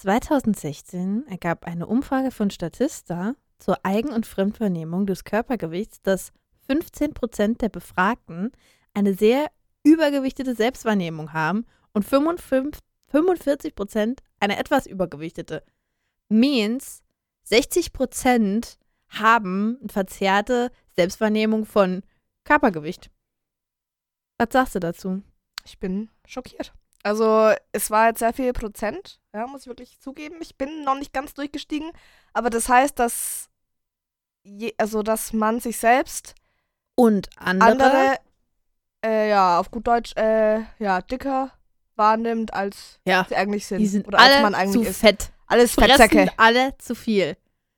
2016 0.00 1.26
ergab 1.28 1.66
eine 1.66 1.86
Umfrage 1.86 2.30
von 2.30 2.50
Statista 2.50 3.34
zur 3.58 3.84
Eigen- 3.84 4.12
und 4.12 4.26
Fremdvernehmung 4.26 5.06
des 5.06 5.24
Körpergewichts, 5.24 6.00
dass 6.00 6.32
15 6.66 7.12
Prozent 7.12 7.60
der 7.60 7.68
Befragten 7.68 8.52
eine 8.94 9.12
sehr 9.14 9.50
übergewichtete 9.82 10.54
Selbstwahrnehmung 10.54 11.32
haben 11.34 11.66
und 11.92 12.04
55 12.04 12.82
45 13.08 13.74
Prozent 13.74 14.22
eine 14.38 14.58
etwas 14.58 14.86
übergewichtete. 14.86 15.64
Means 16.28 17.02
60 17.42 17.92
Prozent 17.92 18.78
haben 19.08 19.78
eine 19.80 19.88
verzerrte 19.88 20.70
Selbstwahrnehmung 20.94 21.66
von 21.66 22.02
Körpergewicht. 22.44 23.10
Was 24.38 24.48
sagst 24.52 24.76
du 24.76 24.78
dazu? 24.78 25.22
Ich 25.64 25.78
bin 25.78 26.08
schockiert. 26.24 26.72
Also 27.02 27.52
es 27.72 27.90
war 27.90 28.08
jetzt 28.08 28.18
sehr 28.18 28.32
viel 28.32 28.52
Prozent, 28.52 29.20
ja, 29.34 29.46
muss 29.46 29.62
ich 29.62 29.66
wirklich 29.68 29.98
zugeben. 30.00 30.36
Ich 30.40 30.56
bin 30.56 30.84
noch 30.84 30.98
nicht 30.98 31.12
ganz 31.12 31.34
durchgestiegen, 31.34 31.90
aber 32.32 32.50
das 32.50 32.68
heißt, 32.68 32.98
dass 32.98 33.48
je, 34.42 34.74
also 34.78 35.02
dass 35.02 35.32
man 35.32 35.60
sich 35.60 35.78
selbst 35.78 36.34
Und 36.96 37.30
andere? 37.36 37.70
andere, 37.70 38.16
äh, 39.04 39.30
ja, 39.30 39.58
auf 39.58 39.70
gut 39.70 39.86
Deutsch, 39.86 40.14
äh, 40.16 40.60
ja, 40.78 41.00
dicker 41.00 41.50
wahrnimmt, 41.96 42.52
als 42.52 43.00
ja, 43.06 43.24
sie 43.28 43.36
eigentlich 43.36 43.66
sind. 43.66 43.78
die 43.78 43.86
sind 43.86 44.06
oder 44.06 44.18
als 44.18 44.32
alle 44.32 44.42
man 44.42 44.54
eigentlich 44.54 44.84
zu 44.84 44.90
ist. 44.90 45.00
fett. 45.00 45.32
Alles 45.46 45.74
Fettsäcke. 45.74 46.32
alle 46.36 46.76
zu 46.78 46.94
viel. 46.94 47.36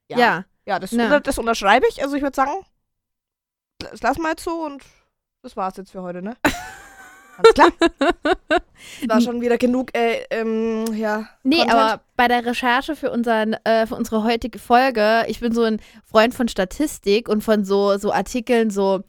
Ja. 0.08 0.18
Ja. 0.18 0.44
Ja, 0.64 0.78
das, 0.78 0.92
unter, 0.92 1.20
das 1.20 1.38
unterschreibe 1.38 1.86
ich. 1.88 2.02
Also 2.02 2.14
ich 2.14 2.22
würde 2.22 2.36
sagen, 2.36 2.52
das 3.78 4.00
lassen 4.00 4.22
wir 4.22 4.30
jetzt 4.30 4.44
so 4.44 4.64
und 4.64 4.84
das 5.42 5.56
war's 5.56 5.76
jetzt 5.76 5.90
für 5.90 6.02
heute, 6.02 6.22
ne? 6.22 6.36
Alles 7.42 7.54
klar. 7.54 7.72
Das 9.06 9.08
war 9.08 9.20
schon 9.20 9.40
wieder 9.40 9.58
genug, 9.58 9.96
äh, 9.96 10.24
ähm, 10.30 10.84
ja. 10.94 11.28
Nee, 11.44 11.58
Content. 11.58 11.72
aber 11.72 12.00
bei 12.16 12.26
der 12.26 12.44
Recherche 12.44 12.96
für, 12.96 13.12
unseren, 13.12 13.54
äh, 13.64 13.86
für 13.86 13.94
unsere 13.94 14.24
heutige 14.24 14.58
Folge, 14.58 15.24
ich 15.28 15.38
bin 15.38 15.52
so 15.52 15.62
ein 15.62 15.80
Freund 16.04 16.34
von 16.34 16.48
Statistik 16.48 17.28
und 17.28 17.42
von 17.42 17.64
so, 17.64 17.96
so 17.96 18.12
Artikeln, 18.12 18.70
so 18.70 19.02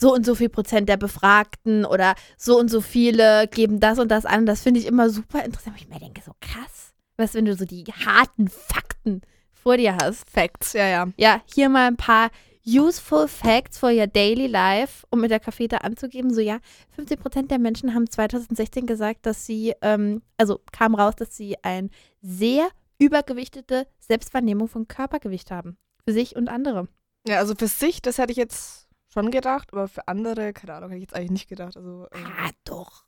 so 0.00 0.14
und 0.14 0.24
so 0.24 0.34
viel 0.34 0.48
Prozent 0.48 0.88
der 0.88 0.96
Befragten 0.96 1.84
oder 1.84 2.14
so 2.38 2.58
und 2.58 2.70
so 2.70 2.80
viele 2.80 3.46
geben 3.48 3.80
das 3.80 3.98
und 3.98 4.08
das 4.08 4.24
an. 4.24 4.46
Das 4.46 4.62
finde 4.62 4.80
ich 4.80 4.86
immer 4.86 5.10
super 5.10 5.44
interessant. 5.44 5.76
Ich 5.78 5.88
mir 5.88 6.00
denke, 6.00 6.22
so 6.24 6.32
krass. 6.40 6.94
Du, 7.18 7.34
wenn 7.34 7.44
du 7.44 7.54
so 7.54 7.66
die 7.66 7.84
harten 7.84 8.48
Fakten 8.48 9.20
vor 9.52 9.76
dir 9.76 9.96
hast. 10.00 10.28
Facts, 10.30 10.72
ja, 10.72 10.86
ja. 10.86 11.08
Ja, 11.18 11.42
hier 11.44 11.68
mal 11.68 11.86
ein 11.86 11.98
paar 11.98 12.30
useful 12.78 13.26
facts 13.28 13.78
for 13.78 13.90
your 13.90 14.06
daily 14.06 14.46
life, 14.46 15.06
um 15.10 15.20
mit 15.20 15.30
der 15.30 15.40
Cafete 15.40 15.82
anzugeben. 15.82 16.32
So, 16.32 16.40
ja, 16.40 16.58
50% 16.96 17.48
der 17.48 17.58
Menschen 17.58 17.94
haben 17.94 18.08
2016 18.10 18.86
gesagt, 18.86 19.26
dass 19.26 19.46
sie, 19.46 19.74
ähm, 19.82 20.22
also 20.36 20.60
kam 20.72 20.94
raus, 20.94 21.14
dass 21.16 21.36
sie 21.36 21.56
ein 21.62 21.90
sehr 22.22 22.68
übergewichtete 22.98 23.86
Selbstwahrnehmung 23.98 24.68
von 24.68 24.86
Körpergewicht 24.88 25.50
haben. 25.50 25.76
Für 26.04 26.12
sich 26.12 26.36
und 26.36 26.48
andere. 26.48 26.88
Ja, 27.26 27.38
also 27.38 27.54
für 27.54 27.66
sich, 27.68 28.00
das 28.02 28.18
hätte 28.18 28.32
ich 28.32 28.38
jetzt 28.38 28.88
schon 29.12 29.30
gedacht, 29.30 29.68
aber 29.72 29.88
für 29.88 30.06
andere, 30.08 30.52
keine 30.52 30.74
Ahnung, 30.74 30.90
hätte 30.90 30.98
ich 30.98 31.02
jetzt 31.08 31.14
eigentlich 31.14 31.30
nicht 31.30 31.48
gedacht. 31.48 31.76
Also, 31.76 32.06
ähm, 32.12 32.26
Ah, 32.26 32.50
doch. 32.64 33.04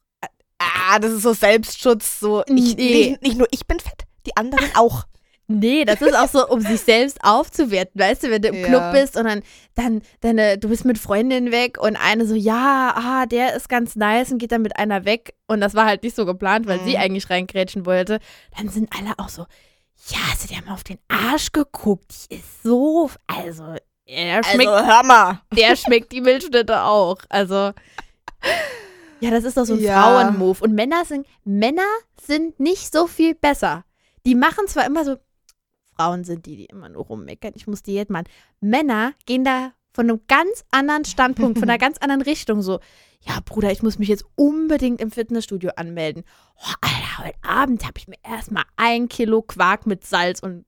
ah, 0.59 0.99
das 0.99 1.13
ist 1.13 1.23
so 1.23 1.33
Selbstschutz, 1.33 2.21
so. 2.21 2.43
Ich, 2.47 2.77
Nee. 2.77 3.11
nicht, 3.11 3.23
nicht 3.23 3.39
nur 3.39 3.47
ich 3.51 3.67
bin 3.67 3.79
fett, 3.81 4.05
die 4.27 4.37
anderen 4.37 4.71
auch. 4.77 5.05
Nee, 5.49 5.85
das 5.85 6.01
ist 6.01 6.17
auch 6.17 6.29
so, 6.29 6.49
um 6.49 6.61
sich 6.61 6.81
selbst 6.81 7.19
aufzuwerten. 7.23 8.01
Weißt 8.01 8.23
du, 8.23 8.31
wenn 8.31 8.41
du 8.43 8.49
im 8.49 8.55
Ja. 8.55 8.67
Club 8.67 8.93
bist 8.93 9.17
und 9.17 9.25
dann, 9.25 9.43
dann 9.75 10.03
deine, 10.21 10.57
du 10.57 10.69
bist 10.69 10.85
mit 10.85 10.99
Freundinnen 10.99 11.53
weg 11.53 11.79
und 11.81 11.97
eine 11.97 12.25
so, 12.27 12.35
ja, 12.35 12.95
ah, 12.97 13.27
der 13.27 13.55
ist 13.55 13.69
ganz 13.69 13.97
nice 13.97 14.31
und 14.33 14.39
geht 14.39 14.53
dann 14.53 14.63
mit 14.63 14.77
einer 14.77 15.05
weg. 15.05 15.35
Und 15.49 15.61
das 15.61 15.75
war 15.75 15.85
halt 15.85 16.03
nicht 16.05 16.17
so 16.17 16.25
geplant, 16.25 16.67
weil 16.67 16.79
Mhm. 16.79 16.85
sie 16.85 16.97
eigentlich 16.99 17.29
reingrätschen 17.29 17.85
wollte. 17.85 18.19
Dann 18.57 18.69
sind 18.69 18.91
alle 18.97 19.19
auch 19.19 19.29
so, 19.29 19.43
ja, 20.09 20.19
dir 20.49 20.65
mal 20.67 20.75
auf 20.75 20.85
den 20.85 20.99
Arsch 21.09 21.53
geguckt? 21.53 22.31
Die 22.31 22.37
ist 22.37 22.63
so, 22.63 23.11
also, 23.27 23.75
der 24.09 24.43
schmeckt, 24.45 24.69
Also, 24.71 24.87
hör 24.87 25.05
mal. 25.05 25.41
der 25.55 25.77
schmeckt 25.77 26.13
die 26.13 26.21
Milchschnitte 26.21 26.83
auch. 26.83 27.19
Also, 27.29 27.73
ja, 29.21 29.31
das 29.31 29.45
ist 29.45 29.57
doch 29.57 29.65
so 29.65 29.75
ein 29.75 29.81
Ja. 29.81 30.01
Frauenmove. 30.03 30.63
Und 30.63 30.75
Männer 30.75 31.05
sind, 31.05 31.27
Männer 31.45 31.83
sind 32.21 32.59
nicht 32.59 32.93
so 32.93 33.07
viel 33.07 33.35
besser. 33.35 33.85
Die 34.27 34.35
machen 34.35 34.67
zwar 34.67 34.87
immer 34.87 35.05
so, 35.05 35.17
Frauen 35.97 36.25
sind 36.25 36.47
die, 36.47 36.57
die 36.57 36.67
immer 36.67 36.89
nur 36.89 37.05
rummeckern. 37.05 37.53
Ich 37.55 37.67
muss 37.67 37.83
die 37.83 37.95
jetzt 37.95 38.11
mal. 38.11 38.25
Männer 38.61 39.13
gehen 39.27 39.45
da 39.45 39.73
von 39.93 40.09
einem 40.09 40.21
ganz 40.27 40.65
anderen 40.71 41.05
Standpunkt, 41.05 41.59
von 41.59 41.69
einer 41.69 41.79
ganz 41.85 41.99
anderen 41.99 42.23
Richtung 42.23 42.63
so. 42.63 42.81
Ja, 43.21 43.39
Bruder, 43.45 43.71
ich 43.71 43.83
muss 43.83 43.99
mich 43.99 44.09
jetzt 44.09 44.25
unbedingt 44.35 45.01
im 45.01 45.11
Fitnessstudio 45.11 45.71
anmelden. 45.77 46.25
Oh, 46.57 46.73
Alter, 46.81 47.25
heute 47.25 47.39
Abend 47.43 47.85
habe 47.85 47.99
ich 47.99 48.09
mir 48.09 48.17
erstmal 48.25 48.65
ein 48.77 49.09
Kilo 49.09 49.43
Quark 49.43 49.87
mit 49.87 50.05
Salz 50.05 50.41
und 50.41 50.65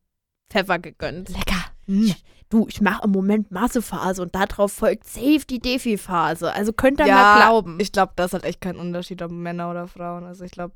Pfeffer 0.50 0.78
gegönnt. 0.78 1.30
Lecker. 1.30 1.64
Ich, 1.86 2.22
du, 2.48 2.66
ich 2.68 2.80
mache 2.80 3.04
im 3.04 3.10
Moment 3.10 3.50
Massephase 3.50 4.22
und 4.22 4.34
darauf 4.34 4.72
folgt 4.72 5.04
safe 5.04 5.44
die 5.48 5.58
Defi-Phase. 5.58 6.52
Also 6.52 6.72
könnt 6.72 7.00
ihr 7.00 7.06
Ja, 7.06 7.14
mal 7.14 7.36
glauben. 7.40 7.78
Ich 7.80 7.92
glaube, 7.92 8.12
das 8.16 8.32
hat 8.32 8.44
echt 8.44 8.60
keinen 8.60 8.78
Unterschied, 8.78 9.20
ob 9.22 9.32
Männer 9.32 9.70
oder 9.70 9.88
Frauen. 9.88 10.24
Also 10.24 10.44
ich 10.44 10.52
glaube, 10.52 10.74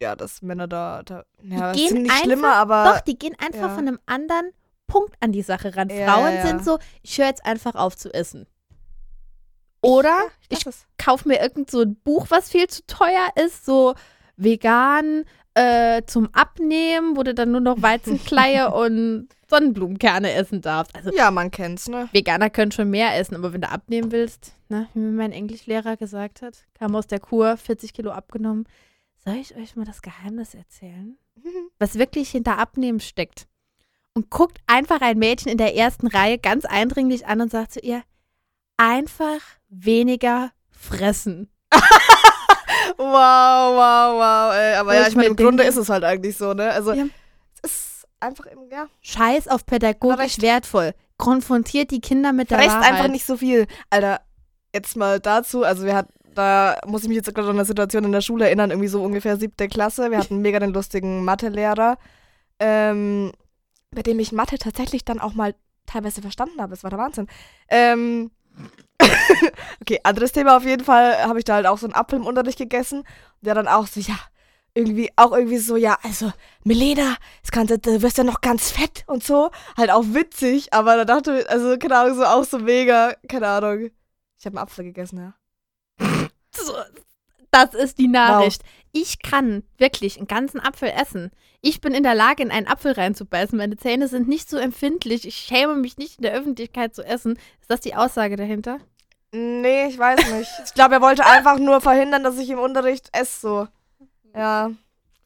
ja, 0.00 0.16
dass 0.16 0.42
Männer 0.42 0.68
da, 0.68 1.02
da 1.02 1.24
ja, 1.42 1.72
gehen 1.72 1.88
sind 1.88 2.02
nicht 2.02 2.18
schlimmer, 2.22 2.54
aber 2.54 2.92
Doch, 2.92 3.00
die 3.00 3.18
gehen 3.18 3.36
einfach 3.38 3.68
ja. 3.68 3.74
von 3.74 3.88
einem 3.88 3.98
anderen 4.06 4.50
Punkt 4.86 5.14
an 5.20 5.32
die 5.32 5.42
Sache 5.42 5.76
ran. 5.76 5.88
Ja, 5.88 6.12
Frauen 6.12 6.42
sind 6.42 6.64
so, 6.64 6.78
ich 7.02 7.18
höre 7.18 7.26
jetzt 7.26 7.44
einfach 7.44 7.74
auf 7.74 7.96
zu 7.96 8.12
essen. 8.12 8.46
Oder 9.80 10.16
ich, 10.48 10.58
ich 10.58 10.64
lass 10.64 10.76
es. 10.76 10.86
kauf 10.98 11.24
mir 11.24 11.40
irgend 11.40 11.70
so 11.70 11.82
ein 11.82 11.96
Buch, 11.96 12.26
was 12.28 12.50
viel 12.50 12.66
zu 12.66 12.84
teuer 12.86 13.28
ist, 13.36 13.64
so 13.64 13.94
vegan 14.36 15.24
äh, 15.54 16.02
zum 16.06 16.28
Abnehmen, 16.34 17.16
wo 17.16 17.22
du 17.22 17.34
dann 17.34 17.50
nur 17.50 17.60
noch 17.60 17.80
Weizenkleie 17.80 18.70
und 18.74 19.28
Sonnenblumenkerne 19.48 20.32
essen 20.32 20.60
darfst. 20.60 20.94
Also 20.94 21.10
Ja, 21.14 21.30
man 21.30 21.50
kennt's, 21.50 21.88
ne? 21.88 22.08
Veganer 22.12 22.50
können 22.50 22.72
schon 22.72 22.90
mehr 22.90 23.16
essen, 23.16 23.36
aber 23.36 23.52
wenn 23.52 23.60
du 23.60 23.70
abnehmen 23.70 24.12
willst, 24.12 24.52
ne, 24.68 24.88
wie 24.92 24.98
mir 24.98 25.12
mein 25.12 25.32
Englischlehrer 25.32 25.96
gesagt 25.96 26.42
hat, 26.42 26.66
kam 26.74 26.94
aus 26.94 27.06
der 27.06 27.20
Kur, 27.20 27.56
40 27.56 27.94
Kilo 27.94 28.10
abgenommen. 28.10 28.66
Soll 29.26 29.36
ich 29.36 29.56
euch 29.56 29.74
mal 29.74 29.84
das 29.84 30.02
Geheimnis 30.02 30.54
erzählen? 30.54 31.18
Was 31.78 31.98
wirklich 31.98 32.30
hinter 32.30 32.58
Abnehmen 32.58 33.00
steckt. 33.00 33.48
Und 34.14 34.30
guckt 34.30 34.58
einfach 34.66 35.00
ein 35.02 35.18
Mädchen 35.18 35.50
in 35.52 35.58
der 35.58 35.74
ersten 35.74 36.06
Reihe 36.06 36.38
ganz 36.38 36.64
eindringlich 36.64 37.26
an 37.26 37.40
und 37.42 37.50
sagt 37.50 37.72
zu 37.72 37.80
ihr, 37.80 38.02
einfach 38.78 39.40
weniger 39.68 40.52
fressen. 40.70 41.50
Wow, 42.98 43.74
wow, 43.76 44.14
wow. 44.18 44.54
Ey. 44.54 44.74
Aber 44.76 44.90
Wo 44.90 44.94
ja, 44.94 45.02
ich 45.02 45.08
ich 45.08 45.16
meine, 45.16 45.28
im 45.28 45.36
Grunde 45.36 45.64
ist 45.64 45.76
es 45.76 45.88
halt 45.90 46.04
eigentlich 46.04 46.36
so, 46.36 46.54
ne? 46.54 46.70
Also, 46.70 46.92
Ja. 46.92 47.04
es 47.62 47.70
ist 47.70 48.08
einfach 48.20 48.46
im, 48.46 48.70
ja. 48.70 48.86
Scheiß 49.02 49.48
auf 49.48 49.66
pädagogisch 49.66 50.40
wertvoll. 50.40 50.94
Konfrontiert 51.18 51.90
die 51.90 52.00
Kinder 52.00 52.32
mit 52.32 52.50
der 52.50 52.58
Fresst 52.58 52.76
Wahrheit. 52.76 52.92
einfach 52.92 53.08
nicht 53.08 53.26
so 53.26 53.36
viel. 53.36 53.66
Alter, 53.90 54.20
jetzt 54.74 54.96
mal 54.96 55.20
dazu, 55.20 55.64
also 55.64 55.84
wir 55.84 55.94
hatten, 55.94 56.12
da 56.36 56.78
muss 56.86 57.02
ich 57.02 57.08
mich 57.08 57.16
jetzt 57.16 57.34
gerade 57.34 57.48
an 57.48 57.56
eine 57.56 57.64
Situation 57.64 58.04
in 58.04 58.12
der 58.12 58.20
Schule 58.20 58.46
erinnern, 58.46 58.70
irgendwie 58.70 58.88
so 58.88 59.02
ungefähr 59.02 59.36
siebte 59.36 59.68
Klasse. 59.68 60.10
Wir 60.10 60.18
hatten 60.18 60.40
mega 60.40 60.58
den 60.58 60.72
lustigen 60.72 61.24
Mathelehrer, 61.24 61.98
ähm, 62.60 63.32
bei 63.90 64.02
dem 64.02 64.18
ich 64.18 64.32
Mathe 64.32 64.58
tatsächlich 64.58 65.04
dann 65.04 65.20
auch 65.20 65.34
mal 65.34 65.54
teilweise 65.86 66.20
verstanden 66.20 66.60
habe. 66.60 66.70
Das 66.70 66.84
war 66.84 66.90
der 66.90 66.98
Wahnsinn. 66.98 67.26
Ähm, 67.68 68.30
okay, 69.80 70.00
anderes 70.04 70.32
Thema 70.32 70.56
auf 70.56 70.64
jeden 70.64 70.84
Fall. 70.84 71.18
Habe 71.24 71.38
ich 71.38 71.44
da 71.44 71.54
halt 71.54 71.66
auch 71.66 71.78
so 71.78 71.86
einen 71.86 71.94
Apfel 71.94 72.18
im 72.18 72.26
Unterricht 72.26 72.58
gegessen. 72.58 73.04
Der 73.40 73.54
dann 73.54 73.68
auch 73.68 73.86
so, 73.86 74.00
ja, 74.00 74.18
irgendwie, 74.74 75.10
auch 75.16 75.32
irgendwie 75.32 75.58
so, 75.58 75.76
ja, 75.76 75.98
also, 76.02 76.32
Melena, 76.64 77.16
das 77.40 77.50
kannst, 77.50 77.86
du 77.86 78.02
wirst 78.02 78.18
ja 78.18 78.24
noch 78.24 78.42
ganz 78.42 78.70
fett 78.70 79.04
und 79.06 79.24
so. 79.24 79.50
Halt 79.76 79.90
auch 79.90 80.04
witzig, 80.08 80.72
aber 80.72 80.96
da 80.96 81.04
dachte 81.06 81.40
ich, 81.40 81.50
also, 81.50 81.78
keine 81.78 81.96
Ahnung, 81.96 82.16
so 82.16 82.24
auch 82.24 82.44
so 82.44 82.58
mega, 82.58 83.14
keine 83.28 83.48
Ahnung. 83.48 83.90
Ich 84.38 84.44
habe 84.44 84.58
einen 84.58 84.64
Apfel 84.64 84.84
gegessen, 84.84 85.18
ja. 85.18 85.34
So, 86.66 86.74
Das 87.50 87.74
ist 87.74 87.98
die 87.98 88.08
Nachricht. 88.08 88.62
Ich 88.92 89.22
kann 89.22 89.62
wirklich 89.78 90.18
einen 90.18 90.26
ganzen 90.26 90.60
Apfel 90.60 90.90
essen. 90.90 91.30
Ich 91.60 91.80
bin 91.80 91.94
in 91.94 92.02
der 92.02 92.14
Lage, 92.14 92.42
in 92.42 92.50
einen 92.50 92.66
Apfel 92.66 92.92
reinzubeißen. 92.92 93.58
Meine 93.58 93.76
Zähne 93.76 94.08
sind 94.08 94.28
nicht 94.28 94.48
so 94.48 94.56
empfindlich. 94.56 95.26
Ich 95.26 95.36
schäme 95.36 95.74
mich 95.74 95.96
nicht, 95.98 96.18
in 96.18 96.22
der 96.22 96.32
Öffentlichkeit 96.32 96.94
zu 96.94 97.02
essen. 97.02 97.38
Ist 97.60 97.70
das 97.70 97.80
die 97.80 97.94
Aussage 97.94 98.36
dahinter? 98.36 98.78
Nee, 99.32 99.86
ich 99.86 99.98
weiß 99.98 100.30
nicht. 100.32 100.50
Ich 100.64 100.74
glaube, 100.74 100.94
er 100.94 101.00
wollte 101.02 101.26
einfach 101.26 101.58
nur 101.58 101.80
verhindern, 101.80 102.22
dass 102.24 102.38
ich 102.38 102.48
im 102.48 102.58
Unterricht 102.58 103.08
esse, 103.12 103.40
so. 103.40 103.68
Ja, 104.34 104.70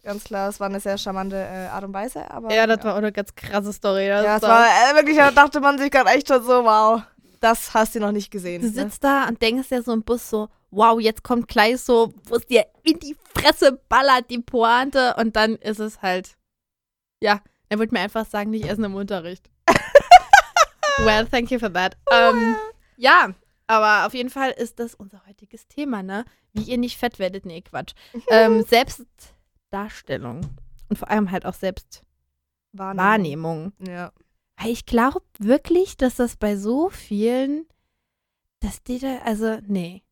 ganz 0.03 0.25
klar, 0.25 0.49
es 0.49 0.59
war 0.61 0.69
eine 0.69 0.81
sehr 0.81 0.99
charmante 0.99 1.37
äh, 1.37 1.69
Art 1.69 1.85
und 1.85 1.93
Weise, 1.93 2.31
aber. 2.31 2.53
war 2.85 2.95
auch 2.95 2.99
eine 2.99 3.13
ganz 3.13 3.35
krasse 3.35 3.73
Story. 3.73 4.09
Das 4.09 4.25
Ja, 4.25 4.37
es 4.37 4.43
war 4.43 4.67
äh, 4.67 4.97
wirklich, 4.97 5.17
da 5.17 5.31
dachte 5.31 5.61
man 5.61 5.79
sich 5.79 5.91
gerade 5.91 6.11
echt 6.11 6.29
schon 6.29 6.43
so, 6.43 6.65
wow, 6.65 7.03
das 7.41 7.75
hast 7.75 7.95
du 7.95 8.01
noch 8.01 8.13
nicht 8.13 8.31
gesehen. 8.31 8.63
Du 8.63 8.69
ne? 8.69 8.73
sitzt 8.73 9.03
da 9.03 9.27
und 9.27 9.41
denkst 9.43 9.69
dir 9.69 9.83
so 9.83 9.93
im 9.93 10.03
Bus 10.03 10.29
so, 10.31 10.49
wow, 10.71 11.01
jetzt 11.01 11.25
kommt 11.25 11.49
gleich 11.49 11.81
so, 11.81 12.13
wo 12.25 12.37
es 12.37 12.47
dir 12.47 12.67
in 12.85 12.99
die 12.99 13.17
Fresse 13.35 13.81
ballert, 13.89 14.31
die 14.31 14.39
Pointe. 14.39 15.15
Und 15.17 15.37
dann 15.37 15.57
ist 15.57 15.81
es 15.81 16.03
halt, 16.03 16.37
ja, 17.21 17.41
er 17.69 17.79
würde 17.79 17.95
mir 17.95 18.01
einfach 18.01 18.27
sagen, 18.27 18.51
nicht 18.51 18.67
essen 18.67 18.85
im 18.85 18.95
Unterricht. 18.95 19.51
well, 20.99 21.27
thank 21.27 21.51
you 21.51 21.59
for 21.59 21.73
that. 21.73 21.97
Ähm, 22.13 22.57
ja, 22.97 23.31
aber 23.67 24.07
auf 24.07 24.15
jeden 24.15 24.31
Fall 24.31 24.51
ist 24.51 24.79
das 24.79 24.95
unser 24.95 25.25
heutiges 25.27 25.67
Thema, 25.69 26.03
ne? 26.03 26.25
Wie 26.53 26.63
ihr 26.63 26.79
nicht 26.79 26.99
fett 26.99 27.19
werdet. 27.19 27.47
Nee, 27.47 27.63
Quatsch. 27.63 27.95
ähm, 28.31 28.63
Selbstdarstellung 28.65 30.41
und 30.89 30.99
vor 30.99 31.09
allem 31.09 31.31
halt 31.31 31.47
auch 31.47 31.55
Selbstwahrnehmung. 31.55 32.99
Wahrnehmung. 32.99 33.73
Ja. 33.87 34.13
Ich 34.67 34.87
glaube 34.87 35.23
wirklich, 35.39 35.97
dass 35.97 36.17
das 36.17 36.37
bei 36.37 36.57
so 36.57 36.91
vielen, 36.91 37.67
dass 38.61 38.83
die 38.83 38.99
da, 38.99 39.19
also, 39.25 39.59
nee. 39.67 40.03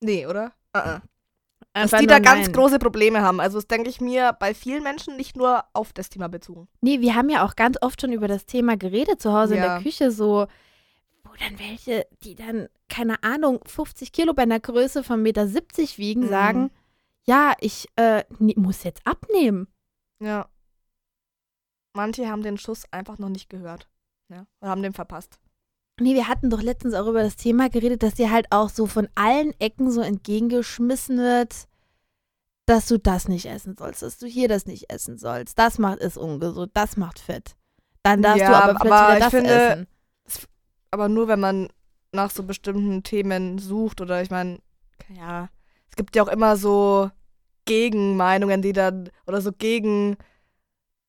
Nee, 0.00 0.26
oder? 0.26 0.52
Uh 0.76 0.80
-uh. 0.80 1.00
Dass 1.74 1.92
die 1.92 2.06
da 2.06 2.18
ganz 2.18 2.46
nein. 2.46 2.52
große 2.52 2.78
Probleme 2.78 3.22
haben. 3.22 3.40
Also 3.40 3.58
das 3.58 3.66
denke 3.68 3.88
ich 3.88 4.00
mir 4.00 4.32
bei 4.32 4.52
vielen 4.52 4.82
Menschen 4.82 5.16
nicht 5.16 5.36
nur 5.36 5.64
auf 5.74 5.92
das 5.92 6.08
Thema 6.08 6.28
bezogen. 6.28 6.66
Nee, 6.80 7.00
wir 7.00 7.14
haben 7.14 7.28
ja 7.30 7.44
auch 7.44 7.54
ganz 7.56 7.76
oft 7.80 8.00
schon 8.00 8.12
über 8.12 8.26
das 8.26 8.46
Thema 8.46 8.76
geredet 8.76 9.20
zu 9.22 9.32
Hause 9.32 9.54
in 9.54 9.62
Ja. 9.62 9.74
der 9.74 9.82
Küche, 9.82 10.10
so, 10.10 10.46
wo 11.24 11.30
dann 11.38 11.58
welche, 11.58 12.06
die 12.24 12.34
dann, 12.34 12.68
keine 12.88 13.22
Ahnung, 13.22 13.60
50 13.66 14.10
Kilo 14.12 14.34
bei 14.34 14.42
einer 14.42 14.58
Größe 14.60 15.04
von 15.04 15.20
1,70 15.22 15.22
Meter 15.22 15.98
wiegen, 15.98 16.20
Mhm. 16.22 16.28
sagen, 16.28 16.70
ja, 17.24 17.52
ich 17.60 17.86
äh, 17.96 18.24
muss 18.38 18.82
jetzt 18.84 19.06
abnehmen. 19.06 19.68
Ja. 20.20 20.48
Manche 21.98 22.28
haben 22.28 22.42
den 22.42 22.58
Schuss 22.58 22.84
einfach 22.92 23.18
noch 23.18 23.28
nicht 23.28 23.50
gehört. 23.50 23.88
Ja. 24.28 24.46
Oder 24.60 24.70
haben 24.70 24.84
den 24.84 24.92
verpasst. 24.92 25.40
Nee, 26.00 26.14
wir 26.14 26.28
hatten 26.28 26.48
doch 26.48 26.62
letztens 26.62 26.94
auch 26.94 27.08
über 27.08 27.24
das 27.24 27.34
Thema 27.34 27.68
geredet, 27.68 28.04
dass 28.04 28.14
dir 28.14 28.30
halt 28.30 28.46
auch 28.50 28.68
so 28.68 28.86
von 28.86 29.08
allen 29.16 29.52
Ecken 29.58 29.90
so 29.90 30.00
entgegengeschmissen 30.00 31.18
wird, 31.18 31.66
dass 32.66 32.86
du 32.86 33.00
das 33.00 33.26
nicht 33.26 33.46
essen 33.46 33.74
sollst, 33.76 34.02
dass 34.02 34.16
du 34.18 34.28
hier 34.28 34.46
das 34.46 34.66
nicht 34.66 34.90
essen 34.90 35.18
sollst. 35.18 35.58
Das 35.58 35.78
macht 35.78 35.98
ist 35.98 36.16
ungesund, 36.16 36.70
das 36.74 36.96
macht 36.96 37.18
fett. 37.18 37.56
Dann 38.04 38.22
darfst 38.22 38.42
Ja, 38.42 38.48
du 38.48 38.54
aber 38.54 38.74
plötzlich 38.74 38.92
aber 38.92 39.16
wieder 39.16 39.18
das 39.18 39.30
finde, 39.30 39.50
essen. 39.50 39.86
Aber 40.92 41.08
nur 41.08 41.26
wenn 41.26 41.40
man 41.40 41.68
nach 42.12 42.30
so 42.30 42.44
bestimmten 42.44 43.02
Themen 43.02 43.58
sucht 43.58 44.00
oder 44.00 44.22
ich 44.22 44.30
meine, 44.30 44.60
ja, 45.08 45.48
es 45.90 45.96
gibt 45.96 46.14
ja 46.14 46.22
auch 46.22 46.28
immer 46.28 46.56
so 46.56 47.10
Gegenmeinungen, 47.64 48.62
die 48.62 48.72
dann, 48.72 49.10
oder 49.26 49.40
so 49.40 49.50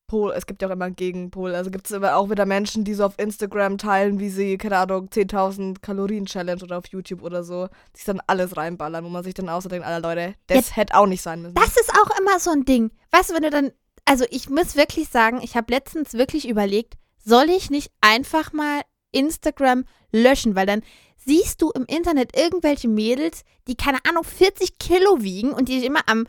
Gegenpol, 0.09 0.33
es 0.35 0.45
gibt 0.45 0.61
ja 0.61 0.67
auch 0.67 0.71
immer 0.71 0.85
einen 0.85 0.95
Gegenpol. 0.95 1.55
Also 1.55 1.71
gibt 1.71 1.89
es 1.89 2.03
auch 2.03 2.29
wieder 2.29 2.45
Menschen, 2.45 2.83
die 2.83 2.93
so 2.93 3.05
auf 3.05 3.13
Instagram 3.17 3.77
teilen, 3.77 4.19
wie 4.19 4.29
sie, 4.29 4.57
keine 4.57 4.77
Ahnung, 4.77 5.07
10.000 5.09 5.81
Kalorien 5.81 6.25
Challenge 6.25 6.61
oder 6.63 6.77
auf 6.77 6.87
YouTube 6.87 7.21
oder 7.23 7.43
so, 7.43 7.69
sich 7.95 8.05
dann 8.05 8.21
alles 8.27 8.57
reinballern, 8.57 9.05
wo 9.05 9.09
man 9.09 9.23
sich 9.23 9.33
dann 9.33 9.49
außer 9.49 9.69
denkt, 9.69 9.85
Alter 9.85 10.07
Leute, 10.07 10.35
das 10.47 10.75
hätte 10.75 10.95
auch 10.95 11.05
nicht 11.05 11.21
sein 11.21 11.41
müssen. 11.41 11.55
Das 11.55 11.77
ist 11.77 11.91
auch 11.93 12.19
immer 12.19 12.39
so 12.39 12.51
ein 12.51 12.65
Ding. 12.65 12.91
Weißt 13.11 13.29
du, 13.29 13.35
wenn 13.35 13.43
du 13.43 13.49
dann, 13.49 13.71
also 14.05 14.25
ich 14.29 14.49
muss 14.49 14.75
wirklich 14.75 15.09
sagen, 15.09 15.39
ich 15.41 15.55
habe 15.55 15.71
letztens 15.71 16.13
wirklich 16.13 16.47
überlegt, 16.47 16.95
soll 17.23 17.49
ich 17.49 17.69
nicht 17.69 17.91
einfach 18.01 18.53
mal 18.53 18.81
Instagram 19.11 19.85
löschen, 20.11 20.55
weil 20.55 20.65
dann 20.65 20.81
siehst 21.17 21.61
du 21.61 21.69
im 21.71 21.85
Internet 21.85 22.35
irgendwelche 22.35 22.87
Mädels, 22.87 23.43
die 23.67 23.75
keine 23.75 23.99
Ahnung 24.07 24.23
40 24.23 24.79
Kilo 24.79 25.21
wiegen 25.21 25.51
und 25.51 25.69
die 25.69 25.79
sich 25.79 25.87
immer 25.87 26.01
am, 26.07 26.25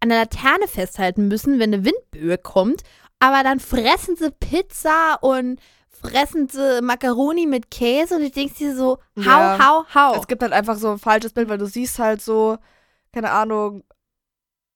an 0.00 0.10
der 0.10 0.18
Laterne 0.18 0.68
festhalten 0.68 1.28
müssen, 1.28 1.58
wenn 1.58 1.72
eine 1.72 1.84
Windböe 1.84 2.36
kommt, 2.38 2.82
aber 3.24 3.42
dann 3.42 3.60
fressen 3.60 4.16
sie 4.16 4.30
Pizza 4.30 5.18
und 5.22 5.58
fressen 5.88 6.48
sie 6.48 6.82
Macaroni 6.82 7.46
mit 7.46 7.70
Käse 7.70 8.16
und 8.16 8.22
du 8.22 8.30
denkst 8.30 8.56
dir 8.58 8.76
so, 8.76 8.98
hau, 9.16 9.22
Ja. 9.22 9.58
hau, 9.58 9.84
hau. 9.94 10.20
Es 10.20 10.26
gibt 10.26 10.42
halt 10.42 10.52
einfach 10.52 10.76
so 10.76 10.90
ein 10.92 10.98
falsches 10.98 11.32
Bild, 11.32 11.48
weil 11.48 11.58
du 11.58 11.66
siehst 11.66 11.98
halt 11.98 12.20
so, 12.20 12.58
keine 13.12 13.30
Ahnung, 13.30 13.84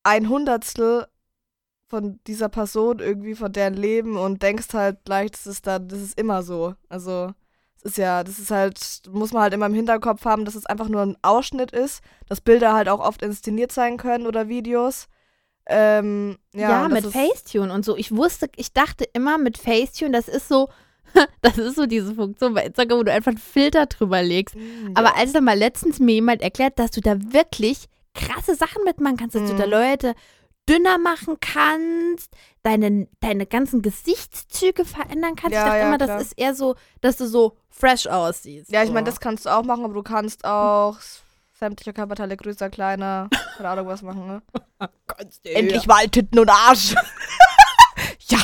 ein 0.02 0.28
Hundertstel 0.28 1.06
von 1.88 2.20
dieser 2.26 2.48
Person 2.48 2.98
irgendwie, 3.00 3.34
von 3.34 3.52
deren 3.52 3.74
Leben 3.74 4.16
und 4.16 4.42
denkst 4.42 4.72
halt 4.72 5.04
gleich, 5.04 5.30
das 5.32 5.46
ist 5.46 5.66
dann, 5.66 5.88
das 5.88 6.00
ist 6.00 6.18
immer 6.18 6.42
so. 6.42 6.74
Also, 6.88 7.32
es 7.76 7.82
ist 7.82 7.98
ja, 7.98 8.24
das 8.24 8.38
ist 8.38 8.50
halt, 8.50 8.78
muss 9.10 9.32
man 9.32 9.42
halt 9.42 9.54
immer 9.54 9.66
im 9.66 9.74
Hinterkopf 9.74 10.24
haben, 10.24 10.44
dass 10.44 10.54
es 10.54 10.66
einfach 10.66 10.88
nur 10.88 11.02
ein 11.02 11.16
Ausschnitt 11.22 11.72
ist, 11.72 12.02
dass 12.28 12.40
Bilder 12.40 12.72
halt 12.72 12.88
auch 12.88 13.00
oft 13.00 13.22
inszeniert 13.22 13.72
sein 13.72 13.96
können 13.98 14.26
oder 14.26 14.48
Videos. 14.48 15.08
Ähm, 15.68 16.38
ja, 16.54 16.82
Ja, 16.82 16.88
mit 16.88 17.04
ist- 17.04 17.12
Facetune 17.12 17.72
und 17.72 17.84
so. 17.84 17.96
Ich 17.96 18.14
wusste, 18.14 18.48
ich 18.56 18.72
dachte 18.72 19.04
immer 19.12 19.36
mit 19.38 19.58
Facetune, 19.58 20.12
das 20.12 20.26
ist 20.28 20.48
so, 20.48 20.68
das 21.42 21.58
ist 21.58 21.76
so 21.76 21.86
diese 21.86 22.14
Funktion 22.14 22.54
bei 22.54 22.64
Instagram, 22.66 22.98
wo 22.98 23.02
du 23.02 23.12
einfach 23.12 23.30
einen 23.30 23.38
Filter 23.38 23.86
drüber 23.86 24.22
legst. 24.22 24.54
Mm, 24.56 24.92
Aber 24.94 25.08
ja. 25.08 25.14
als 25.16 25.32
dann 25.32 25.44
mal 25.44 25.56
letztens 25.58 25.98
mir 26.00 26.14
jemand 26.14 26.42
erklärt, 26.42 26.78
dass 26.78 26.90
du 26.90 27.00
da 27.00 27.16
wirklich 27.32 27.84
krasse 28.14 28.54
Sachen 28.54 28.82
mitmachen 28.84 29.16
kannst, 29.16 29.34
dass 29.36 29.48
du 29.50 29.56
da 29.56 29.66
Mhm. 29.66 29.72
Leute 29.72 30.14
dünner 30.68 30.98
machen 30.98 31.36
kannst, 31.40 32.30
deine, 32.62 33.08
deine 33.20 33.46
ganzen 33.46 33.80
Gesichtszüge 33.80 34.84
verändern 34.84 35.34
kannst. 35.34 35.54
Ja, 35.54 35.60
ich 35.60 35.64
dachte 35.66 35.78
ja, 35.78 35.86
immer, 35.88 35.96
klar. 35.96 36.08
das 36.18 36.22
ist 36.26 36.32
eher 36.38 36.54
so, 36.54 36.74
dass 37.00 37.16
du 37.16 37.26
so 37.26 37.56
fresh 37.70 38.06
aussiehst. 38.06 38.70
Ja, 38.70 38.82
ich 38.82 38.88
so. 38.88 38.92
meine, 38.92 39.06
das 39.06 39.20
kannst 39.20 39.46
du 39.46 39.50
auch 39.50 39.62
machen, 39.64 39.84
aber 39.84 39.94
du 39.94 40.02
kannst 40.02 40.44
auch 40.44 40.98
sämtliche 41.58 41.92
Körperteile 41.92 42.36
größer, 42.36 42.70
kleiner, 42.70 43.28
keine 43.56 43.68
Ahnung 43.68 43.88
was 43.88 44.02
machen, 44.02 44.26
ne? 44.26 44.42
kannst 45.06 45.44
du 45.44 45.50
Endlich 45.50 45.86
mal 45.86 46.08
Titten 46.08 46.38
und 46.38 46.50
Arsch. 46.50 46.94
ja. 48.28 48.38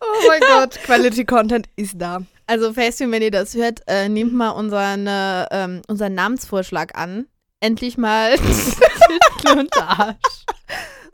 oh 0.00 0.26
mein 0.26 0.40
Gott, 0.40 0.80
Quality 0.82 1.24
Content 1.24 1.68
ist 1.76 1.94
da. 1.96 2.22
Also 2.46 2.72
Facetune, 2.72 3.12
wenn 3.12 3.22
ihr 3.22 3.30
das 3.30 3.54
hört, 3.54 3.82
äh, 3.86 4.08
nehmt 4.08 4.32
mal 4.32 4.50
unseren, 4.50 5.06
äh, 5.06 5.44
ähm, 5.52 5.82
unseren 5.86 6.14
Namensvorschlag 6.14 6.98
an. 6.98 7.26
Endlich 7.60 7.96
mal 7.96 8.36
Titel 8.36 9.58
und 9.58 9.76
Arsch. 9.76 10.46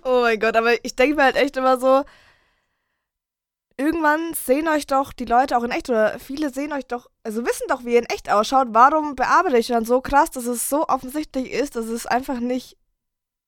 Oh 0.04 0.20
mein 0.22 0.38
Gott, 0.38 0.56
aber 0.56 0.72
ich 0.84 0.94
denke 0.94 1.16
mir 1.16 1.24
halt 1.24 1.36
echt 1.36 1.56
immer 1.56 1.78
so, 1.78 2.04
irgendwann 3.78 4.32
sehen 4.34 4.68
euch 4.68 4.86
doch 4.86 5.12
die 5.12 5.24
Leute 5.24 5.56
auch 5.56 5.62
in 5.62 5.70
echt 5.70 5.90
oder 5.90 6.18
viele 6.18 6.50
sehen 6.50 6.72
euch 6.72 6.86
doch, 6.86 7.08
also 7.22 7.44
wissen 7.44 7.66
doch, 7.68 7.84
wie 7.84 7.92
ihr 7.94 7.98
in 8.00 8.06
echt 8.06 8.30
ausschaut. 8.30 8.68
Warum 8.70 9.14
bearbeite 9.16 9.58
ich 9.58 9.66
dann 9.68 9.84
so 9.84 10.00
krass, 10.00 10.30
dass 10.30 10.46
es 10.46 10.68
so 10.68 10.86
offensichtlich 10.88 11.50
ist, 11.52 11.76
dass 11.76 11.86
es 11.86 12.06
einfach 12.06 12.40
nicht 12.40 12.76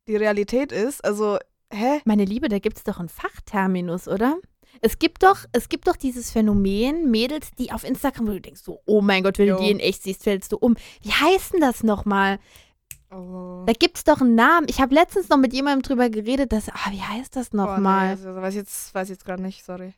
die 0.06 0.16
Realität 0.16 0.72
ist? 0.72 1.04
Also, 1.04 1.38
hä? 1.72 2.00
Meine 2.04 2.24
Liebe, 2.24 2.48
da 2.48 2.58
gibt 2.58 2.76
es 2.78 2.84
doch 2.84 2.98
einen 2.98 3.08
Fachterminus, 3.08 4.06
oder? 4.08 4.36
Es 4.82 4.98
gibt 4.98 5.22
doch, 5.22 5.38
es 5.52 5.68
gibt 5.70 5.88
doch 5.88 5.96
dieses 5.96 6.30
Phänomen, 6.30 7.10
Mädels, 7.10 7.50
die 7.58 7.72
auf 7.72 7.84
Instagram, 7.84 8.26
wo 8.28 8.32
du 8.32 8.40
denkst, 8.40 8.60
so, 8.62 8.80
oh 8.86 9.00
mein 9.00 9.22
Gott, 9.22 9.38
wenn 9.38 9.48
Jo. 9.48 9.56
du 9.56 9.62
die 9.64 9.70
in 9.70 9.80
echt 9.80 10.02
siehst, 10.02 10.22
fällst 10.24 10.52
du 10.52 10.56
um. 10.58 10.76
Wie 11.02 11.10
heißt 11.10 11.54
denn 11.54 11.60
das 11.60 11.82
nochmal? 11.82 12.38
Oh. 13.10 13.64
Da 13.66 13.72
gibt 13.72 13.96
es 13.96 14.04
doch 14.04 14.20
einen 14.20 14.34
Namen. 14.34 14.66
Ich 14.68 14.80
habe 14.82 14.94
letztens 14.94 15.30
noch 15.30 15.38
mit 15.38 15.54
jemandem 15.54 15.82
drüber 15.82 16.10
geredet, 16.10 16.52
dass, 16.52 16.68
ah, 16.68 16.90
wie 16.90 17.00
heißt 17.00 17.34
das 17.34 17.46
Oh, 17.52 17.56
nee, 17.56 17.62
nochmal? 17.62 18.08
also, 18.10 18.34
weiß 18.34 18.54
ich 18.54 18.58
jetzt, 18.60 18.94
weiß 18.94 19.08
ich 19.08 19.14
jetzt 19.16 19.24
gerade 19.24 19.42
nicht, 19.42 19.64
sorry. 19.64 19.94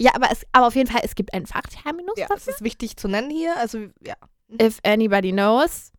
Ja, 0.00 0.12
aber, 0.14 0.30
es, 0.30 0.46
aber 0.52 0.68
auf 0.68 0.76
jeden 0.76 0.90
Fall, 0.90 1.00
es 1.04 1.14
gibt 1.14 1.34
einen 1.34 1.46
Fachterminus 1.46 2.14
Ja, 2.16 2.28
dafür. 2.28 2.36
es 2.36 2.48
ist 2.48 2.62
wichtig 2.64 2.96
zu 2.96 3.08
nennen 3.08 3.30
hier, 3.30 3.56
also, 3.56 3.78
ja. 4.00 4.14
If 4.60 4.78
anybody 4.84 5.32
knows, 5.32 5.92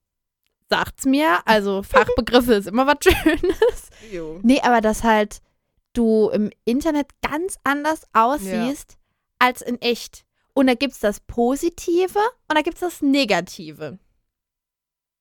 sagt's 0.69 1.05
mir. 1.05 1.39
Also 1.45 1.83
Fachbegriffe 1.83 2.53
ist 2.55 2.67
immer 2.67 2.87
was 2.87 2.97
Schönes. 3.03 3.89
Jo. 4.11 4.39
Nee, 4.41 4.61
aber 4.61 4.81
dass 4.81 5.03
halt 5.03 5.41
du 5.93 6.29
im 6.29 6.49
Internet 6.65 7.07
ganz 7.21 7.57
anders 7.63 8.03
aussiehst 8.13 8.97
als 9.37 9.61
in 9.61 9.81
echt. 9.81 10.25
Und 10.53 10.67
da 10.67 10.73
gibt's 10.73 10.99
das 10.99 11.19
Positive 11.19 12.19
und 12.47 12.57
da 12.57 12.61
gibt's 12.61 12.79
das 12.81 13.01
Negative. 13.01 13.99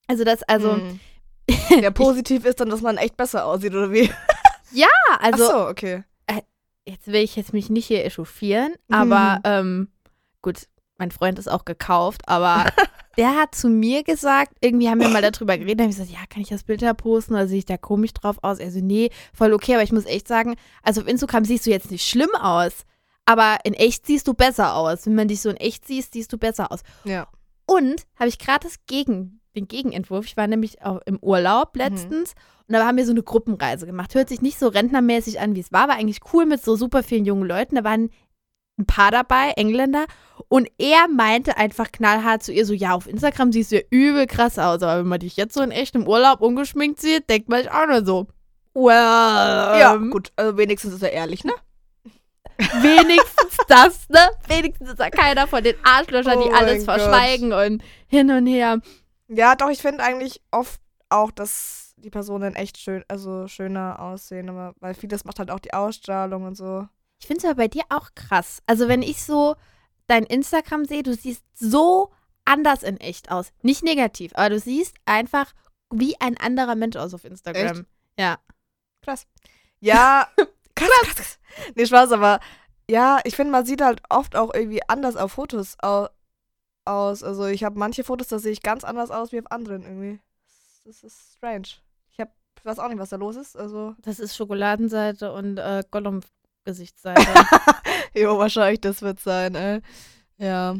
Also 0.07 0.25
das, 0.25 0.43
also, 0.45 0.77
Hm. 0.77 1.01
Ja, 1.83 1.91
positiv 1.91 2.45
ist 2.45 2.61
dann, 2.61 2.71
dass 2.71 2.81
man 2.83 2.97
echt 2.99 3.17
besser 3.17 3.45
aussieht, 3.47 3.73
oder 3.75 3.91
wie? 3.93 4.11
ah, 4.83 5.17
also 5.21 5.45
Ach 5.45 5.51
so, 5.51 5.67
okay. 5.69 6.05
Jetzt 6.89 7.07
will 7.07 7.23
ich 7.23 7.37
jetzt 7.37 7.53
mich 7.53 7.71
nicht 7.71 7.87
hier 7.87 8.05
echauffieren, 8.05 8.75
aber 8.91 9.37
Mhm. 9.37 9.43
ähm, 9.45 9.89
gut, 10.43 10.67
mein 10.97 11.11
Freund 11.11 11.39
ist 11.39 11.49
auch 11.49 11.65
gekauft, 11.65 12.23
aber 12.27 12.65
der 13.17 13.37
hat 13.37 13.55
zu 13.55 13.69
mir 13.69 14.03
gesagt, 14.03 14.53
irgendwie 14.61 14.89
haben 14.89 15.01
wir 15.01 15.09
mal 15.09 15.23
darüber 15.23 15.57
geredet, 15.59 15.81
habe 15.81 15.91
ich 15.91 15.97
gesagt, 15.97 16.11
ja, 16.13 16.27
kann 16.29 16.43
ich 16.43 16.49
das 16.49 16.65
Bild 16.65 16.83
da 16.83 16.95
posten 16.95 17.35
oder 17.35 17.47
sehe 17.47 17.59
ich 17.59 17.67
da 17.67 17.77
komisch 17.77 18.13
drauf 18.15 18.37
aus? 18.43 18.59
Er 18.59 18.71
so, 18.73 18.81
nee, 18.81 19.11
voll 19.33 19.53
okay, 19.53 19.75
aber 19.75 19.83
ich 19.83 19.93
muss 19.93 20.07
echt 20.07 20.27
sagen, 20.27 20.57
also 20.83 21.01
auf 21.03 21.07
Instagram 21.09 21.45
siehst 21.45 21.67
du 21.67 21.71
jetzt 21.71 21.91
nicht 21.91 22.09
schlimm 22.09 22.35
aus, 22.41 22.85
aber 23.27 23.59
in 23.65 23.75
echt 23.75 24.07
siehst 24.07 24.27
du 24.27 24.35
besser 24.35 24.75
aus. 24.75 25.07
Wenn 25.07 25.15
man 25.15 25.29
dich 25.29 25.41
so 25.41 25.51
in 25.51 25.57
echt 25.57 25.87
siehst, 25.87 26.15
siehst 26.15 26.33
du 26.33 26.39
besser 26.39 26.73
aus. 26.73 26.81
Ja. 27.05 27.29
Und 27.67 28.07
habe 28.19 28.29
ich 28.31 28.39
gerade 28.39 28.67
das 28.67 28.77
Gegen, 28.87 29.38
den 29.57 29.69
Gegenentwurf. 29.69 30.27
Ich 30.27 30.37
war 30.37 30.47
nämlich 30.47 30.83
auch 30.83 31.01
im 31.07 31.19
Urlaub 31.21 31.75
Mhm. 31.75 31.81
letztens 31.81 32.35
und 32.67 32.75
da 32.75 32.87
haben 32.87 32.97
wir 32.97 33.07
so 33.07 33.13
eine 33.13 33.23
Gruppenreise 33.23 33.87
gemacht. 33.87 34.15
Hört 34.15 34.29
sich 34.29 34.43
nicht 34.43 34.59
so 34.59 34.69
rentnermäßig 34.69 35.41
an, 35.41 35.55
wie 35.55 35.61
es 35.61 35.73
war, 35.73 35.89
war 35.89 35.97
eigentlich 35.97 36.21
cool 36.33 36.47
mit 36.47 36.63
so 36.63 36.77
super 36.77 37.03
vielen 37.03 37.25
jungen 37.25 37.47
Leuten. 37.49 37.77
Da 37.77 37.85
waren 37.85 38.11
ein 38.79 38.87
paar 38.87 39.11
dabei, 39.11 39.51
Engländer. 39.57 40.05
Und 40.49 40.69
er 40.79 41.09
meinte 41.09 41.57
einfach 41.57 41.91
knallhart 41.91 42.43
zu 42.45 42.53
ihr 42.53 42.65
so, 42.65 42.73
ja, 42.75 42.95
auf 42.95 43.09
Instagram 43.09 43.51
siehst 43.53 43.73
du 43.73 43.77
ja 43.77 43.83
übel 43.91 44.27
krass 44.27 44.59
aus, 44.59 44.83
aber 44.83 45.01
wenn 45.01 45.09
man 45.09 45.19
dich 45.21 45.37
jetzt 45.37 45.55
so 45.55 45.63
in 45.63 45.73
echt 45.73 45.95
im 45.97 46.07
Urlaub 46.07 46.41
ungeschminkt 46.41 47.01
sieht, 47.01 47.29
denkt 47.29 47.49
man 47.49 47.63
sich 47.63 47.73
auch 47.73 47.87
nur 47.89 48.05
so, 48.07 48.29
well, 48.75 48.95
ja, 49.81 49.95
ähm, 49.97 50.11
gut, 50.11 50.31
also 50.37 50.57
wenigstens 50.57 50.95
ist 50.95 51.03
er 51.03 51.13
ehrlich, 51.13 51.43
ne? 51.45 51.53
wenigstens 52.81 53.57
das, 53.69 54.09
ne? 54.09 54.29
Wenigstens 54.49 54.91
ist 54.91 55.01
da 55.01 55.11
keiner 55.11 55.47
von 55.47 55.63
den 55.63 55.75
Arschlöchern, 55.85 56.41
die 56.41 56.49
Oh 56.49 56.53
alles 56.55 56.87
mein 56.87 56.87
Gott. 56.87 57.01
verschweigen 57.11 57.53
und 57.53 57.83
hin 58.07 58.31
und 58.31 58.47
her. 58.47 58.81
Ja, 59.29 59.55
doch, 59.55 59.71
ich 59.71 59.83
finde 59.83 60.03
eigentlich 60.03 60.43
oft 60.51 60.81
auch, 61.11 61.31
dass 61.31 61.95
die 61.97 62.11
Personen 62.11 62.55
echt 62.55 62.79
schön, 62.79 63.05
also 63.09 63.47
schöner 63.49 64.01
aussehen, 64.01 64.49
aber 64.49 64.75
weil 64.81 64.95
vieles 64.95 65.25
macht 65.25 65.39
halt 65.39 65.51
auch 65.51 65.61
die 65.61 65.73
Ausstrahlung 65.73 66.45
und 66.45 66.57
so. 66.57 66.87
Ich 67.21 67.27
finde 67.27 67.39
es 67.39 67.45
aber 67.45 67.57
bei 67.57 67.69
dir 67.69 67.83
auch 67.89 68.11
krass. 68.15 68.63
Also 68.67 68.89
wenn 68.89 69.03
ich 69.03 69.23
so 69.23 69.57
dein 70.07 70.25
Instagram 70.25 70.85
sehe, 70.85 71.03
du 71.03 71.15
siehst 71.15 71.45
so 71.55 72.13
anders 72.45 72.83
in 72.83 72.99
echt 72.99 73.31
aus. 73.31 73.53
Nicht 73.63 73.83
negativ, 73.83 74.33
aber 74.35 74.51
du 74.51 74.59
siehst 74.59 74.97
einfach 75.05 75.53
wie 75.91 76.19
ein 76.21 76.37
anderer 76.39 76.75
Mensch 76.75 76.97
aus 76.97 77.15
auf 77.15 77.25
Instagram. 77.25 77.81
Echt? 77.81 77.85
Ja. 78.19 78.39
Krass. 79.03 79.27
Ja, 79.81 80.29
krass, 80.75 80.89
krass, 81.03 81.15
krass. 81.15 81.39
Nee, 81.75 81.87
Spaß, 81.87 82.13
aber 82.13 82.41
ja, 82.91 83.21
ich 83.25 83.37
finde, 83.37 83.53
man 83.53 83.67
sieht 83.67 83.83
halt 83.83 84.01
oft 84.09 84.37
auch 84.37 84.55
irgendwie 84.55 84.81
anders 84.89 85.17
auf 85.17 85.33
Fotos 85.33 85.77
au 85.83 86.09
aus. 86.89 87.23
Also 87.23 87.47
ich 87.47 87.65
habe 87.65 87.79
manche 87.79 88.05
Fotos, 88.05 88.29
da 88.29 88.39
sehe 88.39 88.53
ich 88.53 88.63
ganz 88.63 88.85
anders 88.85 89.11
aus 89.11 89.33
wie 89.33 89.39
auf 89.41 89.51
anderen 89.51 89.83
irgendwie. 89.83 90.19
Das 90.85 91.03
ist 91.03 91.35
strange. 91.37 91.69
Ich 92.11 92.19
hab, 92.19 92.31
ich 92.59 92.65
weiß 92.65 92.79
auch 92.79 92.89
nicht, 92.89 92.99
was 92.99 93.11
da 93.11 93.17
los 93.17 93.37
ist. 93.37 93.57
Also. 93.57 93.95
Das 94.03 94.19
ist 94.19 94.37
Schokoladenseite 94.37 95.33
und 95.33 95.59
äh, 95.59 95.85
Gollum-Gesichtsseite. 95.91 97.23
jo, 98.15 98.39
wahrscheinlich 98.39 98.81
das 98.81 99.03
wird 99.03 99.21
sein, 99.21 99.55
ey. 99.55 99.81
Ja. 100.39 100.77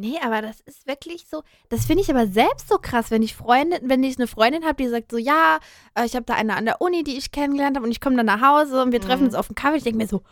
Nee, 0.00 0.16
aber 0.22 0.42
das 0.42 0.60
ist 0.60 0.86
wirklich 0.86 1.26
so. 1.28 1.42
Das 1.70 1.84
finde 1.84 2.04
ich 2.04 2.10
aber 2.10 2.28
selbst 2.28 2.68
so 2.68 2.78
krass, 2.78 3.10
wenn 3.10 3.22
ich 3.22 3.34
Freundin, 3.34 3.80
wenn 3.88 4.04
ich 4.04 4.16
eine 4.16 4.28
Freundin 4.28 4.64
habe, 4.64 4.76
die 4.76 4.88
sagt 4.88 5.10
so, 5.10 5.18
ja, 5.18 5.58
äh, 5.96 6.06
ich 6.06 6.14
habe 6.14 6.24
da 6.24 6.34
eine 6.34 6.54
an 6.56 6.66
der 6.66 6.80
Uni, 6.80 7.02
die 7.02 7.18
ich 7.18 7.32
kennengelernt 7.32 7.76
habe 7.76 7.84
und 7.84 7.90
ich 7.90 8.00
komme 8.00 8.14
dann 8.16 8.26
nach 8.26 8.40
Hause 8.40 8.80
und 8.82 8.92
wir 8.92 9.00
treffen 9.00 9.22
Mhm. 9.22 9.26
uns 9.26 9.34
auf 9.34 9.48
einen 9.48 9.56
Kaffee. 9.56 9.78
Ich 9.78 9.82
denke 9.82 9.98
mir 9.98 10.06
so, 10.06 10.22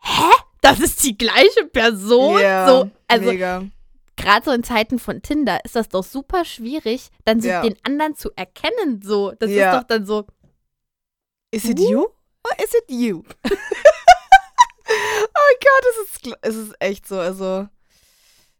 hä? 0.00 0.32
Das 0.60 0.80
ist 0.80 1.04
die 1.04 1.16
gleiche 1.16 1.66
Person? 1.72 2.40
Ja, 2.40 2.68
so, 2.68 2.90
also 3.06 3.30
mega. 3.30 3.62
Gerade 4.16 4.44
so 4.44 4.50
in 4.52 4.64
Zeiten 4.64 4.98
von 4.98 5.22
Tinder 5.22 5.64
ist 5.64 5.76
das 5.76 5.88
doch 5.88 6.04
super 6.04 6.44
schwierig, 6.44 7.10
dann 7.24 7.40
so 7.40 7.48
Ja. 7.48 7.62
den 7.62 7.76
anderen 7.84 8.14
zu 8.16 8.30
erkennen. 8.36 9.00
So, 9.02 9.32
das 9.32 9.50
Ja. 9.50 9.72
ist 9.72 9.78
doch 9.82 9.86
dann 9.86 10.06
so. 10.06 10.26
Is 11.50 11.64
it 11.64 11.78
you? 11.78 12.02
Or 12.02 12.64
is 12.64 12.74
it 12.74 12.84
you? 12.90 13.22
oh 13.44 13.50
Gott, 15.60 15.84
es 15.90 15.98
ist, 16.26 16.36
es 16.42 16.56
ist 16.56 16.74
echt 16.80 17.06
so. 17.06 17.18
Also, 17.18 17.68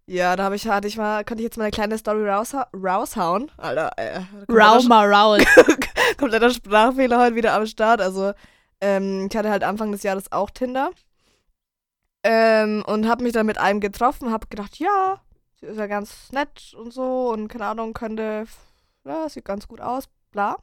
ja, 0.07 0.37
da 0.37 0.45
habe 0.45 0.57
ich, 0.57 0.67
hatte 0.69 0.89
ich 0.89 0.97
mal, 0.97 1.25
könnte 1.25 1.43
ich 1.43 1.47
jetzt 1.47 1.57
mal 1.59 1.65
eine 1.65 1.71
kleine 1.73 1.99
Story 1.99 2.29
rausha 2.29 2.69
raushauen. 2.75 3.51
Alter, 3.57 3.91
äh, 3.97 4.21
Rau 4.51 4.83
mal 4.83 5.13
raus. 5.13 5.43
kompletter 6.19 6.51
Sprachfehler 6.51 7.19
heute 7.21 7.37
wieder 7.37 7.55
am 7.55 7.67
Start. 7.67 8.01
Also, 8.01 8.33
ähm, 8.81 9.29
ich 9.31 9.37
hatte 9.37 9.51
halt 9.51 9.65
Anfang 9.65 9.93
des 9.93 10.03
Jahres 10.03 10.31
auch 10.33 10.51
Tinder. 10.51 10.91
Ähm, 12.23 12.85
und 12.87 13.07
habe 13.09 13.23
mich 13.23 13.33
dann 13.33 13.47
mit 13.47 13.59
einem 13.59 13.81
getroffen, 13.81 14.33
habe 14.33 14.49
gedacht, 14.49 14.79
ja, 14.79 15.21
ist 15.67 15.79
ja 15.79 15.87
ganz 15.87 16.33
nett 16.33 16.75
und 16.79 16.93
so 16.93 17.31
und 17.31 17.49
keine 17.49 17.67
Ahnung, 17.67 17.93
könnte, 17.93 18.45
ja, 19.05 19.29
sieht 19.29 19.45
ganz 19.45 19.69
gut 19.69 19.81
aus, 19.81 20.05
bla. 20.33 20.57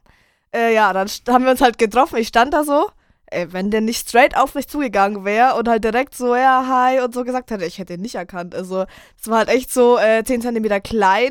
Äh, 0.54 0.74
ja, 0.74 0.92
dann 0.92 1.08
haben 1.28 1.44
wir 1.44 1.50
uns 1.50 1.60
halt 1.60 1.78
getroffen, 1.78 2.16
ich 2.18 2.28
stand 2.28 2.54
da 2.54 2.64
so, 2.64 2.88
ey, 3.26 3.52
wenn 3.52 3.70
der 3.70 3.80
nicht 3.80 4.08
straight 4.08 4.36
auf 4.36 4.54
mich 4.54 4.68
zugegangen 4.68 5.24
wäre 5.24 5.54
und 5.54 5.68
halt 5.68 5.82
direkt 5.84 6.14
so, 6.14 6.34
ja, 6.36 6.64
hi 6.68 7.00
und 7.00 7.12
so 7.14 7.24
gesagt 7.24 7.50
hätte, 7.50 7.64
ich 7.64 7.78
hätte 7.78 7.94
ihn 7.94 8.00
nicht 8.02 8.14
erkannt. 8.14 8.54
Also, 8.54 8.84
es 9.20 9.28
war 9.28 9.38
halt 9.38 9.48
echt 9.48 9.72
so 9.72 9.98
äh, 9.98 10.22
10 10.24 10.42
Zentimeter 10.42 10.80
kleiner. 10.80 11.30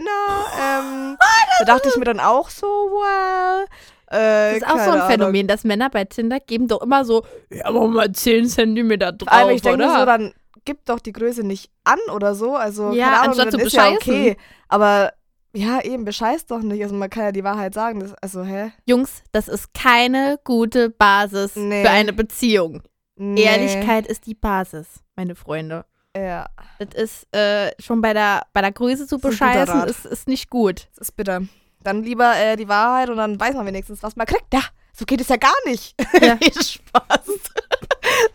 Ähm, 0.60 1.18
da 1.60 1.66
dachte 1.66 1.90
ich 1.90 1.96
mir 1.98 2.06
dann 2.06 2.20
auch 2.20 2.50
so, 2.50 2.66
well. 2.68 3.66
Äh, 4.08 4.54
Das 4.54 4.58
ist 4.58 4.68
auch 4.68 4.84
so 4.84 4.92
ein 4.92 5.00
Ahnung. 5.02 5.08
Phänomen, 5.10 5.48
dass 5.48 5.64
Männer 5.64 5.90
bei 5.90 6.04
Tinder 6.06 6.40
geben 6.40 6.68
doch 6.68 6.82
immer 6.82 7.06
so, 7.06 7.24
ja, 7.50 7.72
mach 7.72 7.88
mal 7.88 8.12
10 8.12 8.48
Zentimeter 8.48 9.12
drauf, 9.14 9.30
Vor 9.30 9.38
allem, 9.38 9.56
ich 9.56 9.62
denke 9.62 9.84
oder? 9.86 10.00
so, 10.00 10.06
dann 10.06 10.34
gib 10.66 10.86
doch 10.86 11.00
die 11.00 11.14
Größe 11.14 11.44
nicht 11.44 11.72
an 11.84 12.00
oder 12.14 12.36
so. 12.36 12.56
Also, 12.56 12.92
Ja, 12.94 13.06
keine 13.06 13.20
Ahnung, 13.20 13.30
anstatt 13.40 13.52
zu 13.52 13.58
ist 13.60 13.74
ja 13.74 13.90
okay. 13.92 14.38
Aber 14.68 15.14
ja, 15.56 15.82
eben, 15.82 16.04
bescheiß 16.06 16.46
doch 16.48 16.62
nicht. 16.62 16.82
Also, 16.84 16.96
man 16.96 17.10
kann 17.10 17.24
ja 17.24 17.32
die 17.32 17.44
Wahrheit 17.44 17.74
sagen. 17.74 18.00
Das, 18.00 18.14
also, 18.16 18.44
hä? 18.44 18.72
Jungs, 18.86 19.24
das 19.32 19.48
ist 19.48 19.74
keine 19.74 20.40
gute 20.44 20.90
Basis 20.90 21.56
Nee. 21.56 21.84
für 21.84 21.90
eine 21.92 22.14
Beziehung. 22.14 22.82
Nee. 23.16 23.44
Ehrlichkeit 23.44 24.08
ist 24.08 24.26
die 24.26 24.34
Basis, 24.34 24.88
meine 25.16 25.36
Freunde. 25.36 25.86
Ja, 26.16 26.48
Das 26.80 26.94
ist 26.96 27.36
äh, 27.36 27.72
schon 27.80 28.02
bei 28.02 28.14
der, 28.14 28.44
bei 28.54 28.62
der 28.62 28.72
Größe 28.72 29.08
zu 29.08 29.20
bescheißen, 29.20 29.84
ist, 29.84 30.06
ist 30.06 30.28
nicht 30.28 30.50
gut. 30.50 30.88
das 30.96 31.10
ist 31.10 31.16
bitter. 31.16 31.42
Dann 31.82 32.04
lieber 32.04 32.36
äh, 32.38 32.56
die 32.56 32.68
Wahrheit 32.68 33.10
und 33.10 33.18
dann 33.18 33.40
weiß 33.40 33.56
man 33.56 33.66
wenigstens, 33.66 34.02
was 34.04 34.16
man 34.16 34.26
kriegt. 34.28 34.46
Ja, 34.54 34.62
so 34.96 35.06
geht 35.06 35.22
es 35.22 35.28
ja 35.30 35.38
gar 35.38 35.54
nicht. 35.66 35.96
Ja. 36.22 36.38
Spaß. 36.42 37.26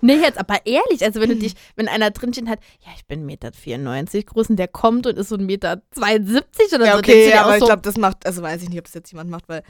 Nee, 0.00 0.16
jetzt 0.16 0.38
aber 0.38 0.66
ehrlich, 0.66 1.04
also 1.04 1.20
wenn 1.20 1.28
du 1.30 1.36
dich, 1.36 1.54
wenn 1.76 1.88
einer 1.88 2.10
drinstehen 2.10 2.48
hat, 2.48 2.58
ja, 2.80 2.90
ich 2.96 3.06
bin 3.06 3.20
1,94 3.20 3.24
Meter 3.24 4.22
groß 4.22 4.50
und 4.50 4.56
der 4.56 4.68
kommt 4.68 5.06
und 5.06 5.16
ist 5.16 5.28
so 5.28 5.36
1,72 5.36 5.44
Meter 5.44 5.82
oder 5.94 6.06
Ja, 6.06 6.26
so, 6.26 6.32
denkst 6.32 6.74
du 6.74 6.96
okay, 6.96 7.26
dir 7.26 7.40
aber 7.40 7.50
auch 7.50 7.54
ich 7.54 7.60
so, 7.60 7.66
glaube, 7.66 7.82
das 7.82 7.96
macht, 7.96 8.26
also 8.26 8.42
weiß 8.42 8.62
ich 8.62 8.68
nicht, 8.70 8.78
ob 8.78 8.84
das 8.86 8.94
jetzt 8.94 9.12
jemand 9.12 9.30
macht, 9.30 9.48
weil 9.48 9.62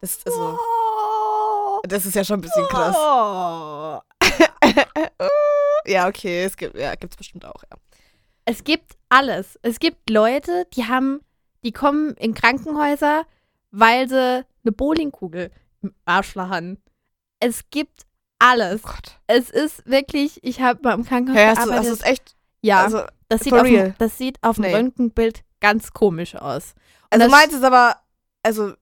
das, 0.00 0.20
also, 0.24 0.58
oh, 0.58 1.80
das 1.84 2.06
ist 2.06 2.14
ja 2.14 2.22
schon 2.22 2.38
ein 2.38 2.42
bisschen 2.42 2.64
krass. 2.66 2.96
oh. 2.96 4.00
Ja, 5.86 6.06
okay, 6.06 6.44
es 6.44 6.56
gibt, 6.56 6.76
ja, 6.76 6.94
gibt's 6.94 7.16
bestimmt 7.16 7.44
auch, 7.44 7.62
ja. 7.70 7.78
Es 8.44 8.62
gibt 8.64 8.92
alles. 9.08 9.58
Es 9.62 9.80
gibt 9.80 10.08
Leute, 10.10 10.66
die 10.74 10.84
haben, 10.84 11.20
die 11.64 11.72
kommen 11.72 12.14
in 12.14 12.34
Krankenhäuser, 12.34 13.26
weil 13.70 14.08
sie 14.08 14.46
eine 14.64 14.72
Bowlingkugel 14.72 15.50
haben. 16.06 16.78
Es 17.40 17.70
gibt 17.70 18.02
alles. 18.38 18.82
Oh 18.84 18.88
Gott. 18.88 19.18
Es 19.26 19.50
ist 19.50 19.86
wirklich, 19.86 20.42
ich 20.42 20.60
habe 20.60 20.80
mal 20.82 20.94
im 20.94 21.04
Krankenhaus 21.04 21.40
du, 21.58 21.64
gearbeitet. 21.64 21.86
du 21.88 21.92
es 21.92 22.02
echt, 22.02 22.36
ja, 22.62 22.84
also, 22.84 23.02
das, 23.28 23.42
sieht 23.42 23.52
auf 23.52 23.62
dem, 23.62 23.94
das 23.98 24.18
sieht 24.18 24.38
auf 24.42 24.56
dem 24.56 24.64
Nee. 24.64 24.74
Röntgenbild 24.74 25.42
ganz 25.60 25.92
komisch 25.92 26.34
aus. 26.36 26.74
also 27.10 27.24
das- 27.24 27.30
meinst 27.30 27.52
du 27.52 27.58
es 27.58 27.64
aber, 27.64 27.96
also, 28.42 28.72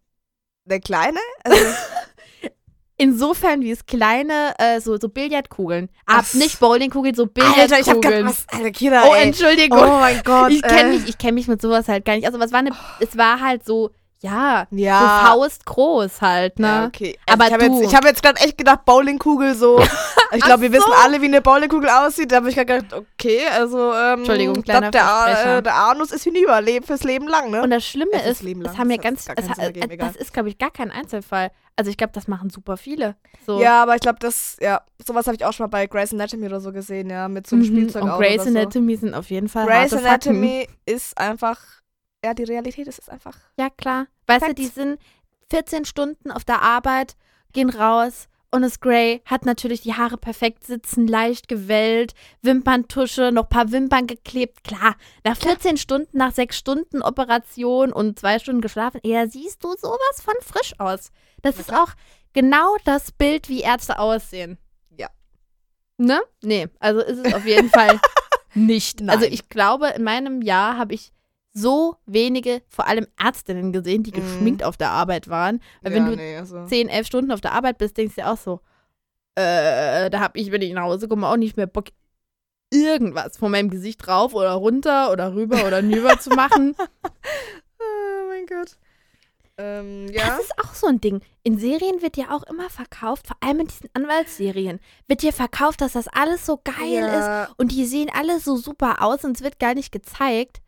der 0.65 0.81
Kleine? 0.81 1.21
Also, 1.45 1.65
Insofern 2.99 3.61
wie 3.61 3.71
es 3.73 3.85
kleine, 3.85 4.55
äh, 4.59 4.81
so, 4.81 4.97
so 4.99 5.11
Billardkugeln. 5.11 5.91
Ab 6.07 6.25
Ach, 6.29 6.35
nicht 6.35 6.59
Bowlingkugeln, 6.61 7.15
so 7.15 7.27
Billardkugeln. 7.27 7.71
Alter, 7.73 7.81
ich 7.81 7.89
hab 7.95 8.01
grad 8.01 8.25
was, 8.25 8.47
Alter, 8.49 8.71
Kira, 8.71 9.03
Oh, 9.07 9.15
ey. 9.15 9.25
Entschuldigung. 9.25 9.79
Oh 9.79 9.99
mein 10.01 10.23
Gott. 10.25 10.51
ich 10.51 10.63
kenne 10.63 10.93
mich, 10.95 11.07
ich 11.07 11.19
kenn 11.19 11.35
mich 11.35 11.47
mit 11.47 11.61
sowas 11.61 11.89
halt 11.89 12.07
gar 12.07 12.15
nicht. 12.17 12.25
Also, 12.25 12.41
was 12.41 12.53
war 12.53 12.61
eine, 12.61 12.71
es 13.01 13.15
war 13.19 13.41
halt 13.41 13.67
so, 13.67 13.91
ja, 14.23 14.67
Ja. 14.71 15.01
so 15.01 15.27
faustgroß 15.33 16.21
halt, 16.23 16.59
ne? 16.59 16.67
Ja, 16.67 16.87
okay. 16.87 17.19
Aber 17.31 17.47
ich 17.47 17.53
hab 17.53 17.61
du- 17.61 17.67
Jetzt, 17.67 17.83
ich 17.91 17.95
habe 17.95 18.09
jetzt 18.09 18.23
gerade 18.23 18.41
echt 18.41 18.57
gedacht, 18.59 18.85
Bowlingkugel 18.85 19.55
so. 19.55 19.79
Ich 20.33 20.43
glaube, 20.43 20.63
wir 20.63 20.73
wissen 20.73 20.91
alle, 21.05 21.21
wie 21.23 21.27
eine 21.27 21.41
Bowlingkugel 21.41 21.89
aussieht. 21.89 22.33
Da 22.33 22.37
habe 22.37 22.49
ich 22.49 22.57
gerade 22.57 22.83
gedacht, 22.83 22.93
okay, 23.17 23.43
also, 23.57 23.95
ähm, 23.95 24.19
Entschuldigung, 24.19 24.61
kleiner 24.63 24.91
glaub, 24.91 24.93
der, 24.93 25.59
äh, 25.59 25.63
der 25.63 25.75
Anus 25.77 26.11
ist 26.11 26.25
hinüber, 26.25 26.61
lebt 26.61 26.87
fürs 26.89 27.05
Leben 27.05 27.29
lang, 27.29 27.51
ne? 27.53 27.63
Und 27.63 27.71
das 27.71 27.85
Schlimme 27.87 28.11
Es 28.13 28.27
ist 28.27 28.43
Leben 28.43 28.63
lang, 28.63 28.73
es 28.73 28.79
haben 28.79 28.91
ja 28.91 28.97
das 28.97 29.05
ganz, 29.05 29.27
es 29.37 29.45
Sinn 29.47 29.55
ergeben, 29.61 29.89
äh, 29.93 29.97
das 29.97 30.17
ist, 30.17 30.33
glaube 30.33 30.49
ich, 30.49 30.59
gar 30.59 30.73
kein 30.73 30.91
Einzelfall. 30.91 31.53
Also 31.77 31.93
ich 31.93 31.97
glaube, 31.97 32.13
das 32.13 32.27
machen 32.27 32.51
super 32.51 32.77
viele. 32.77 33.15
So. 33.47 33.61
Ja, 33.61 33.83
aber 33.85 33.95
ich 33.95 34.01
glaube, 34.01 34.19
das, 34.19 34.57
ja, 34.61 34.81
sowas 35.07 35.27
habe 35.27 35.37
ich 35.37 35.45
auch 35.45 35.53
schon 35.53 35.65
mal 35.65 35.69
bei 35.69 35.87
Grey's 35.87 36.13
Anatomy 36.13 36.47
oder 36.47 36.61
so 36.61 36.73
gesehen, 36.73 37.09
ja, 37.09 37.29
mit 37.29 37.47
so 37.47 37.55
einem 37.55 37.63
Mhm. 37.65 37.69
Spielzeug 37.69 38.03
Und 38.03 38.11
Grey's 38.19 38.43
oder 38.43 38.51
so. 38.51 38.59
Anatomy 38.59 38.97
sind 38.97 39.15
auf 39.15 39.31
jeden 39.31 39.49
Fall 39.49 39.67
Grey's. 39.67 39.93
Anatomy 39.93 40.67
ist 40.87 41.17
einfach, 41.17 41.59
ja, 42.27 42.35
die 42.35 42.43
Realität 42.43 42.89
ist 42.89 43.09
einfach. 43.09 43.37
Ja, 43.57 43.71
klar. 43.71 44.09
Weißt 44.27 44.43
du, 44.43 44.47
Facts. 44.47 44.61
die 44.61 44.67
sind 44.67 44.99
14 45.51 45.85
Stunden 45.85 46.33
auf 46.33 46.45
der 46.45 46.61
Arbeit, 46.61 47.17
gehen 47.53 47.71
raus 47.71 48.29
und 48.51 48.65
ist 48.65 48.81
Grey, 48.81 49.23
hat 49.27 49.45
natürlich 49.45 49.83
die 49.83 49.95
Haare 49.95 50.17
perfekt 50.17 50.65
sitzen, 50.65 51.07
leicht 51.07 51.47
gewellt, 51.47 52.15
Wimperntusche, 52.43 53.31
noch 53.31 53.45
ein 53.45 53.49
paar 53.49 53.71
Wimpern 53.71 54.09
geklebt. 54.09 54.65
Klar, 54.65 54.97
nach 55.23 55.37
14 55.37 55.77
Stunden, 55.77 56.19
nach 56.19 56.33
6 56.33 56.57
Stunden 56.57 57.01
Operation 57.01 57.93
und 57.93 58.19
2 58.19 58.41
Stunden 58.41 58.61
geschlafen, 58.61 59.01
eher 59.05 59.29
siehst 59.29 59.63
du 59.63 59.73
sowas 59.77 60.21
von 60.21 60.35
frisch 60.41 60.75
aus. 60.79 61.13
Das 61.43 61.61
ist 61.61 61.73
auch 61.73 61.93
genau 62.33 62.75
das 62.85 63.13
Bild, 63.13 63.49
wie 63.49 63.61
Ärzte 63.61 64.01
aussehen. 64.01 64.59
Ja. 64.97 65.11
Ne? 65.97 66.21
Nee, 66.43 66.67
also 66.81 67.03
ist 67.03 67.25
es 67.25 67.35
auf 67.35 67.47
jeden 67.47 67.71
Fall 67.71 68.01
nicht. 68.55 69.01
Nein. 69.01 69.11
Also 69.11 69.27
ich 69.27 69.49
glaube, 69.49 69.91
in 69.91 70.03
meinem 70.03 70.43
Jahr 70.43 70.77
habe 70.77 70.95
ich 70.95 71.13
so 71.57 71.97
wenige, 72.05 72.63
vor 72.69 72.87
allem 72.87 73.07
Ärztinnen 73.19 73.73
gesehen, 73.73 74.03
die 74.03 74.11
Mhm. 74.11 74.17
geschminkt 74.17 74.63
auf 74.63 74.77
der 74.77 74.91
Arbeit 74.91 75.29
waren. 75.29 75.61
Weil 75.81 75.93
ja, 75.93 75.97
wenn 75.99 76.07
du 76.07 76.17
nee, 76.17 76.37
also. 76.37 76.67
10, 76.67 76.89
11 76.89 77.07
Stunden 77.07 77.33
auf 77.33 77.41
der 77.41 77.53
Arbeit 77.53 77.79
bist, 77.79 77.97
denkst 77.97 78.15
du 78.17 78.21
dir 78.21 78.31
auch 78.31 78.37
so, 78.37 78.61
äh, 79.37 80.11
da 80.11 80.21
habe 80.21 80.39
ich, 80.39 80.51
wenn 80.53 80.63
ich 80.63 80.73
nach 80.73 80.83
Hause 80.83 81.09
komme, 81.09 81.27
auch 81.29 81.37
nicht 81.37 81.57
mehr 81.57 81.67
Bock, 81.67 81.87
irgendwas 82.73 83.37
von 83.39 83.51
meinem 83.53 83.71
Gesicht 83.71 84.07
drauf 84.07 84.35
oder 84.35 84.53
runter 84.53 85.11
oder 85.13 85.35
rüber 85.35 85.67
oder 85.67 85.83
nüber 85.83 86.19
zu 86.19 86.31
machen. 86.31 86.75
Oh 87.79 88.29
mein 88.29 88.47
Gott. 88.47 88.77
Ähm, 89.59 90.09
ja. 90.11 90.27
Das 90.27 90.41
ist 90.41 90.59
auch 90.59 90.75
so 90.75 90.87
ein 90.87 91.01
Ding. 91.01 91.21
In 91.43 91.59
Serien 91.59 92.03
wird 92.03 92.17
ja 92.17 92.35
auch 92.35 92.43
immer 92.45 92.69
verkauft, 92.71 93.27
vor 93.27 93.37
allem 93.41 93.61
in 93.61 93.67
diesen 93.69 93.89
Anwaltsserien, 93.95 94.81
wird 95.09 95.23
dir 95.23 95.33
verkauft, 95.33 95.81
dass 95.81 95.93
das 95.93 96.09
alles 96.09 96.45
so 96.45 96.59
geil 96.63 97.05
ist 97.05 97.27
ja. 97.27 97.49
und 97.57 97.73
die 97.73 97.85
sehen 97.87 98.11
alle 98.13 98.41
so 98.41 98.57
super 98.57 99.03
aus 99.03 99.25
und 99.25 99.37
es 99.37 99.43
wird 99.43 99.59
gar 99.59 99.75
nicht 99.75 99.93
gezeigt, 99.93 100.61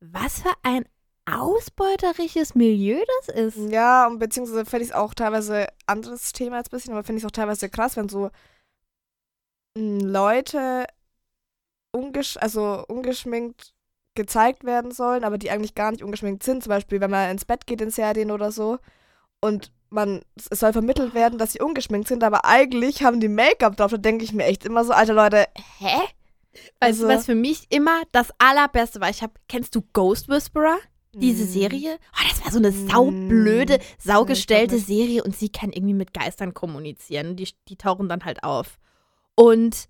was 0.00 0.42
für 0.42 0.52
ein 0.62 0.84
ausbeuterisches 1.26 2.54
Milieu 2.54 3.00
das 3.18 3.34
ist. 3.34 3.70
Ja, 3.70 4.06
und 4.06 4.18
beziehungsweise 4.18 4.64
fände 4.64 4.84
ich 4.84 4.90
es 4.90 4.96
auch 4.96 5.14
teilweise 5.14 5.66
anderes 5.86 6.32
Thema 6.32 6.56
jetzt 6.56 6.68
ein 6.68 6.76
bisschen, 6.76 6.92
aber 6.92 7.04
finde 7.04 7.18
ich 7.18 7.24
es 7.24 7.28
auch 7.28 7.32
teilweise 7.32 7.68
krass, 7.68 7.96
wenn 7.96 8.08
so 8.08 8.30
mh, 9.76 10.04
Leute 10.04 10.86
ungesch 11.92 12.36
also 12.36 12.84
ungeschminkt 12.88 13.74
gezeigt 14.14 14.64
werden 14.64 14.90
sollen, 14.90 15.24
aber 15.24 15.38
die 15.38 15.50
eigentlich 15.50 15.74
gar 15.74 15.90
nicht 15.92 16.02
ungeschminkt 16.02 16.42
sind. 16.42 16.62
Zum 16.62 16.70
Beispiel, 16.70 17.00
wenn 17.00 17.10
man 17.10 17.30
ins 17.30 17.44
Bett 17.44 17.66
geht 17.66 17.80
in 17.80 17.90
Serien 17.90 18.30
oder 18.30 18.50
so 18.50 18.78
und 19.40 19.72
man, 19.90 20.22
es 20.50 20.60
soll 20.60 20.72
vermittelt 20.72 21.14
werden, 21.14 21.38
dass 21.38 21.52
sie 21.52 21.60
ungeschminkt 21.60 22.08
sind, 22.08 22.24
aber 22.24 22.44
eigentlich 22.44 23.02
haben 23.02 23.20
die 23.20 23.28
Make-up 23.28 23.76
drauf. 23.76 23.90
Da 23.90 23.96
denke 23.96 24.24
ich 24.24 24.32
mir 24.32 24.44
echt 24.44 24.64
immer 24.64 24.84
so, 24.84 24.92
alter 24.92 25.14
Leute, 25.14 25.46
hä? 25.78 25.96
Weißt 26.80 27.00
du, 27.00 27.06
Also- 27.06 27.08
was 27.08 27.26
für 27.26 27.34
mich 27.34 27.66
immer 27.70 28.02
das 28.12 28.28
allerbeste 28.38 29.00
war? 29.00 29.10
Ich 29.10 29.22
hab, 29.22 29.38
kennst 29.48 29.74
du 29.74 29.82
Ghost 29.92 30.28
Whisperer? 30.28 30.78
diese 31.14 31.44
Mm. 31.44 31.48
Serie, 31.48 31.98
oh, 32.12 32.28
das 32.30 32.44
war 32.44 32.52
so 32.52 32.58
eine 32.58 32.70
saublöde, 32.70 33.78
Mm. 33.78 33.80
saugestellte 33.98 34.74
nicht. 34.76 34.86
Serie 34.86 35.24
und 35.24 35.34
sie 35.34 35.48
kann 35.48 35.72
irgendwie 35.72 35.94
mit 35.94 36.12
Geistern 36.14 36.52
kommunizieren. 36.54 37.34
Die, 37.34 37.48
die 37.68 37.76
tauchen 37.76 38.08
dann 38.10 38.24
halt 38.24 38.44
auf. 38.44 38.78
Und 39.34 39.88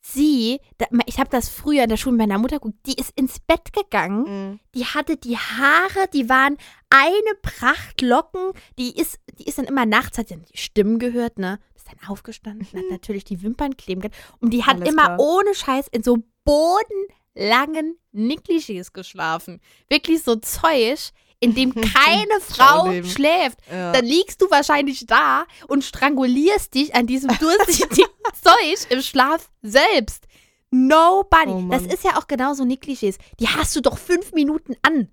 sie, 0.00 0.60
ich 1.06 1.18
habe 1.18 1.30
das 1.30 1.48
früher 1.48 1.82
in 1.84 1.88
der 1.90 1.96
Schule 1.96 2.16
mit 2.16 2.28
meiner 2.28 2.38
Mutter 2.40 2.56
geguckt, 2.56 2.78
die 2.86 2.94
ist 2.94 3.10
ins 3.16 3.38
Bett 3.40 3.72
gegangen 3.72 4.52
Mm. 4.52 4.60
die 4.74 4.84
hatte 4.86 5.16
die 5.16 5.36
Haare, 5.36 6.06
die 6.14 6.28
waren 6.28 6.56
eine 6.90 7.34
Pracht 7.42 8.00
Locken. 8.00 8.52
Die 8.78 8.96
ist, 8.96 9.18
die 9.38 9.44
ist 9.44 9.58
dann 9.58 9.66
immer 9.66 9.84
nachts, 9.84 10.16
hat 10.16 10.28
sie 10.28 10.34
dann 10.34 10.44
die 10.44 10.56
Stimmen 10.58 10.98
gehört, 11.00 11.38
ne? 11.38 11.58
Ist 11.84 11.90
dann 12.00 12.08
aufgestanden, 12.08 12.66
hat 12.66 12.90
natürlich 12.90 13.24
die 13.24 13.42
Wimpern 13.42 13.76
kleben 13.76 14.02
gehabt. 14.02 14.16
Und 14.40 14.50
die 14.50 14.64
hat 14.64 14.76
Alles 14.76 14.88
immer 14.88 15.04
klar. 15.04 15.18
ohne 15.18 15.52
Scheiß 15.54 15.88
in 15.88 16.02
so 16.04 16.18
bodenlangen 16.44 17.96
Negligés 18.14 18.92
geschlafen. 18.92 19.60
Wirklich 19.88 20.22
so 20.22 20.36
Zeug, 20.36 21.10
in 21.40 21.54
dem 21.54 21.74
keine 21.74 22.40
Frau 22.40 22.82
Traumleben. 22.82 23.10
schläft. 23.10 23.58
Ja. 23.70 23.92
Dann 23.92 24.04
liegst 24.04 24.40
du 24.40 24.50
wahrscheinlich 24.50 25.06
da 25.06 25.44
und 25.66 25.82
strangulierst 25.82 26.72
dich 26.74 26.94
an 26.94 27.06
diesem 27.06 27.30
durchsichtigen 27.40 28.06
Zeug 28.40 28.90
im 28.90 29.02
Schlaf 29.02 29.50
selbst. 29.62 30.26
Nobody. 30.70 31.50
Oh 31.50 31.68
das 31.68 31.82
ist 31.82 32.04
ja 32.04 32.16
auch 32.16 32.28
genauso 32.28 32.64
Niklischees. 32.64 33.18
Die 33.40 33.48
hast 33.48 33.74
du 33.74 33.80
doch 33.80 33.98
fünf 33.98 34.32
Minuten 34.32 34.76
an. 34.82 35.08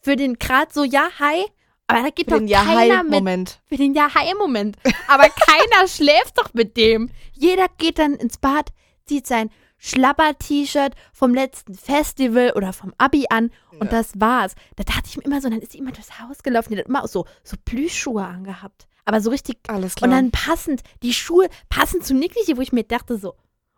Für 0.00 0.14
den 0.14 0.38
gerade 0.38 0.72
so, 0.72 0.84
ja, 0.84 1.08
hi. 1.18 1.44
Aber 1.88 2.02
da 2.02 2.10
gibt 2.10 2.30
Für 2.30 2.38
doch 2.40 2.46
den 2.46 2.48
keiner 2.48 3.02
mit. 3.04 3.12
Ja-Hi-Moment. 3.12 3.60
Für 3.66 3.76
den 3.76 3.94
ja, 3.94 4.12
hi 4.14 4.34
Moment. 4.34 4.76
Aber 5.08 5.28
keiner 5.28 5.86
schläft 5.88 6.36
doch 6.36 6.52
mit 6.52 6.76
dem. 6.76 7.10
Jeder 7.32 7.66
geht 7.78 7.98
dann 7.98 8.14
ins 8.14 8.38
Bad, 8.38 8.70
zieht 9.06 9.26
sein 9.26 9.50
Schlapper-T-Shirt 9.78 10.94
vom 11.12 11.34
letzten 11.34 11.74
Festival 11.74 12.52
oder 12.56 12.72
vom 12.72 12.92
Abi 12.98 13.26
an 13.30 13.50
und 13.72 13.84
Ja. 13.92 13.98
das 13.98 14.12
war's. 14.16 14.54
Da 14.76 14.84
dachte 14.84 15.02
ich 15.06 15.16
mir 15.16 15.24
immer 15.24 15.40
so, 15.40 15.48
dann 15.48 15.60
ist 15.60 15.74
jemand 15.74 15.96
durchs 15.96 16.18
Haus 16.20 16.42
gelaufen, 16.42 16.72
die 16.72 16.78
hat 16.78 16.86
immer 16.86 17.04
auch 17.04 17.08
so, 17.08 17.26
so 17.44 17.56
Plüschschuhe 17.64 18.24
angehabt. 18.24 18.86
Aber 19.04 19.20
so 19.20 19.30
richtig 19.30 19.58
Alles 19.68 19.94
klar. 19.94 20.10
und 20.10 20.16
dann 20.16 20.30
passend, 20.32 20.82
die 21.02 21.12
Schuhe 21.14 21.48
passend 21.68 22.04
zum 22.04 22.18
Nickliche, 22.18 22.56
wo 22.56 22.60
ich 22.62 22.72
mir 22.72 22.82
dachte 22.84 23.18
so. 23.18 23.34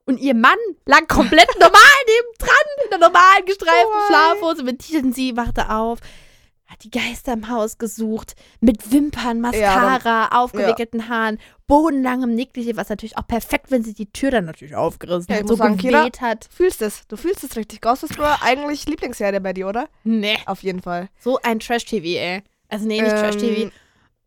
Und 0.07 0.19
ihr 0.19 0.35
Mann 0.35 0.57
lag 0.87 1.07
komplett 1.09 1.49
normal 1.61 1.81
nebendran, 2.07 2.85
in 2.85 2.91
der 2.91 2.99
normalen 2.99 3.45
gestreiften? 3.45 4.01
Schlafhose 4.07 4.63
mit 4.63 4.79
T-Shirt 4.79 5.05
und 5.05 5.15
sie 5.15 5.37
wachte 5.37 5.69
auf, 5.71 5.99
die 6.83 6.91
Geister 6.91 7.33
im 7.33 7.49
Haus 7.49 7.79
gesucht, 7.79 8.35
mit 8.61 8.93
Wimpern, 8.93 9.41
Mascara, 9.41 10.29
aufgewickelten 10.43 11.09
Haaren, 11.09 11.39
bodenlangem 11.67 12.35
Nickliche, 12.35 12.77
was 12.77 12.89
natürlich 12.89 13.17
auch 13.19 13.27
perfekt, 13.27 13.71
wenn 13.71 13.83
sie 13.85 13.95
die 13.95 14.11
Tür 14.13 14.31
dann 14.31 14.45
natürlich 14.45 14.75
aufgerissen 14.77 15.33
Ja, 15.33 15.41
hat, 15.41 15.49
so 15.49 15.57
sagen, 15.57 15.77
geweht 15.77 16.21
hat. 16.21 16.47
Du 16.47 16.57
fühlst 16.57 16.81
es. 16.83 17.07
Du 17.09 17.17
fühlst 17.17 17.45
es 17.45 17.57
richtig. 17.57 17.81
Ghost 17.81 18.03
Whisperer 18.03 18.39
eigentlich 18.43 18.87
Lieblingsserie 18.87 19.41
bei 19.41 19.53
dir, 19.53 19.69
oder? 19.69 19.89
Nee, 20.05 20.39
Auf 20.47 20.63
jeden 20.63 20.81
Fall. 20.83 21.09
so 21.19 21.39
ein 21.43 21.59
Trash-TV, 21.61 22.07
ey. 22.19 22.43
Also 22.69 22.87
nee, 22.87 23.01
nicht 23.03 23.13
Ähm, 23.13 23.19
Trash-TV. 23.19 23.71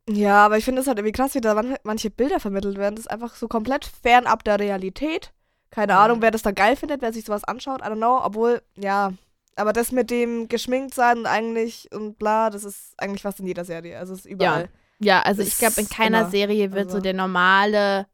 Ja, 0.09 0.45
aber 0.45 0.57
ich 0.57 0.65
finde 0.65 0.81
es 0.81 0.87
halt 0.87 0.97
irgendwie 0.97 1.13
krass, 1.13 1.35
wie 1.35 1.41
da 1.41 1.53
man- 1.53 1.75
manche 1.83 2.09
Bilder 2.09 2.39
vermittelt 2.39 2.77
werden. 2.77 2.95
Das 2.95 3.05
ist 3.05 3.11
einfach 3.11 3.35
so 3.35 3.47
komplett 3.47 3.85
fernab 4.03 4.43
der 4.43 4.59
Realität. 4.59 5.31
Keine. 5.69 5.95
Ahnung, 5.95 6.21
wer 6.21 6.31
das 6.31 6.41
da 6.41 6.51
geil 6.51 6.75
findet, 6.75 7.01
wer 7.01 7.13
sich 7.13 7.23
sowas 7.23 7.43
anschaut. 7.45 7.79
I 7.81 7.85
don't 7.85 7.95
know. 7.97 8.19
Obwohl, 8.21 8.61
ja. 8.75 9.13
Aber 9.55 9.73
das 9.73 9.91
mit 9.91 10.09
dem 10.09 10.47
geschminkt 10.47 10.93
sein 10.93 11.19
und 11.19 11.25
eigentlich 11.25 11.89
und 11.93 12.17
bla, 12.17 12.49
das 12.49 12.63
ist 12.63 12.93
eigentlich 12.97 13.21
fast 13.21 13.39
in 13.39 13.47
jeder 13.47 13.65
Serie. 13.65 13.97
Also 13.99 14.13
es 14.13 14.19
ist 14.21 14.25
überall. 14.31 14.69
Ja, 14.99 15.21
also 15.21 15.41
ich 15.41 15.57
glaube, 15.57 15.81
in 15.81 15.89
keiner 15.89 16.21
immer, 16.21 16.29
Serie 16.29 16.71
wird 16.71 16.89
so 16.89 16.95
also- 16.97 17.03
der 17.03 17.13
normale. 17.13 18.07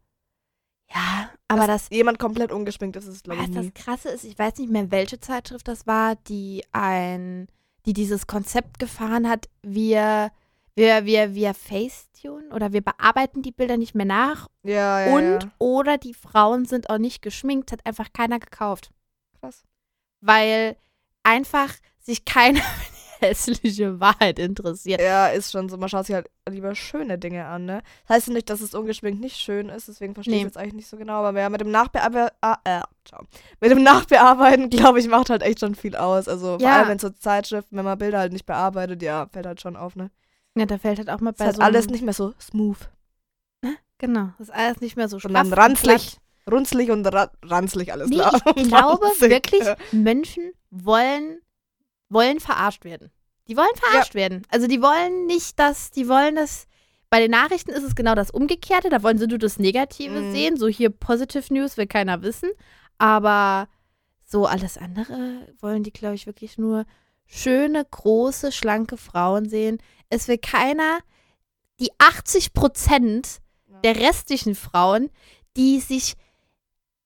Ja, 0.89 1.29
aber 1.49 1.67
das, 1.67 1.89
Jemand 1.91 2.17
komplett 2.17 2.51
ungeschminkt 2.51 2.95
ist, 2.95 3.07
ist 3.07 3.25
glaube 3.25 3.41
ich, 3.41 3.49
was 3.49 3.55
nie. 3.55 3.71
das 3.71 3.83
Krasse 3.83 4.09
ist, 4.09 4.23
ich 4.23 4.39
weiß 4.39 4.57
nicht 4.57 4.71
mehr, 4.71 4.89
welche 4.89 5.19
Zeitschrift 5.19 5.67
das 5.67 5.85
war, 5.85 6.15
die 6.15 6.63
ein, 6.71 7.49
die 7.85 7.91
dieses 7.91 8.25
Konzept 8.25 8.79
gefahren 8.79 9.27
hat, 9.27 9.49
wir, 9.63 10.31
wir, 10.75 11.03
wir, 11.05 11.35
wir 11.35 11.53
Facetune 11.53 12.53
oder 12.53 12.71
wir 12.71 12.81
bearbeiten 12.81 13.41
die 13.41 13.51
Bilder 13.51 13.75
nicht 13.75 13.95
mehr 13.95 14.05
nach 14.05 14.47
Ja, 14.63 15.07
ja, 15.07 15.13
und 15.13 15.43
ja. 15.43 15.51
oder 15.57 15.97
die 15.97 16.13
Frauen 16.13 16.63
sind 16.63 16.89
auch 16.89 16.99
nicht 16.99 17.21
geschminkt, 17.21 17.73
hat 17.73 17.85
einfach 17.85 18.13
keiner 18.13 18.39
gekauft. 18.39 18.91
Krass. 19.41 19.65
Weil 20.21 20.77
einfach 21.27 21.73
sich 21.99 22.23
keiner 22.25 22.59
für 22.61 22.91
die 23.21 23.25
hässliche 23.25 23.99
Wahrheit 23.99 24.37
interessiert. 24.39 25.01
Ja, 25.01 25.27
ist 25.27 25.51
schon 25.51 25.69
so. 25.69 25.77
Man 25.77 25.89
schaut 25.89 26.05
sich 26.05 26.13
halt 26.15 26.29
lieber 26.47 26.75
schöne 26.75 27.17
Dinge 27.17 27.45
an, 27.45 27.65
ne? 27.65 27.81
Das 28.07 28.17
heißt 28.17 28.27
ja 28.27 28.33
nicht, 28.33 28.49
dass 28.49 28.61
es 28.61 28.73
ungeschminkt 28.75 29.19
nicht 29.19 29.37
schön 29.37 29.69
ist, 29.69 29.87
deswegen 29.87 30.13
verstehe 30.13 30.35
ich 30.35 30.41
Nee. 30.41 30.45
jetzt 30.45 30.57
eigentlich 30.57 30.73
nicht 30.75 30.87
so 30.87 30.97
genau. 30.97 31.23
Aber 31.23 31.39
ja, 31.39 31.49
mit 31.49 31.59
dem 31.61 31.71
Nachbearbeiten, 31.71 32.37
äh. 32.63 32.81
Mit 33.59 33.71
dem 33.71 33.83
Nachbearbeiten, 33.83 34.69
glaube 34.69 34.99
ich, 34.99 35.07
macht 35.07 35.29
halt 35.29 35.41
echt 35.41 35.59
schon 35.61 35.73
viel 35.75 35.95
aus. 35.95 36.27
Also 36.27 36.59
vor 36.59 36.61
Ja. 36.61 36.77
allem 36.79 36.91
in 36.91 36.99
so 36.99 37.09
Zeitschriften, 37.09 37.75
wenn 37.77 37.85
man 37.85 37.97
Bilder 37.97 38.19
halt 38.19 38.33
nicht 38.33 38.45
bearbeitet, 38.45 39.01
ja, 39.01 39.27
fällt 39.33 39.45
halt 39.47 39.61
schon 39.61 39.75
auf, 39.75 39.95
ne? 39.95 40.11
Ja, 40.55 40.65
da 40.65 40.77
fällt 40.77 40.97
halt 40.99 41.09
auch 41.09 41.19
mal 41.19 41.31
Ist 41.31 41.37
bei 41.39 41.45
halt 41.45 41.55
so 41.57 41.61
alles 41.63 41.87
nicht 41.87 42.03
mehr 42.03 42.13
so 42.13 42.33
smooth. 42.39 42.77
Genau, 43.99 44.29
das 44.37 44.49
ist 44.49 44.53
alles 44.55 44.79
nicht 44.79 44.95
mehr 44.95 45.09
so 45.09 45.17
Sondern 45.17 45.47
straff 45.47 45.57
und 45.57 45.63
ranzlig. 45.63 46.17
Runzlig 46.49 46.91
und 46.91 47.05
ra 47.07 47.29
ranzlig 47.43 47.91
alles 47.91 48.09
Nee, 48.09 48.15
klar. 48.17 48.39
ich 48.55 48.63
glaube 48.69 49.05
wirklich, 49.19 49.63
Menschen 49.91 50.53
wollen, 50.85 51.39
wollen 52.09 52.39
verarscht 52.39 52.83
werden. 52.85 53.11
Die 53.47 53.55
wollen 53.57 53.75
verarscht 53.75 54.13
werden. 54.15 54.41
Also 54.49 54.67
die 54.67 54.81
wollen 54.81 55.25
nicht, 55.25 55.57
dass, 55.59 55.91
die 55.91 56.07
wollen 56.09 56.35
das. 56.35 56.67
Bei 57.09 57.19
den 57.21 57.31
Nachrichten 57.31 57.71
ist 57.71 57.83
es 57.83 57.95
genau 57.95 58.15
das 58.15 58.31
Umgekehrte. 58.31 58.89
Da 58.89 59.01
wollen 59.03 59.17
sie 59.17 59.27
nur 59.27 59.37
das 59.37 59.59
Negative 59.59 60.19
Mhm. 60.19 60.31
sehen. 60.33 60.57
So 60.57 60.67
hier 60.67 60.89
Positive 60.89 61.53
News 61.53 61.77
will 61.77 61.87
keiner 61.87 62.21
wissen. 62.21 62.49
Aber 62.97 63.69
so 64.25 64.45
alles 64.45 64.77
andere 64.77 65.47
wollen 65.61 65.83
die, 65.83 65.93
glaube 65.93 66.15
ich, 66.15 66.25
wirklich 66.25 66.57
nur 66.57 66.85
schöne, 67.25 67.85
große, 67.89 68.51
schlanke 68.51 68.97
Frauen 68.97 69.47
sehen. 69.47 69.77
Es 70.09 70.27
will 70.27 70.37
keiner, 70.37 70.99
die 71.79 71.91
80 71.99 72.53
Prozent 72.53 73.39
Ja. 73.67 73.79
der 73.81 73.95
restlichen 73.97 74.55
Frauen, 74.55 75.09
die 75.55 75.79
sich 75.79 76.15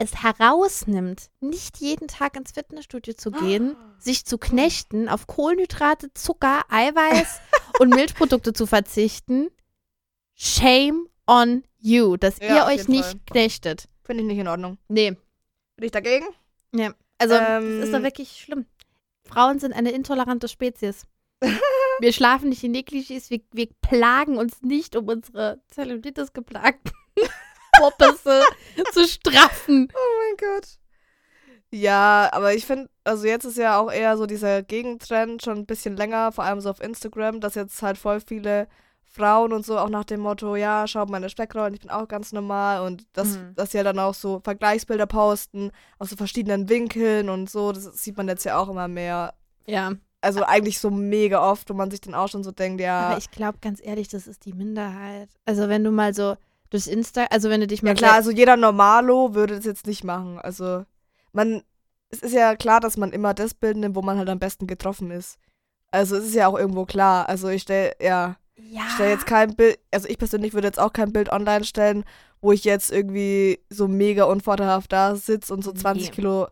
es 0.02 0.24
herausnimmt, 0.24 1.30
nicht 1.40 1.78
jeden 1.78 2.08
Tag 2.08 2.36
ins 2.36 2.52
Fitnessstudio 2.52 3.14
zu 3.14 3.32
gehen, 3.32 3.76
sich 4.00 4.26
zu 4.26 4.38
knechten, 4.38 5.08
auf 5.08 5.28
Kohlenhydrate, 5.28 6.14
Zucker, 6.14 6.64
Eiweiß 6.70 7.40
und 7.80 7.90
Milchprodukte 7.94 8.54
zu 8.54 8.66
verzichten. 8.66 9.50
Shame 10.34 11.08
on 11.28 11.64
you, 11.80 12.18
dass 12.18 12.40
Ja, 12.40 12.56
ihr 12.56 12.66
euch 12.76 12.88
nicht 12.88 13.04
Fall. 13.06 13.20
knechtet. 13.28 13.88
Finde 14.04 14.24
ich 14.24 14.28
nicht 14.28 14.40
in 14.40 14.48
Ordnung. 14.48 14.78
Nee, 14.88 15.12
Bin 15.76 15.86
ich 15.86 15.92
dagegen? 15.92 16.26
also 17.20 17.36
Ähm. 17.36 17.80
das 17.80 17.90
ist 17.90 17.94
doch 17.94 18.02
wirklich 18.04 18.42
schlimm. 18.42 18.66
Frauen 19.24 19.60
sind 19.60 19.74
eine 19.74 19.92
intolerante 19.92 20.48
Spezies. 20.48 21.06
wir 22.00 22.12
schlafen 22.14 22.50
nicht 22.50 22.64
in 22.64 22.74
Negligés, 22.76 23.30
wir, 23.30 23.42
wir 23.52 23.68
plagen 23.82 24.38
uns 24.38 24.62
nicht, 24.64 24.96
um 24.96 25.08
unsere 25.08 25.62
Zellulitis 25.68 26.34
geplagten 26.34 26.92
Popisse 27.90 28.42
zu 28.94 29.08
straffen. 29.08 29.88
Oh 29.96 30.20
mein 30.20 30.38
Gott. 30.38 30.68
Ja, 31.74 32.30
aber 32.34 32.54
ich 32.54 32.66
finde, 32.66 32.90
also 33.06 33.26
jetzt 33.26 33.46
ist 33.46 33.58
ja 33.58 33.80
auch 33.80 33.92
eher 33.92 34.18
so 34.18 34.26
dieser 34.26 34.62
Gegentrend 34.62 35.42
schon 35.42 35.60
ein 35.60 35.66
bisschen 35.66 35.96
länger, 35.96 36.32
vor 36.34 36.44
allem 36.44 36.60
so 36.60 36.70
auf 36.70 36.82
Instagram, 36.82 37.40
dass 37.40 37.56
jetzt 37.56 37.82
halt 37.82 37.98
voll 37.98 38.20
viele 38.20 38.68
Frauen 39.06 39.54
und 39.54 39.66
so 39.66 39.78
auch 39.78 39.90
nach 39.90 40.04
dem 40.04 40.20
Motto, 40.22 40.56
ja, 40.56 40.86
schau 40.88 41.06
meine 41.06 41.30
Speckrollen, 41.30 41.74
ich 41.74 41.80
bin 41.82 41.90
auch 41.90 42.08
ganz 42.08 42.32
normal 42.34 42.82
und 42.86 43.06
das, 43.14 43.38
Mhm. 43.38 43.56
dass 43.56 43.72
sie 43.72 43.78
ja 43.78 43.84
dann 43.84 44.00
auch 44.00 44.14
so 44.14 44.42
Vergleichsbilder 44.44 45.06
posten 45.06 45.72
aus 46.00 46.10
so 46.10 46.16
verschiedenen 46.18 46.68
Winkeln 46.70 47.30
und 47.30 47.50
so, 47.50 47.72
das 47.72 47.84
sieht 48.04 48.18
man 48.18 48.28
jetzt 48.28 48.44
ja 48.46 48.58
auch 48.58 48.70
immer 48.70 48.88
mehr. 48.90 49.34
Ja, 49.66 49.94
Also 50.22 50.44
eigentlich 50.44 50.78
so 50.80 50.90
mega 50.92 51.42
oft, 51.50 51.70
wo 51.70 51.74
man 51.74 51.90
sich 51.90 52.00
dann 52.02 52.14
auch 52.16 52.28
schon 52.28 52.44
so 52.44 52.52
denkt, 52.52 52.80
ja, 52.82 53.00
aber 53.00 53.18
ich 53.18 53.32
glaube 53.32 53.58
ganz 53.62 53.80
ehrlich, 53.84 54.08
das 54.10 54.28
ist 54.28 54.46
die 54.46 54.54
Minderheit. 54.54 55.30
Also 55.46 55.68
wenn 55.70 55.84
du 55.84 55.92
mal 55.92 56.14
so 56.14 56.36
durchs 56.72 56.88
Insta, 56.88 57.26
also 57.26 57.50
wenn 57.50 57.62
du 57.62 57.68
dich 57.68 57.84
mal 57.84 57.90
Ja 57.90 57.96
klar, 57.96 58.14
also 58.14 58.32
jeder 58.32 58.58
Normalo 58.58 59.36
würde 59.36 59.58
das 59.58 59.66
jetzt 59.66 59.86
nicht 59.86 60.04
machen. 60.04 60.40
Also 60.40 60.86
man, 61.34 61.62
es 62.10 62.20
ist 62.20 62.34
ja 62.34 62.56
klar, 62.56 62.80
dass 62.80 62.98
man 62.98 63.12
immer 63.12 63.34
das 63.36 63.54
Bild 63.54 63.78
nimmt, 63.78 63.96
wo 63.96 64.02
man 64.02 64.18
halt 64.18 64.30
am 64.30 64.40
besten 64.40 64.66
getroffen 64.66 65.12
ist. 65.12 65.38
Also 65.92 66.16
es 66.16 66.26
ist 66.26 66.36
ja 66.36 66.48
auch 66.48 66.58
irgendwo 66.58 66.86
klar. 66.86 67.30
Also 67.30 67.50
ich 67.50 67.62
stelle, 67.64 67.94
ja, 68.02 68.38
ja, 68.56 68.82
ich 68.88 68.94
stelle 68.94 69.12
jetzt 69.12 69.26
kein 69.28 69.56
Bild, 69.56 69.80
also 69.92 70.08
ich 70.08 70.18
persönlich 70.18 70.54
würde 70.54 70.68
jetzt 70.68 70.80
auch 70.80 70.94
kein 70.94 71.12
Bild 71.12 71.32
online 71.32 71.66
stellen, 71.66 72.06
wo 72.40 72.54
ich 72.54 72.64
jetzt 72.64 72.92
irgendwie 72.92 73.60
so 73.70 73.88
mega 73.88 74.24
unvorteilhaft 74.24 74.92
da 74.92 75.16
sitze 75.16 75.54
und 75.54 75.64
so 75.64 75.74
20 75.74 76.08
Nee. 76.08 76.16
Kilo, 76.16 76.48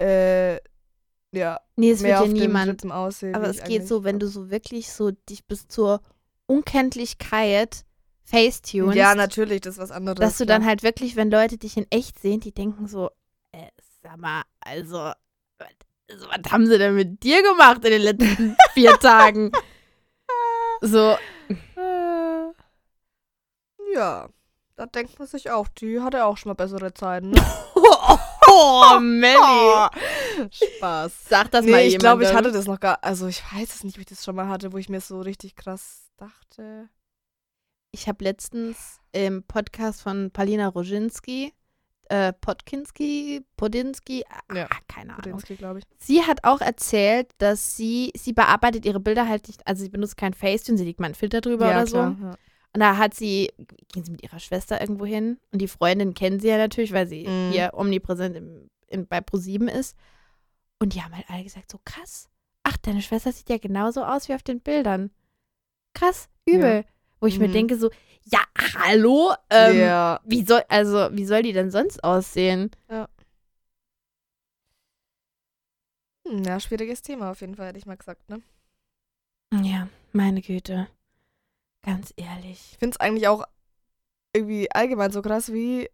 äh, 0.00 0.56
ja, 1.30 1.60
nee, 1.76 1.90
es 1.90 2.02
wird 2.02 2.20
dem 2.22 2.32
niemand. 2.32 2.90
Aussehen. 2.90 3.34
Aber 3.34 3.48
es 3.48 3.62
geht 3.62 3.86
so, 3.86 4.02
wenn 4.02 4.18
du 4.18 4.28
so 4.28 4.50
wirklich 4.50 4.90
so 4.90 5.10
dich 5.10 5.46
bis 5.46 5.68
zur 5.68 6.00
Unkenntlichkeit 6.46 7.84
facetunest, 8.30 8.96
Ja, 8.96 9.14
natürlich, 9.14 9.60
das 9.62 9.74
ist 9.74 9.80
was 9.80 9.90
anderes. 9.90 10.18
dass 10.18 10.38
du 10.38 10.44
klar. 10.44 10.58
dann 10.58 10.66
halt 10.68 10.82
wirklich, 10.82 11.16
wenn 11.16 11.30
Leute 11.30 11.58
dich 11.58 11.76
in 11.76 11.86
echt 11.90 12.18
sehen, 12.20 12.40
die 12.40 12.52
denken 12.52 12.86
so, 12.86 13.10
äh, 13.52 13.68
sag 14.02 14.16
mal, 14.18 14.42
also, 14.60 14.96
was, 15.58 15.68
also, 16.10 16.26
was 16.28 16.52
haben 16.52 16.66
sie 16.66 16.78
denn 16.78 16.94
mit 16.94 17.22
dir 17.22 17.42
gemacht 17.42 17.84
in 17.84 17.90
den 17.92 18.02
letzten 18.02 18.56
vier 18.74 18.98
Tagen? 18.98 19.50
So, 20.80 21.16
Äh, 21.76 22.52
ja, 23.94 24.28
da 24.76 24.86
denkt 24.86 25.18
man 25.18 25.26
sich 25.26 25.50
auch, 25.50 25.66
die 25.68 26.00
hatte 26.00 26.24
auch 26.24 26.36
schon 26.36 26.50
mal 26.50 26.54
bessere 26.54 26.92
Zeiten. 26.94 27.30
Ne? 27.30 27.42
Oh, 28.50 28.98
Melli. 28.98 29.38
Spaß. 30.50 31.12
Sag 31.28 31.50
das 31.50 31.66
nee, 31.66 31.70
mal 31.70 31.82
ich 31.82 31.98
glaube, 31.98 32.24
ich 32.24 32.32
hatte 32.32 32.50
das 32.50 32.66
noch 32.66 32.80
gar. 32.80 32.98
Also, 33.04 33.26
ich 33.26 33.42
weiß 33.52 33.74
es 33.74 33.84
nicht, 33.84 33.96
ob 33.96 34.00
ich 34.00 34.06
das 34.06 34.24
schon 34.24 34.34
mal 34.36 34.48
hatte, 34.48 34.72
wo 34.72 34.78
ich 34.78 34.88
mir 34.88 35.02
so 35.02 35.20
richtig 35.20 35.54
krass 35.54 36.08
dachte. 36.16 36.88
Ich 37.90 38.06
habe 38.08 38.24
letztens 38.24 39.00
im 39.12 39.42
Podcast 39.44 40.02
von 40.02 40.30
Palina 40.30 40.68
Roginski, 40.68 41.52
äh, 42.10 42.32
Podkinski, 42.34 43.44
Podinski, 43.56 44.24
ah, 44.28 44.54
Ja, 44.54 44.68
keine 44.88 45.10
Ahnung. 45.12 45.22
Podinski, 45.22 45.56
glaube 45.56 45.78
ich. 45.80 45.84
Sie 45.98 46.22
hat 46.22 46.44
auch 46.44 46.60
erzählt, 46.60 47.30
dass 47.38 47.76
sie, 47.76 48.12
sie 48.16 48.32
bearbeitet 48.32 48.84
ihre 48.84 49.00
Bilder 49.00 49.26
halt 49.28 49.48
nicht, 49.48 49.66
also 49.66 49.82
sie 49.82 49.88
benutzt 49.90 50.16
kein 50.16 50.34
Facetune, 50.34 50.78
sie 50.78 50.84
legt 50.84 51.00
mal 51.00 51.06
einen 51.06 51.14
Filter 51.14 51.40
drüber 51.40 51.66
ja, 51.70 51.82
oder 51.82 51.90
klar, 51.90 52.16
so. 52.18 52.24
Ja. 52.24 52.34
Und 52.74 52.80
da 52.80 52.96
hat 52.98 53.14
sie, 53.14 53.50
gehen 53.92 54.04
sie 54.04 54.12
mit 54.12 54.22
ihrer 54.22 54.38
Schwester 54.38 54.80
irgendwo 54.80 55.06
hin 55.06 55.38
und 55.52 55.60
die 55.60 55.68
Freundin 55.68 56.12
kennen 56.14 56.38
sie 56.38 56.48
ja 56.48 56.58
natürlich, 56.58 56.92
weil 56.92 57.08
sie 57.08 57.26
Mhm. 57.26 57.50
hier 57.52 57.70
omnipräsent 57.72 58.36
im, 58.36 58.68
in, 58.88 59.06
bei 59.06 59.20
ProSieben 59.22 59.68
ist. 59.68 59.96
Und 60.78 60.94
die 60.94 61.02
haben 61.02 61.16
halt 61.16 61.28
alle 61.28 61.42
gesagt, 61.42 61.70
so 61.72 61.78
krass. 61.84 62.28
Ach, 62.62 62.76
deine 62.76 63.00
Schwester 63.02 63.32
sieht 63.32 63.48
ja 63.48 63.56
genauso 63.58 64.04
aus 64.04 64.28
wie 64.28 64.34
auf 64.34 64.42
den 64.42 64.60
Bildern. 64.60 65.10
Krass, 65.94 66.28
übel. 66.46 66.84
Wo 67.20 67.26
ich 67.26 67.38
mir 67.38 67.48
Mhm. 67.48 67.52
denke 67.52 67.76
so, 67.78 67.90
ja, 68.24 68.40
hallo? 68.76 69.32
Ähm, 69.50 69.78
ja. 69.78 70.20
Wie 70.24 70.44
soll, 70.44 70.62
also, 70.68 71.08
wie 71.12 71.24
soll 71.24 71.42
die 71.42 71.52
denn 71.52 71.70
sonst 71.70 72.02
aussehen? 72.04 72.70
Hm, 76.26 76.42
ja, 76.44 76.60
schwieriges 76.60 77.02
Thema 77.02 77.30
auf 77.30 77.40
jeden 77.40 77.54
Fall, 77.56 77.68
hätte 77.68 77.78
ich 77.78 77.86
mal 77.86 77.96
gesagt, 77.96 78.28
ne? 78.28 78.42
Ja, 79.62 79.88
meine 80.12 80.42
Güte. 80.42 80.88
Ganz 81.84 82.12
ehrlich. 82.16 82.68
Ich 82.72 82.78
finde 82.78 82.94
es 82.94 83.00
eigentlich 83.00 83.28
auch 83.28 83.44
irgendwie 84.34 84.70
allgemein 84.70 85.10
so 85.10 85.22
krass, 85.22 85.52
wie 85.52 85.88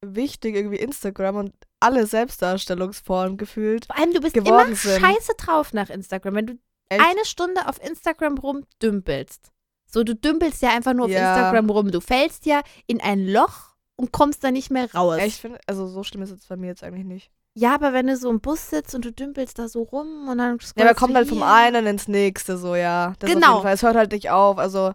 wichtig 0.00 0.54
irgendwie 0.54 0.76
Instagram 0.78 1.36
und 1.36 1.54
alle 1.80 2.06
Selbstdarstellungsformen 2.06 3.36
gefühlt. 3.36 3.86
Vor 3.86 3.96
allem, 3.98 4.12
du 4.14 4.20
bist 4.20 4.36
immer 4.36 4.74
sind. 4.74 5.00
scheiße 5.00 5.32
drauf 5.36 5.72
nach 5.74 5.90
Instagram. 5.90 6.34
Wenn 6.34 6.46
du 6.46 6.58
Echt? 6.88 7.02
eine 7.02 7.24
Stunde 7.24 7.68
auf 7.68 7.82
Instagram 7.82 8.38
rumdümpelst. 8.38 9.50
So, 9.94 10.02
du 10.02 10.16
dümpelst 10.16 10.60
ja 10.60 10.70
einfach 10.70 10.92
nur 10.92 11.04
auf 11.06 11.10
Ja. 11.12 11.20
Instagram 11.36 11.70
rum. 11.70 11.90
Du 11.92 12.00
fällst 12.00 12.46
ja 12.46 12.62
in 12.88 13.00
ein 13.00 13.26
Loch 13.28 13.76
und 13.94 14.10
kommst 14.10 14.42
da 14.42 14.50
nicht 14.50 14.70
mehr 14.70 14.92
raus. 14.92 15.18
Echt, 15.18 15.40
find, 15.40 15.56
also 15.68 15.86
so 15.86 16.02
schlimm 16.02 16.22
ist 16.22 16.32
es 16.32 16.46
bei 16.46 16.56
mir 16.56 16.66
jetzt 16.66 16.82
eigentlich 16.82 17.04
nicht. 17.06 17.30
Ja, 17.54 17.76
aber 17.76 17.92
wenn 17.92 18.08
du 18.08 18.16
so 18.16 18.28
im 18.28 18.40
Bus 18.40 18.70
sitzt 18.70 18.96
und 18.96 19.04
du 19.04 19.12
dümpelst 19.12 19.56
da 19.60 19.68
so 19.68 19.82
rum 19.82 20.28
und 20.28 20.38
dann 20.38 20.58
Ja, 20.58 20.66
scrollst 20.66 20.96
kommt 20.96 21.14
halt 21.14 21.28
vom 21.28 21.44
einen 21.44 21.86
ins 21.86 22.08
nächste, 22.08 22.58
so, 22.58 22.74
ja. 22.74 23.14
Das 23.20 23.30
Genau. 23.30 23.64
Es 23.64 23.84
hört 23.84 23.94
halt 23.94 24.10
nicht 24.10 24.30
auf, 24.30 24.58
also, 24.58 24.92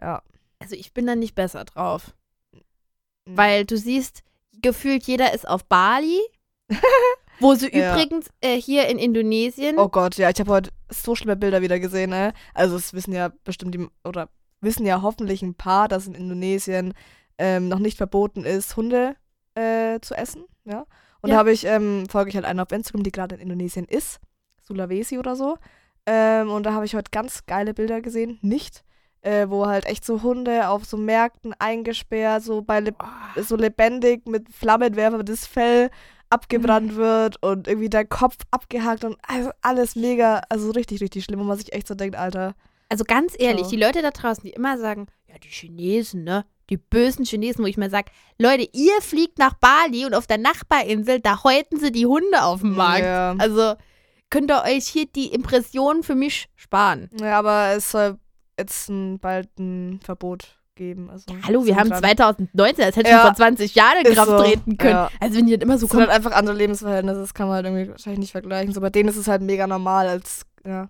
ja. 0.00 0.22
Also 0.58 0.74
ich 0.74 0.94
bin 0.94 1.06
da 1.06 1.14
nicht 1.14 1.34
besser 1.34 1.66
drauf. 1.66 2.14
Weil 3.26 3.66
du 3.66 3.76
siehst, 3.76 4.22
gefühlt 4.62 5.04
jeder 5.06 5.34
ist 5.34 5.46
auf 5.46 5.66
Bali. 5.66 6.18
wo 7.40 7.54
sie 7.54 7.74
Ja. 7.76 7.92
übrigens 7.94 8.28
äh, 8.40 8.56
hier 8.60 8.88
in 8.88 8.98
Indonesien. 8.98 9.78
Oh 9.78 9.88
Gott, 9.88 10.16
ja, 10.16 10.30
ich 10.30 10.38
habe 10.40 10.50
heute 10.52 10.70
so 10.90 11.14
schlimme 11.14 11.36
Bilder 11.36 11.62
wieder 11.62 11.78
gesehen, 11.80 12.10
ne? 12.10 12.32
Also 12.54 12.76
es 12.76 12.92
wissen 12.94 13.12
ja 13.12 13.32
bestimmt 13.44 13.74
die, 13.74 13.86
oder 14.04 14.28
wissen 14.60 14.86
ja 14.86 15.02
hoffentlich 15.02 15.42
ein 15.42 15.54
paar, 15.54 15.88
dass 15.88 16.06
in 16.06 16.14
Indonesien 16.14 16.94
ähm, 17.38 17.68
noch 17.68 17.78
nicht 17.78 17.96
verboten 17.96 18.44
ist, 18.44 18.76
Hunde 18.76 19.16
äh, 19.54 19.98
zu 20.00 20.14
essen, 20.14 20.44
ja? 20.64 20.84
Und 21.22 21.28
Ja. 21.30 21.34
da 21.34 21.38
habe 21.40 21.52
ich, 21.52 21.64
ähm, 21.66 22.06
folge 22.08 22.30
ich 22.30 22.34
halt 22.36 22.44
einer 22.46 22.62
auf 22.62 22.72
Instagram, 22.72 23.02
die 23.02 23.12
gerade 23.12 23.34
in 23.34 23.40
Indonesien 23.42 23.84
ist, 23.86 24.20
Sulawesi 24.62 25.18
oder 25.18 25.36
so. 25.36 25.56
Ähm, 26.06 26.50
und 26.50 26.64
da 26.64 26.72
habe 26.72 26.84
ich 26.86 26.94
heute 26.94 27.10
ganz 27.10 27.44
geile 27.46 27.74
Bilder 27.74 28.00
gesehen, 28.00 28.38
nicht, 28.42 28.84
äh, 29.22 29.46
wo 29.48 29.66
halt 29.66 29.84
echt 29.86 30.04
so 30.04 30.22
Hunde 30.22 30.68
auf 30.68 30.86
so 30.86 30.96
Märkten 30.96 31.54
eingesperrt, 31.58 32.42
so 32.42 32.62
bei 32.62 32.80
le 32.80 32.94
Oh, 33.02 33.42
so 33.42 33.56
lebendig 33.56 34.26
mit 34.26 34.48
Flammenwerfer 34.50 35.22
das 35.22 35.46
Fell 35.46 35.90
Mhm. 36.30 36.34
abgebrannt 36.36 36.96
wird 36.96 37.42
und 37.42 37.68
irgendwie 37.68 37.88
der 37.88 38.04
Kopf 38.06 38.36
abgehakt 38.50 39.04
und 39.04 39.16
also 39.26 39.50
alles 39.62 39.96
mega, 39.96 40.42
also 40.48 40.70
richtig, 40.70 41.00
richtig 41.00 41.24
schlimm, 41.24 41.40
wo 41.40 41.44
man 41.44 41.58
sich 41.58 41.72
echt 41.72 41.86
so 41.86 41.94
denkt, 41.94 42.16
Alter. 42.16 42.54
Also 42.88 43.04
ganz 43.04 43.34
ehrlich, 43.38 43.64
So. 43.64 43.70
die 43.70 43.76
Leute 43.82 44.02
da 44.02 44.10
draußen, 44.10 44.42
die 44.44 44.50
immer 44.50 44.76
sagen, 44.78 45.06
ja, 45.28 45.34
die 45.38 45.48
Chinesen, 45.48 46.24
ne? 46.24 46.44
Die 46.70 46.76
bösen 46.76 47.24
Chinesen, 47.24 47.64
wo 47.64 47.66
ich 47.68 47.76
mir 47.76 47.90
sage, 47.90 48.10
Leute, 48.38 48.68
ihr 48.72 49.00
fliegt 49.00 49.38
nach 49.38 49.54
Bali 49.54 50.06
und 50.06 50.14
auf 50.14 50.26
der 50.28 50.38
Nachbarinsel, 50.38 51.18
da 51.20 51.42
häuten 51.42 51.78
sie 51.80 51.90
die 51.92 52.06
Hunde 52.06 52.42
auf 52.44 52.60
dem 52.60 52.76
Markt. 52.76 53.02
Ja. 53.04 53.34
Also 53.38 53.74
könnt 54.30 54.50
ihr 54.52 54.62
euch 54.62 54.86
hier 54.86 55.06
die 55.06 55.32
Impressionen 55.32 56.04
für 56.04 56.14
mich 56.14 56.48
sparen. 56.54 57.10
ja, 57.20 57.38
aber 57.38 57.72
es 57.76 57.90
soll 57.90 58.18
jetzt 58.58 58.88
ein, 58.88 59.18
bald 59.18 59.48
ein 59.58 59.98
Verbot 60.04 60.59
geben. 60.74 61.10
Also 61.10 61.26
Hallo, 61.46 61.64
wir 61.64 61.76
haben 61.76 61.88
dran. 61.90 62.00
2019, 62.00 62.84
das 62.86 62.96
hätte 62.96 63.10
Ja, 63.10 63.16
schon 63.18 63.26
vor 63.28 63.34
20 63.36 63.74
Jahren 63.74 64.04
in 64.04 64.14
Kraft 64.14 64.30
so, 64.30 64.38
treten 64.38 64.76
können. 64.78 64.90
ja. 64.90 65.10
Also 65.20 65.36
wenn 65.38 65.46
die 65.46 65.52
dann 65.52 65.60
immer 65.68 65.78
so 65.78 65.86
Es 65.86 65.90
sind 65.92 66.00
halt 66.00 66.08
kommen, 66.10 66.16
einfach 66.26 66.36
andere 66.38 66.56
Lebensverhältnisse, 66.56 67.20
das 67.20 67.34
kann 67.34 67.48
man 67.48 67.56
halt 67.56 67.66
irgendwie 67.66 67.90
wahrscheinlich 67.90 68.20
nicht 68.20 68.32
vergleichen. 68.32 68.72
So 68.72 68.80
bei 68.80 68.90
denen 68.90 69.08
ist 69.08 69.16
es 69.16 69.28
halt 69.28 69.42
mega 69.42 69.66
normal 69.66 70.08
als, 70.08 70.42
ja. 70.66 70.88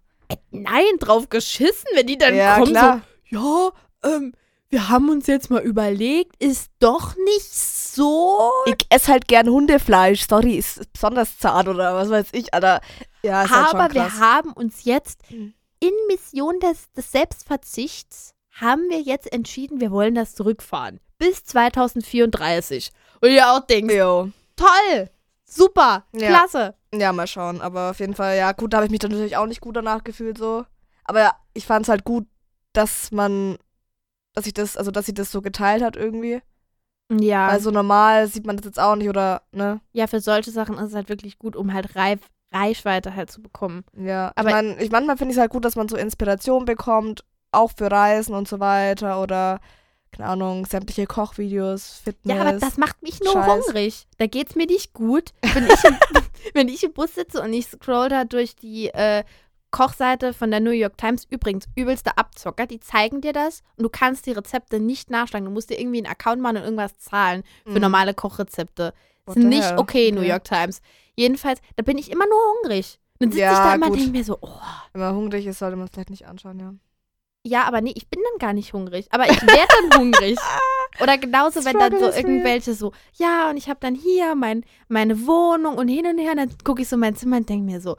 nein, 0.51 0.85
drauf 1.01 1.29
geschissen, 1.29 1.87
wenn 1.95 2.07
die 2.07 2.19
dann 2.19 2.35
ja, 2.37 2.57
kommen, 2.59 2.73
klar. 2.73 3.03
so, 3.31 3.73
ja, 4.05 4.11
ähm, 4.17 4.33
wir 4.69 4.89
haben 4.89 5.09
uns 5.11 5.27
jetzt 5.27 5.51
mal 5.51 5.63
überlegt, 5.63 6.41
ist 6.41 6.71
doch 6.79 7.17
nicht 7.25 7.53
so 7.53 8.51
Ich 8.67 8.87
esse 8.91 9.11
halt 9.11 9.27
gern 9.27 9.49
Hundefleisch, 9.49 10.27
sorry, 10.29 10.55
ist 10.57 10.93
besonders 10.93 11.39
zart 11.39 11.67
oder 11.67 11.95
was 11.97 12.09
weiß 12.09 12.29
ich, 12.33 12.55
Alter. 12.55 12.81
Ja, 13.23 13.43
ist 13.43 13.51
halt 13.51 13.71
schon 13.71 13.81
Aber 13.81 13.93
wir 13.95 14.03
krass. 14.03 14.21
haben 14.21 14.53
uns 14.53 14.85
jetzt 14.85 15.29
Mhm. 15.31 15.55
in 15.81 15.91
Mission 16.09 16.61
des, 16.61 16.91
des 16.93 17.11
Selbstverzichts 17.11 18.33
haben 18.61 18.89
wir 18.91 19.01
jetzt 19.01 19.33
entschieden, 19.33 19.81
wir 19.81 19.91
wollen 19.91 20.15
das 20.15 20.35
zurückfahren. 20.35 21.01
Bis 21.19 21.45
2034. 21.45 22.91
Und 23.21 23.31
ihr 23.31 23.51
auch 23.51 23.61
denkt, 23.61 23.93
Jo. 23.93 24.31
toll, 24.57 25.11
super, 25.45 26.05
Ja. 26.13 26.29
klasse. 26.29 26.75
Ja, 26.95 27.13
mal 27.13 27.27
schauen. 27.27 27.61
Aber 27.61 27.91
auf 27.91 28.01
jeden 28.01 28.15
Fall, 28.15 28.37
ja, 28.37 28.53
gut, 28.53 28.73
da 28.73 28.79
habe 28.79 28.87
ich 28.87 28.91
mich 28.91 29.01
dann 29.01 29.11
natürlich 29.13 29.37
auch 29.37 29.47
nicht 29.47 29.61
gut 29.61 29.77
danach 29.77 30.03
gefühlt 30.05 30.39
so. 30.39 30.65
Aber 31.05 31.21
ja, 31.21 31.37
ich 31.55 31.67
fand 31.67 31.85
es 31.85 31.89
halt 31.89 32.05
gut, 32.05 32.27
dass 32.73 33.13
man, 33.13 33.57
dass 34.35 34.47
ich 34.47 34.55
das, 34.55 34.77
also 34.77 34.91
dass 34.91 35.07
sie 35.07 35.15
das 35.15 35.31
so 35.31 35.43
geteilt 35.43 35.83
hat 35.83 35.97
irgendwie. 35.97 36.41
Ja, 37.13 37.49
Weil 37.49 37.61
so 37.61 37.71
normal 37.73 38.29
sieht 38.29 38.47
man 38.47 38.57
das 38.57 38.65
jetzt 38.67 38.79
auch 38.79 38.95
nicht 38.95 39.09
oder, 39.09 39.43
ne? 39.53 39.81
ja, 39.93 40.07
für 40.07 40.21
solche 40.21 40.53
Sachen 40.53 40.77
ist 40.77 40.91
es 40.91 40.95
halt 40.95 41.09
wirklich 41.09 41.39
gut, 41.39 41.57
um 41.57 41.73
halt 41.75 41.97
Reif 41.97 42.21
Reichweite 42.53 43.15
halt 43.15 43.31
zu 43.31 43.41
bekommen. 43.43 43.85
Ja. 43.97 44.33
Aber- 44.35 44.49
ich 44.49 44.55
meine, 44.55 44.83
ich, 44.83 44.91
manchmal 44.91 45.17
finde 45.17 45.31
ich 45.33 45.37
es 45.37 45.41
halt 45.41 45.53
gut, 45.53 45.65
dass 45.65 45.77
man 45.77 45.89
so 45.89 45.97
Inspiration 45.97 46.65
bekommt, 46.65 47.25
auch 47.53 47.71
für 47.77 47.91
Reisen 47.91 48.35
und 48.35 48.49
so 48.49 48.61
weiter 48.61 49.21
oder, 49.23 49.61
keine 50.13 50.29
Ahnung, 50.29 50.67
sämtliche 50.67 51.07
Kochvideos, 51.07 52.01
Fitness. 52.05 52.37
Ja, 52.37 52.43
aber 52.43 52.59
das 52.59 52.77
macht 52.77 53.03
mich 53.03 53.21
nur 53.21 53.33
Scheiß. 53.33 53.49
hungrig. 53.67 54.07
Da 54.19 54.27
geht's 54.27 54.55
mir 54.55 54.67
nicht 54.67 54.93
gut, 54.93 55.31
wenn 55.55 55.67
ich, 55.67 55.85
im, 55.85 55.97
wenn 56.55 56.69
ich 56.69 56.83
im 56.85 56.93
Bus 56.93 57.15
sitze 57.15 57.41
und 57.43 57.53
ich 57.53 57.67
scroll 57.67 58.09
da 58.09 58.25
durch 58.25 58.57
die 58.57 58.89
äh, 58.89 59.25
Kochseite 59.73 60.33
von 60.33 60.51
der 60.51 60.59
New 60.61 60.71
York 60.73 60.99
Times. 60.99 61.27
Übrigens, 61.31 61.67
übelster 61.77 62.19
Abzocker, 62.19 62.67
die 62.67 62.81
zeigen 62.81 63.21
dir 63.21 63.33
das 63.33 63.63
und 63.77 63.85
du 63.85 63.89
kannst 63.89 64.27
die 64.27 64.33
Rezepte 64.33 64.81
nicht 64.81 65.11
nachschlagen. 65.11 65.47
Du 65.47 65.53
musst 65.53 65.71
dir 65.71 65.79
irgendwie 65.79 65.99
einen 65.99 66.09
Account 66.13 66.43
machen 66.43 66.57
und 66.57 66.65
irgendwas 66.65 66.99
zahlen 66.99 67.45
für 67.65 67.75
Mhm. 67.75 67.81
normale 67.83 68.15
Kochrezepte. 68.15 68.93
What 69.27 69.35
Sind 69.35 69.43
the 69.43 69.49
nicht 69.59 69.79
okay, 69.79 70.11
New. 70.11 70.23
York 70.23 70.43
Times. 70.45 70.81
Jedenfalls, 71.15 71.61
da 71.77 71.83
bin 71.85 71.99
ich 71.99 72.11
immer 72.11 72.27
nur 72.27 72.39
hungrig. 72.57 72.99
Dann 73.21 73.31
sitze 73.31 73.43
Ja, 73.43 73.53
ich 73.53 73.59
da 73.59 73.75
immer 73.75 73.87
und 73.87 73.97
denke 73.97 74.11
mir 74.11 74.25
so, 74.25 74.39
oh, 74.41 74.49
Wenn 74.93 75.03
man 75.03 75.15
hungrig 75.15 75.47
ist, 75.47 75.59
sollte 75.61 75.77
man 75.77 75.85
es 75.87 75.93
vielleicht 75.93 76.11
nicht 76.11 76.27
anschauen, 76.27 76.59
ja. 76.59 76.75
Ja, 77.43 77.65
aber 77.65 77.81
nee, 77.81 77.93
ich 77.95 78.09
bin 78.09 78.21
dann 78.23 78.39
gar 78.39 78.53
nicht 78.53 78.73
hungrig. 78.73 79.07
Aber 79.11 79.25
ich 79.31 79.41
werde 79.41 79.73
dann 79.91 80.01
hungrig. 80.01 80.39
Oder 81.01 81.17
genauso, 81.19 81.65
wenn 81.65 81.79
dann 81.79 81.99
so 81.99 82.07
irgendwelche 82.11 82.75
so, 82.75 82.93
ja, 83.15 83.51
und 83.51 83.57
ich 83.57 83.69
habe 83.69 83.81
dann 83.81 83.95
hier 83.95 84.35
mein, 84.35 84.65
meine 84.89 85.27
Wohnung 85.27 85.77
und 85.77 85.89
hin 85.89 86.07
und 86.07 86.19
her. 86.19 86.33
Und 86.33 86.37
dann 86.37 86.59
gucke 86.65 86.83
ich 86.83 86.89
so 86.89 86.97
in 86.97 87.01
mein 87.01 87.17
Zimmer 87.17 87.39
und 87.39 87.49
denke 87.49 87.65
mir 87.65 87.81
so, 87.81 87.97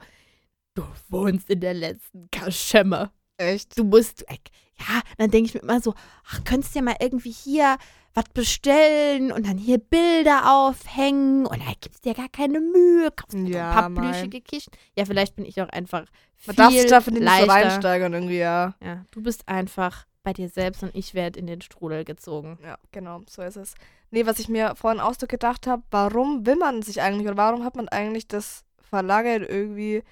du 0.74 0.84
wohnst 1.08 1.50
in 1.50 1.60
der 1.60 1.74
letzten 1.74 2.30
Kaschemme. 2.30 3.10
Echt? 3.36 3.76
Du 3.76 3.84
musst, 3.84 4.28
äh, 4.30 4.36
ja, 4.78 5.00
dann 5.18 5.30
denke 5.30 5.48
ich 5.48 5.54
mir 5.54 5.62
immer 5.62 5.80
so, 5.80 5.94
ach, 6.28 6.44
könntest 6.44 6.74
dir 6.74 6.82
mal 6.82 6.96
irgendwie 7.00 7.32
hier 7.32 7.78
was 8.14 8.24
bestellen 8.34 9.32
und 9.32 9.46
dann 9.46 9.56
hier 9.56 9.78
Bilder 9.78 10.52
aufhängen 10.52 11.46
und 11.46 11.58
da 11.60 11.72
gibst 11.80 12.04
dir 12.04 12.14
gar 12.14 12.28
keine 12.28 12.60
Mühe. 12.60 13.10
Kaufst 13.10 13.32
dir 13.32 13.48
Ja, 13.48 13.52
so 13.52 13.58
ein 13.58 13.74
paar 13.74 13.88
mein. 13.88 14.10
plüschige 14.10 14.40
Kisten. 14.40 14.72
Ja, 14.96 15.04
vielleicht 15.06 15.36
bin 15.36 15.44
ich 15.46 15.60
auch 15.62 15.68
einfach 15.68 16.04
viel 16.36 16.54
Man 16.54 16.56
darf 16.56 16.72
sich 16.72 16.86
da, 16.90 17.00
finde 17.00 17.20
ich, 17.20 17.26
nicht 17.26 17.40
so 17.40 17.44
reinsteigern 17.46 18.12
irgendwie, 18.12 18.38
ja. 18.38 18.74
Ja, 18.82 19.04
du 19.10 19.22
bist 19.22 19.48
einfach 19.48 20.06
bei 20.22 20.32
dir 20.32 20.48
selbst 20.48 20.82
und 20.82 20.94
ich 20.94 21.14
werde 21.14 21.38
in 21.38 21.46
den 21.46 21.60
Strudel 21.62 22.04
gezogen. 22.04 22.58
Ja, 22.62 22.78
genau, 22.92 23.20
so 23.28 23.42
ist 23.42 23.56
es. 23.56 23.74
Nee, 24.10 24.26
was 24.26 24.38
ich 24.38 24.48
mir 24.48 24.74
vorhin 24.76 25.00
auch 25.00 25.14
so 25.18 25.26
gedacht 25.26 25.66
habe, 25.66 25.82
warum 25.90 26.44
will 26.46 26.56
man 26.56 26.82
sich 26.82 27.00
eigentlich 27.00 27.26
oder 27.26 27.36
warum 27.38 27.64
hat 27.64 27.76
man 27.76 27.88
eigentlich 27.88 28.28
das 28.28 28.62
Verlangen, 28.80 29.42
irgendwie 29.42 30.02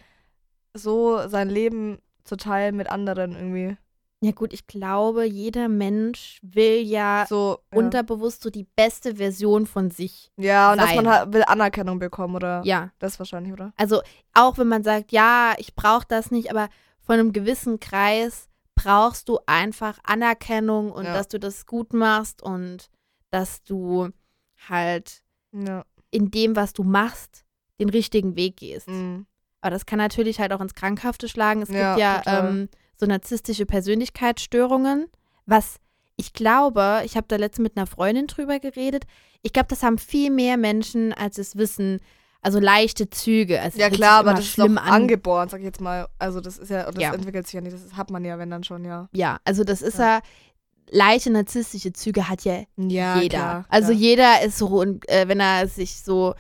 so 0.74 1.28
sein 1.28 1.48
Leben 1.50 1.98
zu 2.24 2.36
teilen 2.36 2.76
mit 2.76 2.88
anderen 2.90 3.32
irgendwie? 3.32 3.76
Ja 4.22 4.32
gut, 4.32 4.52
ich 4.52 4.66
glaube, 4.66 5.24
jeder 5.24 5.68
Mensch 5.68 6.38
will 6.42 6.82
ja 6.82 7.24
So, 7.26 7.58
ja. 7.72 7.78
unterbewusst 7.78 8.42
so 8.42 8.50
die 8.50 8.66
beste 8.76 9.16
Version 9.16 9.66
von 9.66 9.90
sich. 9.90 10.30
ja, 10.36 10.72
und 10.72 10.78
dass 10.78 10.88
sein. 10.90 10.96
man 10.96 11.08
halt 11.08 11.32
will 11.32 11.42
Anerkennung 11.46 11.98
bekommen 11.98 12.34
oder 12.36 12.60
Ja, 12.64 12.90
das 12.98 13.18
wahrscheinlich, 13.18 13.52
oder? 13.52 13.72
also 13.78 14.02
auch 14.34 14.58
wenn 14.58 14.68
man 14.68 14.82
sagt, 14.84 15.10
ja, 15.12 15.54
ich 15.56 15.74
brauche 15.74 16.04
das 16.06 16.30
nicht, 16.30 16.50
aber 16.50 16.68
von 17.00 17.14
einem 17.18 17.32
gewissen 17.32 17.80
Kreis 17.80 18.48
brauchst 18.74 19.28
du 19.30 19.38
einfach 19.46 19.98
Anerkennung 20.04 20.92
und 20.92 21.06
Ja. 21.06 21.14
dass 21.14 21.28
du 21.28 21.38
das 21.40 21.64
gut 21.64 21.94
machst 21.94 22.42
und 22.42 22.90
dass 23.30 23.62
du 23.64 24.10
halt 24.68 25.22
Ja. 25.52 25.84
in 26.10 26.30
dem, 26.30 26.56
was 26.56 26.74
du 26.74 26.82
machst, 26.82 27.44
den 27.80 27.88
richtigen 27.88 28.36
Weg 28.36 28.58
gehst. 28.58 28.88
Mhm. 28.88 29.26
Aber 29.62 29.70
das 29.70 29.86
kann 29.86 29.98
natürlich 29.98 30.40
halt 30.40 30.52
auch 30.52 30.60
ins 30.60 30.74
Krankhafte 30.74 31.26
schlagen. 31.28 31.62
Es 31.62 31.70
Ja, 31.70 31.94
gibt 31.94 32.00
ja 32.00 32.18
total. 32.18 32.48
ähm, 32.50 32.68
so 33.00 33.06
narzisstische 33.06 33.66
Persönlichkeitsstörungen, 33.66 35.08
was 35.46 35.76
ich 36.16 36.32
glaube, 36.34 37.00
ich 37.04 37.16
habe 37.16 37.26
da 37.28 37.36
letztens 37.36 37.64
mit 37.64 37.76
einer 37.76 37.86
Freundin 37.86 38.26
drüber 38.26 38.60
geredet. 38.60 39.04
Ich 39.42 39.52
glaube, 39.54 39.68
das 39.68 39.82
haben 39.82 39.96
viel 39.98 40.30
mehr 40.30 40.58
Menschen, 40.58 41.14
als 41.14 41.38
es 41.38 41.56
wissen. 41.56 42.00
Also 42.42 42.58
leichte 42.60 43.08
Züge. 43.10 43.60
Also 43.60 43.78
Ja 43.78 43.88
klar, 43.90 44.20
aber 44.20 44.32
das 44.32 44.40
ist 44.40 44.52
schlimm 44.52 44.76
doch 44.76 44.82
an. 44.82 44.88
angeboren, 45.02 45.48
sag 45.48 45.60
ich 45.60 45.64
jetzt 45.66 45.80
mal. 45.80 46.08
Also 46.18 46.40
das 46.40 46.58
ist 46.58 46.70
ja, 46.70 46.90
das 46.90 47.02
Ja. 47.02 47.14
entwickelt 47.14 47.46
sich 47.46 47.54
ja 47.54 47.60
nicht, 47.62 47.74
das 47.74 47.96
hat 47.96 48.10
man 48.10 48.24
ja, 48.24 48.38
wenn 48.38 48.50
dann 48.50 48.64
schon, 48.64 48.84
ja. 48.84 49.08
Ja, 49.12 49.38
also 49.44 49.64
das 49.64 49.80
ist 49.82 49.98
ja, 49.98 50.20
leichte 50.90 51.30
narzisstische 51.30 51.92
Züge 51.92 52.28
hat 52.28 52.42
ja 52.44 52.64
Ja, 52.76 53.20
jeder. 53.20 53.38
klar, 53.38 53.64
also 53.70 53.88
klar. 53.88 53.98
jeder 54.00 54.42
ist 54.42 54.58
so, 54.58 54.66
und 54.68 55.08
äh, 55.08 55.26
wenn 55.28 55.40
er 55.40 55.68
sich 55.68 56.02
so 56.02 56.34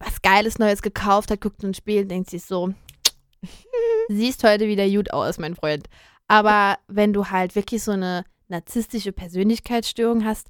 was 0.00 0.22
Geiles 0.22 0.58
Neues 0.58 0.82
gekauft 0.82 1.30
hat, 1.30 1.40
guckt 1.40 1.62
ins 1.64 1.76
Spiel 1.78 2.02
und 2.02 2.08
denkt 2.10 2.30
sich 2.30 2.44
so, 2.44 2.72
siehst 4.08 4.44
heute 4.44 4.66
wieder 4.68 4.88
gut 4.88 5.12
aus, 5.12 5.38
mein 5.38 5.54
Freund. 5.54 5.88
Aber 6.28 6.78
wenn 6.88 7.12
du 7.12 7.26
halt 7.26 7.54
wirklich 7.54 7.82
so 7.82 7.92
eine 7.92 8.24
narzisstische 8.48 9.12
Persönlichkeitsstörung 9.12 10.24
hast, 10.24 10.48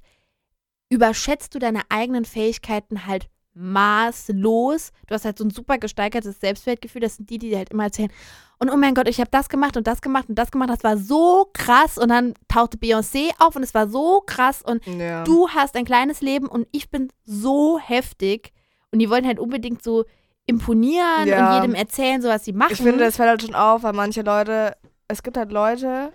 überschätzt 0.89 1.53
du 1.55 1.59
deine 1.59 1.81
eigenen 1.89 2.25
Fähigkeiten 2.25 3.05
halt 3.05 3.27
maßlos. 3.55 4.91
Du 5.07 5.15
hast 5.15 5.25
halt 5.25 5.37
so 5.37 5.45
ein 5.45 5.49
super 5.49 5.77
gesteigertes 5.77 6.39
Selbstwertgefühl. 6.39 7.01
Das 7.01 7.15
sind 7.15 7.29
die, 7.29 7.37
die 7.37 7.49
dir 7.49 7.57
halt 7.57 7.69
immer 7.69 7.85
erzählen. 7.85 8.11
Und 8.59 8.69
oh 8.69 8.77
mein 8.77 8.93
Gott, 8.93 9.07
ich 9.07 9.19
habe 9.19 9.29
das 9.31 9.49
gemacht 9.49 9.75
und 9.77 9.87
das 9.87 10.01
gemacht 10.01 10.29
und 10.29 10.35
das 10.35 10.51
gemacht. 10.51 10.69
Das 10.69 10.83
war 10.83 10.97
so 10.97 11.49
krass. 11.53 11.97
Und 11.97 12.09
dann 12.09 12.33
tauchte 12.47 12.77
Beyoncé 12.77 13.31
auf 13.39 13.55
und 13.55 13.63
es 13.63 13.73
war 13.73 13.87
so 13.87 14.21
krass. 14.25 14.61
Und 14.61 14.85
ja. 14.85 15.23
du 15.23 15.49
hast 15.49 15.75
ein 15.75 15.85
kleines 15.85 16.21
Leben 16.21 16.47
und 16.47 16.67
ich 16.71 16.89
bin 16.89 17.11
so 17.23 17.79
heftig. 17.79 18.51
Und 18.91 18.99
die 18.99 19.09
wollen 19.09 19.25
halt 19.25 19.39
unbedingt 19.39 19.83
so 19.83 20.05
imponieren 20.47 21.27
Ja. 21.27 21.49
und 21.57 21.61
jedem 21.61 21.75
erzählen, 21.75 22.21
so 22.21 22.29
was 22.29 22.45
sie 22.45 22.53
machen. 22.53 22.73
Ich 22.73 22.81
finde, 22.81 23.03
es 23.05 23.15
fällt 23.17 23.29
halt 23.29 23.41
schon 23.41 23.55
auf, 23.55 23.83
weil 23.83 23.93
manche 23.93 24.21
Leute, 24.21 24.75
es 25.07 25.23
gibt 25.23 25.37
halt 25.37 25.51
Leute, 25.51 26.13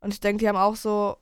und 0.00 0.12
ich 0.12 0.20
denke, 0.20 0.40
die 0.40 0.48
haben 0.48 0.56
auch 0.56 0.76
so 0.76 1.16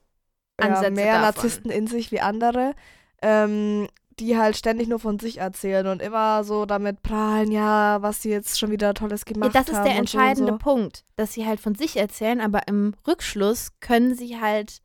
ja, 0.60 0.68
mehr 0.90 1.20
davon. 1.20 1.22
Narzissten 1.22 1.70
in 1.70 1.86
sich 1.86 2.12
wie 2.12 2.20
andere, 2.20 2.74
ähm, 3.22 3.88
die 4.20 4.38
halt 4.38 4.56
ständig 4.56 4.86
nur 4.86 5.00
von 5.00 5.18
sich 5.18 5.38
erzählen 5.38 5.88
und 5.88 6.00
immer 6.00 6.44
so 6.44 6.66
damit 6.66 7.02
prahlen, 7.02 7.50
ja, 7.50 8.00
was 8.02 8.22
sie 8.22 8.30
jetzt 8.30 8.58
schon 8.58 8.70
wieder 8.70 8.94
Tolles 8.94 9.22
Ja, 9.26 9.32
gemacht 9.32 9.54
das 9.56 9.68
ist 9.68 9.74
haben. 9.74 9.84
der 9.84 9.94
so 9.94 9.98
entscheidende 9.98 10.52
und 10.52 10.58
so. 10.62 10.64
Punkt, 10.70 11.04
dass 11.16 11.32
sie 11.32 11.44
halt 11.46 11.58
von 11.58 11.74
sich 11.74 11.96
erzählen, 11.96 12.40
aber 12.40 12.68
im 12.68 12.94
Rückschluss 13.06 13.70
können 13.80 14.14
sie 14.14 14.40
halt 14.40 14.78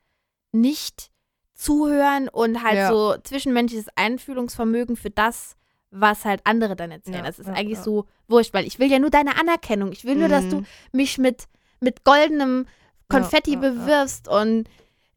nicht 0.52 1.12
zuhören 1.54 2.30
und 2.30 2.64
halt 2.64 2.78
Ja. 2.78 2.90
so 2.90 3.16
zwischenmenschliches 3.24 3.88
Einfühlungsvermögen 3.96 4.96
für 4.96 5.12
das, 5.12 5.56
was 5.92 6.26
halt 6.26 6.42
andere 6.44 6.76
dann 6.76 6.92
erzählen. 6.92 7.18
Ja, 7.18 7.24
das 7.24 7.40
ist 7.40 7.48
ja, 7.48 7.54
eigentlich 7.54 7.80
ja. 7.80 7.84
so 7.84 8.06
wurscht, 8.28 8.54
weil 8.54 8.66
ich 8.68 8.80
will 8.80 8.92
ja 8.92 9.00
nur 9.00 9.10
deine 9.10 9.40
Anerkennung. 9.40 9.92
Ich 9.92 10.06
will 10.06 10.16
nur, 10.16 10.28
dass 10.30 10.48
du 10.48 10.58
Mhm. 10.58 10.66
mich 10.92 11.18
mit, 11.18 11.48
mit 11.80 12.04
goldenem 12.04 12.68
Konfetti 13.08 13.56
bewirfst 13.56 14.28
und 14.28 14.70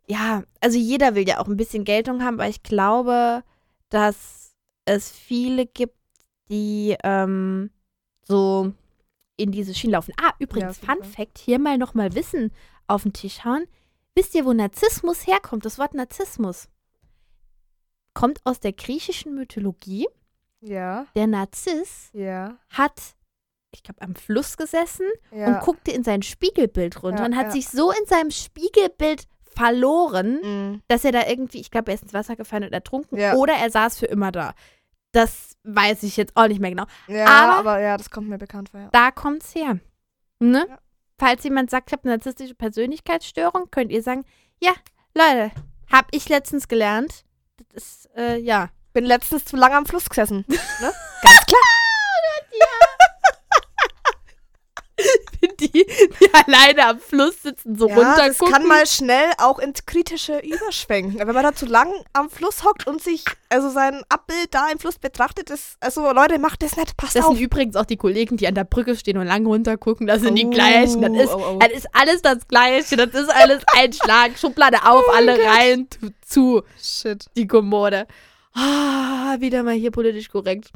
ja, 0.06 0.42
also 0.60 0.78
jeder 0.78 1.14
will 1.14 1.28
ja 1.28 1.38
auch 1.40 1.46
ein 1.46 1.56
bisschen 1.56 1.84
Geltung 1.84 2.22
haben, 2.22 2.40
aber 2.40 2.48
ich 2.48 2.62
glaube, 2.62 3.44
dass 3.90 4.54
es 4.86 5.10
viele 5.10 5.66
gibt, 5.66 5.96
die 6.48 6.96
ähm, 7.04 7.70
so 8.26 8.72
in 9.36 9.52
diese 9.52 9.74
Schiene 9.74 9.92
laufen. 9.92 10.14
Ah, 10.20 10.32
übrigens, 10.38 10.78
Fun. 10.78 11.02
Fact, 11.04 11.38
hier 11.38 11.58
mal 11.58 11.78
nochmal 11.78 12.14
Wissen 12.14 12.50
auf 12.86 13.02
den 13.02 13.12
Tisch 13.12 13.44
hauen. 13.44 13.64
Wisst 14.14 14.34
ihr, 14.34 14.44
wo 14.44 14.52
Narzissmus 14.52 15.26
herkommt? 15.26 15.64
Das 15.64 15.78
Wort 15.78 15.94
Narzissmus 15.94 16.68
kommt 18.14 18.40
aus 18.44 18.60
der 18.60 18.72
griechischen 18.72 19.34
Mythologie. 19.34 20.06
Ja, 20.62 21.06
Der 21.16 21.26
Narziss 21.26 22.08
ja, 22.12 22.56
hat, 22.70 23.00
ich 23.72 23.82
glaube, 23.82 24.00
am 24.02 24.14
Fluss 24.14 24.56
gesessen 24.56 25.06
ja. 25.32 25.46
und 25.48 25.60
guckte 25.64 25.90
in 25.90 26.04
sein 26.04 26.22
Spiegelbild 26.22 27.02
runter 27.02 27.20
Ja, 27.20 27.26
und 27.26 27.36
hat 27.36 27.50
sich 27.52 27.68
so 27.68 27.90
in 27.90 28.06
seinem 28.06 28.30
Spiegelbild 28.30 29.24
verloren, 29.54 30.40
Mhm. 30.42 30.82
dass 30.88 31.04
er 31.04 31.12
da 31.12 31.26
irgendwie, 31.26 31.60
ich 31.60 31.70
glaube, 31.70 31.90
er 31.90 31.94
ist 31.96 32.04
ins 32.04 32.14
Wasser 32.14 32.36
gefallen 32.36 32.64
und 32.64 32.72
ertrunken 32.72 33.18
oder 33.36 33.54
er 33.54 33.70
saß 33.70 33.98
für 33.98 34.06
immer 34.06 34.32
da. 34.32 34.54
Das 35.12 35.56
weiß 35.64 36.04
ich 36.04 36.16
jetzt 36.16 36.36
auch 36.36 36.48
nicht 36.48 36.60
mehr 36.60 36.70
genau. 36.70 36.86
Ja, 37.06 37.26
Aber- 37.26 37.58
aber, 37.58 37.80
ja, 37.80 37.96
das 37.98 38.08
kommt 38.10 38.28
mir 38.28 38.38
bekannt 38.38 38.70
vor. 38.70 38.88
Da 38.92 39.10
kommt's 39.10 39.54
her. 39.54 39.78
Ne? 40.38 40.64
Ja. 40.68 40.78
Falls 41.18 41.44
jemand 41.44 41.70
sagt, 41.70 41.90
ich 41.90 41.92
habe 41.92 42.04
eine 42.04 42.14
narzisstische 42.14 42.54
Persönlichkeitsstörung, 42.54 43.70
könnt 43.70 43.92
ihr 43.92 44.02
sagen, 44.02 44.24
ja, 44.60 44.72
Leute, 45.14 45.52
hab 45.92 46.06
ich 46.12 46.28
letztens 46.28 46.66
gelernt. 46.66 47.24
Das 47.74 47.82
ist, 47.84 48.10
äh, 48.16 48.38
ja. 48.38 48.70
Bin 48.92 49.04
letztens 49.04 49.44
zu 49.44 49.56
lange 49.56 49.76
am 49.76 49.86
Fluss 49.86 50.08
gesessen. 50.08 50.44
Ne? 50.48 50.56
Ganz 51.22 51.46
klar. 51.46 51.60
Die, 55.58 55.70
die 55.72 55.86
alleine 56.32 56.86
am 56.86 57.00
Fluss 57.00 57.42
sitzen, 57.42 57.76
so 57.76 57.88
Ja, 57.88 57.94
das 57.96 58.06
runtergucken. 58.40 58.52
kann 58.52 58.66
mal 58.66 58.86
schnell 58.86 59.32
auch 59.38 59.58
ins 59.58 59.86
Kritische 59.86 60.38
überschwenken. 60.38 61.18
Wenn 61.18 61.34
man 61.34 61.42
da 61.42 61.52
zu 61.54 61.66
lang 61.66 61.92
am 62.12 62.30
Fluss 62.30 62.62
hockt 62.64 62.86
und 62.86 63.02
sich 63.02 63.24
also 63.48 63.68
sein 63.70 64.02
Abbild 64.08 64.48
da 64.54 64.68
im 64.70 64.78
Fluss 64.78 64.98
betrachtet, 64.98 65.50
ist, 65.50 65.76
also 65.80 66.12
Leute, 66.12 66.38
macht 66.38 66.62
das 66.62 66.76
nicht, 66.76 66.96
passt 66.96 67.16
Das 67.16 67.24
auf. 67.24 67.32
sind 67.34 67.42
übrigens 67.42 67.74
auch 67.74 67.84
die 67.86 67.96
Kollegen, 67.96 68.36
die 68.36 68.46
an 68.46 68.54
der 68.54 68.64
Brücke 68.64 68.94
stehen 68.96 69.18
und 69.18 69.26
lang 69.26 69.44
runtergucken. 69.46 70.06
Das 70.06 70.20
sind 70.22 70.36
die 70.36 70.46
Oh, 70.46 70.50
gleichen. 70.50 71.02
Das 71.02 71.12
ist, 71.24 71.34
oh, 71.34 71.54
oh. 71.54 71.58
das 71.58 71.72
ist 71.72 71.88
alles 71.92 72.22
das 72.22 72.46
Gleiche. 72.46 72.96
Das 72.96 73.10
ist 73.20 73.30
alles 73.30 73.62
ein 73.76 73.92
Schlag. 73.92 74.38
Schublade 74.38 74.78
auf, 74.84 75.04
Oh 75.08 75.12
alle 75.12 75.36
rein, 75.44 75.88
tu- 75.90 76.10
zu, 76.24 76.62
Shit. 76.80 77.26
die 77.36 77.46
Kommode. 77.48 78.06
Ah, 78.54 79.36
wieder 79.40 79.62
mal 79.62 79.74
hier 79.74 79.90
politisch 79.90 80.28
korrekt. 80.28 80.70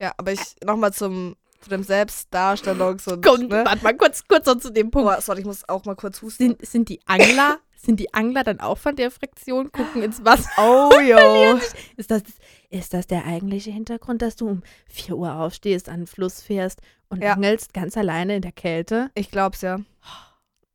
Ja, 0.00 0.12
aber 0.16 0.32
ich 0.32 0.56
nochmal 0.64 0.92
zum 0.92 1.36
zu 1.60 1.68
dem 1.68 1.82
Selbstdarstellungs 1.82 3.06
und 3.08 3.22
Komm, 3.24 3.48
ne? 3.48 3.62
warte 3.66 3.84
mal 3.84 3.94
kurz, 3.94 4.26
kurz 4.26 4.46
noch 4.46 4.56
zu 4.56 4.70
dem 4.72 4.90
Punkt. 4.90 5.06
Boah, 5.08 5.20
sorry, 5.20 5.40
ich 5.40 5.44
muss 5.46 5.68
auch 5.68 5.84
mal 5.84 5.94
kurz 5.94 6.22
husten. 6.22 6.42
Sind, 6.42 6.66
sind 6.66 6.88
die 6.88 7.00
Angler, 7.06 7.58
sind 7.76 8.00
die 8.00 8.14
Angler 8.14 8.44
dann 8.44 8.60
auch 8.60 8.78
von 8.78 8.96
der 8.96 9.10
Fraktion, 9.10 9.70
gucken 9.70 10.02
ins 10.02 10.24
Wasser? 10.24 10.48
Oh, 10.56 10.98
yo. 11.06 11.58
Ist 11.98 12.10
das, 12.10 12.22
ist 12.70 12.94
das 12.94 13.06
der 13.06 13.26
eigentliche 13.26 13.70
Hintergrund, 13.70 14.22
dass 14.22 14.36
du 14.36 14.48
um 14.48 14.62
4 14.86 15.16
Uhr 15.16 15.34
aufstehst, 15.34 15.90
an 15.90 16.00
den 16.00 16.06
Fluss 16.06 16.40
fährst 16.40 16.80
und 17.10 17.22
Ja. 17.22 17.34
angelst 17.34 17.74
ganz 17.74 17.94
alleine 17.96 18.36
in 18.36 18.42
der 18.42 18.52
Kälte? 18.52 19.10
Ich 19.14 19.30
glaub's 19.30 19.60
ja. 19.60 19.80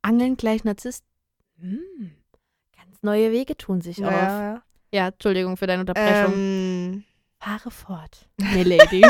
Angeln 0.02 0.36
gleich 0.36 0.62
Narzisst? 0.62 1.04
Hm, 1.58 2.12
ganz 2.76 3.02
neue 3.02 3.32
Wege 3.32 3.56
tun 3.56 3.80
sich 3.80 4.04
auf. 4.04 4.12
Ja, 4.12 4.52
ja. 4.52 4.62
Ja, 4.96 5.08
Entschuldigung 5.08 5.58
für 5.58 5.66
deine 5.66 5.80
Unterbrechung. 5.80 6.32
Ähm, 6.32 7.04
Fahre 7.38 7.70
fort, 7.70 8.30
Milady. 8.38 9.04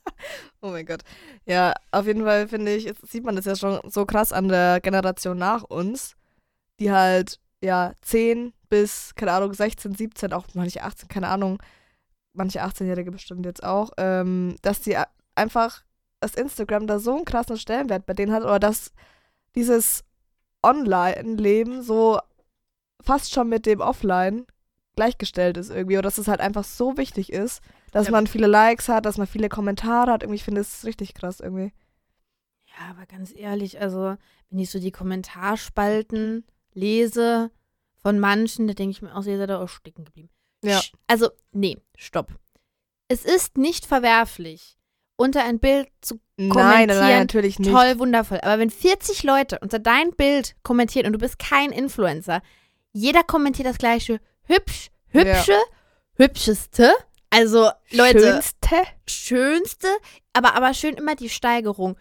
oh 0.62 0.68
mein 0.68 0.86
Gott. 0.86 1.02
Ja, 1.44 1.74
auf 1.90 2.06
jeden 2.06 2.24
Fall 2.24 2.48
finde 2.48 2.74
ich, 2.74 2.84
jetzt 2.84 3.06
sieht 3.10 3.24
man 3.24 3.36
das 3.36 3.44
ja 3.44 3.54
schon 3.54 3.78
so 3.90 4.06
krass 4.06 4.32
an 4.32 4.48
der 4.48 4.80
Generation 4.80 5.36
nach 5.36 5.64
uns, 5.64 6.16
die 6.80 6.90
halt, 6.90 7.40
ja, 7.62 7.92
10 8.00 8.54
bis, 8.70 9.14
keine 9.16 9.32
Ahnung, 9.32 9.52
16, 9.52 9.96
17, 9.96 10.32
auch 10.32 10.46
manche 10.54 10.82
18, 10.82 11.10
keine 11.10 11.28
Ahnung, 11.28 11.62
manche 12.32 12.64
18-Jährige 12.64 13.12
bestimmt 13.12 13.44
jetzt 13.44 13.62
auch, 13.62 13.90
ähm, 13.98 14.56
dass 14.62 14.80
die 14.80 14.96
einfach, 15.34 15.82
dass 16.20 16.36
Instagram 16.36 16.86
da 16.86 16.98
so 16.98 17.14
einen 17.14 17.26
krassen 17.26 17.58
Stellenwert 17.58 18.06
bei 18.06 18.14
denen 18.14 18.32
hat 18.32 18.44
oder 18.44 18.58
dass 18.58 18.92
dieses 19.54 20.04
Online-Leben 20.62 21.82
so 21.82 22.18
fast 23.02 23.30
schon 23.30 23.50
mit 23.50 23.66
dem 23.66 23.82
Offline 23.82 24.46
gleichgestellt 24.98 25.56
ist 25.56 25.70
irgendwie 25.70 25.96
oder 25.96 26.02
dass 26.08 26.18
es 26.18 26.26
halt 26.28 26.40
einfach 26.40 26.64
so 26.64 26.96
wichtig 26.96 27.32
ist, 27.32 27.62
dass 27.92 28.06
Ja. 28.06 28.10
man 28.12 28.26
viele 28.26 28.48
Likes 28.48 28.88
hat, 28.88 29.06
dass 29.06 29.16
man 29.16 29.26
viele 29.28 29.48
Kommentare 29.48 30.10
hat. 30.10 30.22
Irgendwie 30.24 30.36
ich 30.36 30.44
finde 30.44 30.60
es 30.60 30.84
richtig 30.84 31.14
krass 31.14 31.38
irgendwie. 31.40 31.72
ja, 32.66 32.90
aber 32.90 33.06
ganz 33.06 33.32
ehrlich, 33.34 33.80
also, 33.80 34.16
wenn 34.50 34.58
ich 34.58 34.70
so 34.70 34.78
die 34.80 34.90
Kommentarspalten 34.92 36.44
lese 36.74 37.50
von 38.02 38.18
manchen, 38.18 38.66
da 38.68 38.74
denke 38.74 38.90
ich 38.92 39.02
mir 39.02 39.14
auch, 39.14 39.24
ihr 39.24 39.38
seid 39.38 39.50
da 39.50 39.60
auch 39.62 39.68
stecken 39.68 40.04
geblieben. 40.04 40.30
Ja. 40.62 40.80
Also, 41.06 41.30
nee, 41.52 41.76
stopp. 41.96 42.32
Es 43.08 43.24
ist 43.24 43.56
nicht 43.56 43.86
verwerflich, 43.86 44.76
unter 45.16 45.44
ein 45.44 45.58
Bild 45.58 45.88
zu 46.00 46.20
Nein, 46.36 46.48
nein, 46.48 46.58
nein, 46.58 46.88
Kommentieren, 46.88 47.18
natürlich 47.20 47.58
nicht. 47.58 47.70
toll, 47.70 47.98
wundervoll. 47.98 48.38
Aber 48.42 48.58
wenn 48.60 48.70
40 48.70 49.22
Leute 49.24 49.58
unter 49.60 49.78
dein 49.80 50.10
Bild 50.12 50.54
kommentieren 50.62 51.06
und 51.06 51.12
du 51.14 51.18
bist 51.18 51.38
kein 51.40 51.72
Influencer, 51.72 52.42
jeder 52.92 53.22
kommentiert 53.24 53.66
das 53.66 53.78
gleiche. 53.78 54.20
Hübsch, 54.48 54.90
hübsche, 55.10 55.58
hübscheste. 56.14 56.92
Also, 57.30 57.70
Leute, 57.90 58.20
Schönste. 58.20 58.76
schönste, 59.06 59.88
aber, 60.32 60.54
aber 60.54 60.72
schön 60.72 60.94
immer 60.94 61.14
die 61.14 61.28
Steigerung. 61.28 61.96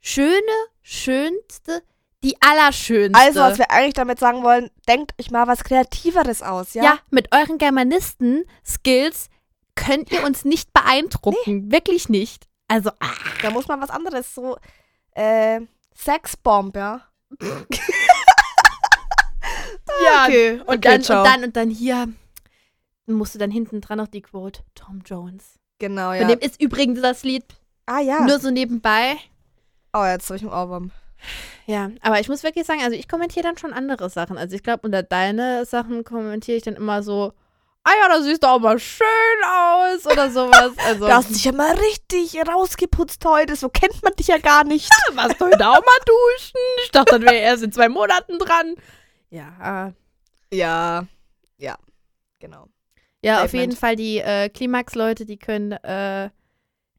Schöne, 0.00 0.40
schönste, 0.82 1.82
die 2.24 2.36
allerschönste. 2.40 3.18
Also, 3.18 3.40
was 3.40 3.58
wir 3.58 3.70
eigentlich 3.70 3.94
damit 3.94 4.18
sagen 4.18 4.42
wollen, 4.42 4.70
denkt 4.88 5.12
euch 5.20 5.30
mal 5.30 5.46
was 5.46 5.62
Kreativeres 5.62 6.42
aus, 6.42 6.74
ja? 6.74 6.82
ja? 6.82 6.98
mit 7.10 7.32
euren 7.32 7.58
Germanisten-Skills 7.58 9.28
könnt 9.76 10.10
ihr 10.10 10.24
uns 10.24 10.44
nicht 10.44 10.72
beeindrucken. 10.72 11.70
Wirklich 11.70 12.08
nicht. 12.08 12.48
Also, 12.66 12.90
ah, 12.98 13.14
Da 13.42 13.50
muss 13.50 13.68
man 13.68 13.80
was 13.80 13.90
anderes, 13.90 14.34
so, 14.34 14.56
äh, 15.12 15.60
Sexbomb, 15.94 16.74
ja? 16.74 17.02
ja. 20.04 20.24
okay. 20.26 20.52
Und, 20.60 20.68
okay, 20.68 20.78
dann, 20.80 21.02
ciao. 21.02 21.22
und 21.22 21.28
dann, 21.28 21.44
und 21.44 21.56
dann 21.56 21.70
hier 21.70 22.08
musst 23.06 23.34
du 23.34 23.38
dann 23.38 23.50
hinten 23.50 23.80
dran 23.80 23.98
noch 23.98 24.08
die 24.08 24.22
Quote 24.22 24.62
Tom 24.74 25.02
Jones. 25.04 25.58
Genau, 25.78 26.10
Von 26.10 26.20
ja. 26.20 26.28
dem 26.28 26.38
ist 26.38 26.60
übrigens 26.60 27.00
das 27.00 27.24
Lied 27.24 27.44
Ah 27.86 28.00
ja. 28.00 28.20
Nur 28.20 28.38
so 28.38 28.50
nebenbei. 28.50 29.16
oh, 29.92 30.04
jetzt 30.04 30.28
habe 30.28 30.36
ich 30.36 30.42
einen 30.42 30.52
Ohrwurm. 30.52 30.90
Ja, 31.66 31.90
aber 32.00 32.20
ich 32.20 32.28
muss 32.28 32.42
wirklich 32.42 32.66
sagen, 32.66 32.80
also 32.82 32.96
ich 32.96 33.08
kommentiere 33.08 33.44
dann 33.44 33.58
schon 33.58 33.72
andere 33.72 34.10
Sachen. 34.10 34.36
Also 34.36 34.56
ich 34.56 34.62
glaube, 34.62 34.86
unter 34.86 35.02
deine 35.02 35.64
Sachen 35.64 36.04
kommentiere 36.04 36.56
ich 36.56 36.62
dann 36.64 36.74
immer 36.74 37.02
so, 37.02 37.32
ah 37.84 37.90
ja, 38.00 38.08
da 38.08 38.22
siehst 38.22 38.42
du 38.42 38.48
auch 38.48 38.58
mal 38.58 38.78
schön 38.78 39.06
aus 39.46 40.06
oder 40.06 40.30
sowas. 40.30 40.72
Also, 40.86 41.06
Du 41.06 41.12
hast 41.12 41.30
dich 41.30 41.44
ja 41.44 41.52
mal 41.52 41.74
richtig 41.76 42.36
rausgeputzt 42.46 43.24
heute. 43.24 43.54
So 43.56 43.68
kennt 43.68 44.02
man 44.02 44.14
dich 44.14 44.28
ja 44.28 44.38
gar 44.38 44.64
nicht. 44.64 44.88
warst 45.14 45.40
du 45.40 45.46
heute 45.46 45.68
auch 45.68 45.74
mal 45.74 46.00
duschen? 46.06 46.60
Ich 46.84 46.90
dachte, 46.90 47.12
dann 47.12 47.22
wäre 47.22 47.36
erst 47.36 47.62
in 47.62 47.72
zwei 47.72 47.88
Monaten 47.88 48.38
dran. 48.38 48.74
Ja, 49.32 49.92
Ja. 50.52 51.06
Ja. 51.58 51.78
Genau. 52.38 52.66
ja, 53.22 53.44
auf 53.44 53.52
jeden 53.54 53.76
Fall 53.76 53.96
die 53.96 54.18
äh, 54.18 54.48
Klimax-Leute, 54.48 55.24
die 55.26 55.38
können, 55.38 55.72
äh, 55.72 56.30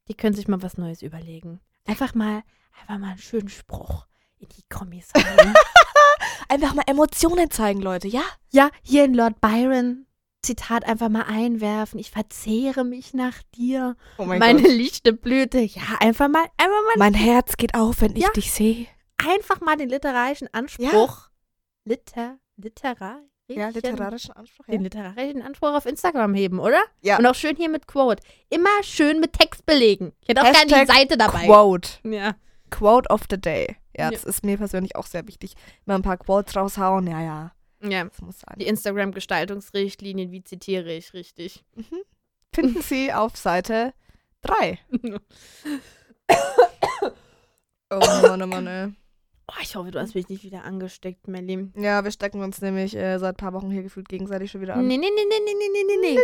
die 0.08 0.13
können 0.15 0.34
sich 0.36 0.48
mal 0.48 0.62
was 0.62 0.78
Neues 0.78 1.02
überlegen. 1.02 1.60
Einfach 1.86 2.15
mal, 2.15 2.43
einfach 2.80 2.98
mal 2.98 3.10
einen 3.12 3.17
schönen 3.17 3.50
Spruch 3.50 4.08
in 4.39 4.48
die 4.50 4.63
Kommis 4.69 5.10
rein. 5.15 5.54
Einfach 6.50 6.74
mal 6.74 6.84
Emotionen 6.88 7.50
zeigen, 7.52 7.82
Leute, 7.82 8.08
ja? 8.08 8.22
ja, 8.52 8.69
hier 8.84 9.04
in 9.06 9.13
Lord 9.13 9.41
Byron 9.41 10.06
Zitat 10.41 10.86
einfach 10.86 11.08
mal 11.10 11.24
einwerfen. 11.24 12.00
Ich 12.00 12.12
verzehre 12.12 12.84
mich 12.84 13.13
nach 13.13 13.41
dir. 13.56 13.96
Oh 14.17 14.26
Meine 14.26 14.62
lichte 14.67 15.13
Blüte. 15.13 15.60
Ja, 15.60 15.82
einfach 16.00 16.28
mal, 16.28 16.43
einfach 16.58 16.84
mal, 16.86 16.98
Mein 16.98 17.13
Herz 17.13 17.56
geht 17.58 17.76
auf, 17.76 18.02
wenn 18.02 18.15
ich 18.15 18.24
Ja. 18.24 18.30
dich 18.32 18.52
sehe. 18.52 18.88
einfach 19.17 19.62
mal 19.62 19.78
den 19.78 19.89
literarischen 19.89 20.50
Anspruch. 20.54 21.30
Liter, 21.86 22.38
literarisch. 22.58 23.28
Ja, 23.48 23.67
literarischen 23.69 24.32
Anspruch. 24.34 24.65
Den 24.65 24.84
literarischen 24.84 25.41
Anspruch 25.41 25.74
auf 25.74 25.86
Instagram 25.86 26.34
heben, 26.34 26.60
oder? 26.60 26.82
Ja. 27.02 27.17
Und 27.17 27.26
auch 27.26 27.36
schön 27.36 27.56
hier 27.58 27.69
mit 27.69 27.88
Quote. 27.88 28.24
Immer 28.50 28.82
schön 28.84 29.19
mit 29.19 29.34
Text 29.34 29.65
belegen. 29.65 30.13
Ich 30.22 30.30
hätte 30.30 30.41
auch 30.41 30.52
gerne 30.52 30.65
die 30.86 30.91
Seite 30.91 31.17
dabei. 31.17 31.46
Quote. 31.46 31.89
Ja. 32.10 32.36
Quote 32.69 33.10
of 33.10 33.24
the 33.30 33.38
day. 33.39 33.76
Ja, 33.96 34.06
Ja. 34.06 34.12
das 34.12 34.24
ist 34.24 34.43
mir 34.46 34.58
persönlich 34.58 34.96
auch 34.96 35.06
sehr 35.06 35.28
wichtig. 35.28 35.54
Mal 35.86 35.96
ein 35.96 36.02
paar 36.02 36.17
Quotes 36.17 36.56
raushauen, 36.56 37.06
ja, 37.06 37.22
ja. 37.22 37.52
ja. 37.82 38.06
Das 38.06 38.22
muss 38.22 38.39
sein. 38.39 38.56
Die 38.60 38.65
Instagram-Gestaltungsrichtlinien, 38.67 40.32
wie 40.32 40.43
zitiere 40.43 40.93
ich 40.93 41.13
richtig? 41.13 41.63
Mhm. 41.76 42.00
Finden 42.54 42.82
Sie 42.82 43.12
auf 43.13 43.36
Seite 43.36 43.93
3. 44.41 44.80
Oh 47.91 48.00
Mann, 48.00 48.41
oh 48.41 48.48
Mann, 48.48 48.65
ey. 48.67 48.93
Oh, 49.56 49.60
ich 49.62 49.76
hoffe, 49.76 49.92
du 49.92 50.00
hast 50.00 50.16
mich 50.16 50.30
nicht 50.30 50.44
wieder 50.44 50.63
angesteckt, 50.63 51.28
Melly. 51.28 51.70
Ja, 51.76 52.04
wir 52.04 52.12
stecken 52.12 52.42
uns 52.42 52.60
nämlich 52.62 52.96
äh, 52.96 53.20
seit 53.20 53.36
ein 53.36 53.38
paar 53.38 53.54
Wochen 53.54 53.70
hier 53.70 53.84
gefühlt 53.84 54.10
gegenseitig 54.10 54.50
schon 54.52 54.62
wieder 54.62 54.76
an. 54.76 54.88
Nee, 54.88 54.98
nee, 54.98 55.10
nee, 55.13 55.24
nee, 55.30 55.39
nee, 55.46 55.54
nee, 55.72 55.84
nee, 55.88 55.98
nee. 56.16 56.20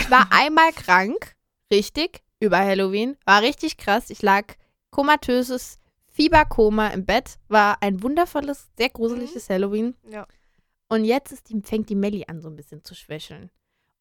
Ich 0.00 0.10
war 0.10 0.26
einmal 0.30 0.72
krank, 0.72 1.34
richtig, 1.70 2.22
über 2.38 2.58
Halloween. 2.58 3.16
War 3.26 3.42
richtig 3.42 3.76
krass. 3.76 4.08
Ich 4.08 4.22
lag 4.22 4.44
komatöses 4.90 5.78
Fieberkoma 6.08 6.88
im 6.88 7.04
Bett. 7.04 7.38
War 7.48 7.76
ein 7.82 8.02
wundervolles, 8.02 8.68
sehr 8.78 8.88
gruseliges 8.88 9.50
Halloween. 9.50 9.94
Ja. 10.10 10.26
Und 10.88 11.04
jetzt 11.04 11.32
ist 11.32 11.50
die, 11.50 11.60
fängt 11.62 11.88
die 11.90 11.94
Melli 11.94 12.24
an, 12.26 12.40
so 12.40 12.48
ein 12.48 12.56
bisschen 12.56 12.82
zu 12.84 12.94
schwächeln. 12.94 13.50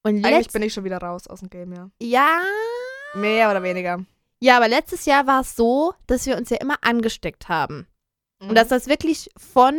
Und 0.01 0.25
Eigentlich 0.25 0.51
bin 0.51 0.61
ich 0.63 0.73
schon 0.73 0.85
wieder 0.85 0.99
raus 0.99 1.27
aus 1.27 1.41
dem 1.41 1.49
Game, 1.49 1.73
ja. 1.73 1.91
ja, 2.01 2.39
Mehr 3.15 3.51
oder 3.51 3.61
weniger. 3.61 4.05
ja, 4.39 4.55
aber 4.55 4.69
letztes 4.69 5.05
Jahr 5.05 5.27
war 5.27 5.41
es 5.41 5.55
so, 5.57 5.93
dass 6.07 6.25
wir 6.25 6.37
uns 6.37 6.49
ja 6.49 6.57
immer 6.57 6.77
angesteckt 6.81 7.49
haben. 7.49 7.85
Mhm. 8.39 8.49
Und 8.49 8.55
dass 8.55 8.67
das 8.69 8.87
wirklich 8.87 9.29
von 9.37 9.75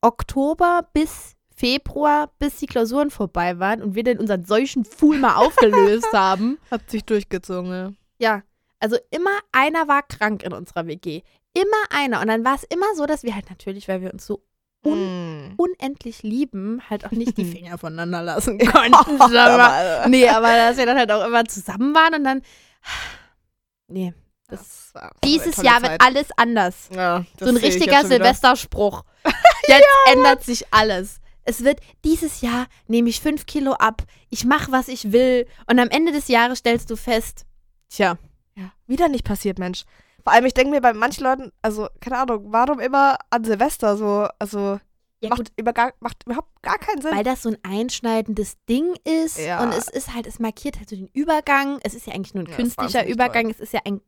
Oktober 0.00 0.88
bis 0.92 1.34
Februar, 1.54 2.30
bis 2.38 2.56
die 2.56 2.66
Klausuren 2.66 3.10
vorbei 3.10 3.58
waren 3.58 3.82
und 3.82 3.94
wir 3.94 4.02
dann 4.02 4.18
unseren 4.18 4.44
solchen 4.44 4.84
Fool 4.84 5.18
mal 5.18 5.36
aufgelöst 5.36 6.08
haben. 6.12 6.58
hat 6.70 6.90
sich 6.90 7.04
durchgezogen, 7.04 7.70
ja. 7.70 7.92
Ja, 8.18 8.42
also 8.80 8.96
immer 9.10 9.38
einer 9.52 9.86
war 9.88 10.02
krank 10.02 10.42
in 10.42 10.52
unserer 10.52 10.86
WG. 10.86 11.22
Immer 11.54 11.96
einer. 11.96 12.20
Und 12.20 12.28
dann 12.28 12.44
war 12.44 12.54
es 12.56 12.64
immer 12.64 12.94
so, 12.96 13.06
dass 13.06 13.22
wir 13.22 13.34
halt 13.34 13.50
natürlich, 13.50 13.86
weil 13.88 14.00
wir 14.00 14.12
uns 14.12 14.26
so 14.26 14.42
Mm. 14.84 15.54
unendlich 15.58 16.24
lieben, 16.24 16.82
halt 16.90 17.06
auch 17.06 17.12
nicht 17.12 17.36
die 17.36 17.44
Finger 17.56 17.78
voneinander 17.78 18.20
lassen 18.22 18.58
konnten. 18.58 19.16
mal. 19.18 20.08
nee, 20.08 20.28
aber 20.28 20.48
dass 20.48 20.76
wir 20.76 20.86
dann 20.86 20.98
halt 20.98 21.12
auch 21.12 21.24
immer 21.24 21.44
zusammen 21.44 21.94
waren 21.94 22.14
und 22.14 22.24
dann. 22.24 22.42
Nee. 23.88 24.14
Das 24.52 24.90
war 24.94 25.10
Dieses 25.24 25.56
Jahr 25.56 25.80
Zeit. 25.80 25.90
wird 25.92 26.02
alles 26.02 26.26
anders. 26.36 26.88
Ja, 26.94 27.24
so 27.38 27.46
ein 27.46 27.56
richtiger. 27.56 28.04
Silvesterspruch. 28.06 29.02
Jetzt 29.66 29.86
ändert 30.12 30.42
sich 30.44 30.64
alles. 30.72 31.20
Es 31.44 31.64
wird 31.64 31.80
dieses 32.04 32.40
Jahr 32.40 32.66
nehme 32.86 33.08
ich 33.08 33.20
fünf 33.20 33.46
Kilo 33.46 33.72
ab. 33.72 34.02
Ich 34.30 34.44
mache, 34.44 34.70
was 34.70 34.88
ich 34.88 35.12
will. 35.12 35.46
Und 35.68 35.78
am 35.80 35.88
Ende 35.88 36.12
des 36.12 36.28
Jahres 36.28 36.58
stellst 36.58 36.88
du 36.90 36.96
fest, 36.96 37.46
tja, 37.88 38.16
Ja, 38.54 38.70
wieder 38.86 39.08
nicht 39.08 39.24
passiert, 39.24 39.58
Mensch. 39.58 39.84
Vor 40.22 40.32
allem, 40.32 40.44
ich 40.46 40.54
denke 40.54 40.70
mir 40.70 40.80
bei 40.80 40.92
manchen 40.92 41.24
Leuten, 41.24 41.50
also, 41.62 41.88
keine 42.00 42.18
Ahnung, 42.18 42.44
warum 42.52 42.78
immer 42.78 43.16
an 43.30 43.42
Silvester 43.42 43.96
so, 43.96 44.28
also, 44.38 44.78
ja 45.20 45.30
macht, 45.30 45.52
über 45.56 45.72
gar, 45.72 45.92
macht 45.98 46.22
überhaupt 46.26 46.62
gar 46.62 46.78
keinen 46.78 47.00
Sinn. 47.02 47.10
weil 47.16 47.24
das 47.24 47.42
so 47.42 47.48
ein 47.48 47.58
einschneidendes 47.64 48.56
Ding 48.68 48.94
ist. 49.04 49.38
Ja. 49.38 49.62
Und 49.64 49.72
es 49.72 49.88
ist 49.88 50.14
halt, 50.14 50.26
es 50.28 50.38
markiert 50.38 50.78
halt 50.78 50.90
so 50.90 50.94
den 50.96 51.08
Übergang. 51.12 51.80
Es 51.82 51.94
ist 51.94 52.06
ja 52.06 52.12
eigentlich 52.14 52.34
nur 52.34 52.44
ein 52.44 52.50
Ja, 52.50 52.56
künstlicher 52.56 53.04
Übergang. 53.06 53.50
Es 53.50 53.58
ist 53.58 53.72
ja 53.72 53.80
ein, 53.84 54.00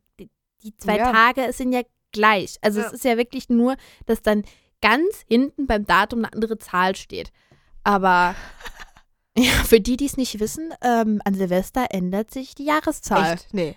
die- 0.65 0.77
zwei 0.77 0.97
Ja. 0.97 1.11
Tage, 1.11 1.51
sind 1.53 1.71
ja 1.71 1.81
gleich. 2.11 2.57
Also 2.61 2.79
Ja. 2.81 2.87
es 2.87 2.93
ist 2.93 3.03
ja 3.05 3.17
wirklich 3.17 3.49
nur, 3.49 3.75
dass 4.05 4.21
dann 4.21 4.43
ganz 4.81 5.23
hinten 5.27 5.67
beim 5.67 5.85
Datum 5.85 6.19
eine 6.19 6.33
andere 6.33 6.57
Zahl 6.57 6.95
steht. 6.95 7.31
Aber 7.83 8.35
ja, 9.37 9.51
für 9.65 9.79
die, 9.79 9.97
die 9.97 10.05
es 10.05 10.17
nicht 10.17 10.39
wissen, 10.39 10.73
ähm, 10.81 11.21
an 11.25 11.33
Silvester 11.33 11.87
ändert 11.91 12.31
sich 12.31 12.55
die 12.55 12.65
Jahreszahl. 12.65 13.33
Echt? 13.35 13.53
Nee. 13.53 13.75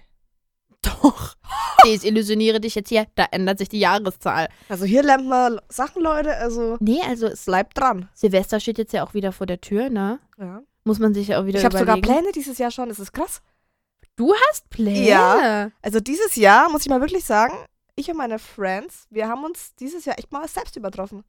Doch. 0.82 1.34
Desillusioniere 1.84 2.60
dich 2.60 2.74
jetzt 2.74 2.88
hier, 2.88 3.06
da 3.14 3.26
ändert 3.30 3.58
sich 3.58 3.68
die 3.68 3.78
Jahreszahl. 3.80 4.48
Also, 4.68 4.84
hier 4.84 5.02
lernt 5.02 5.26
man 5.26 5.60
Sachen, 5.68 6.02
Leute, 6.02 6.36
also, 6.36 6.76
Nee, 6.80 7.00
also 7.06 7.26
es, 7.26 7.44
bleibt 7.44 7.78
dran. 7.78 8.08
Silvester 8.14 8.60
steht 8.60 8.78
jetzt 8.78 8.92
ja 8.92 9.04
auch 9.06 9.14
wieder 9.14 9.32
vor 9.32 9.46
der 9.46 9.60
Tür, 9.60 9.88
ne? 9.90 10.18
Ja. 10.38 10.62
Muss 10.84 10.98
man 10.98 11.14
sich 11.14 11.28
ja 11.28 11.40
auch 11.40 11.46
wieder 11.46 11.58
Ich 11.58 11.64
habe 11.64 11.76
sogar 11.78 11.96
überlegen. 11.98 12.20
Pläne 12.20 12.32
dieses 12.32 12.58
Jahr 12.58 12.70
schon, 12.70 12.88
das 12.88 12.98
ist 12.98 13.12
krass. 13.12 13.40
Du 14.18 14.34
hast 14.34 14.68
Pläne? 14.68 15.08
Ja. 15.08 15.70
Also, 15.80 16.00
dieses 16.00 16.34
Jahr, 16.34 16.68
muss 16.70 16.82
ich 16.82 16.88
mal 16.88 17.00
wirklich 17.00 17.24
sagen, 17.24 17.54
ich 17.94 18.10
und 18.10 18.16
meine 18.16 18.38
Friends, 18.38 19.06
wir 19.10 19.28
haben 19.28 19.44
uns 19.44 19.74
dieses 19.76 20.04
Jahr 20.04 20.18
echt 20.18 20.32
mal 20.32 20.46
selbst 20.48 20.76
übertroffen. 20.76 21.22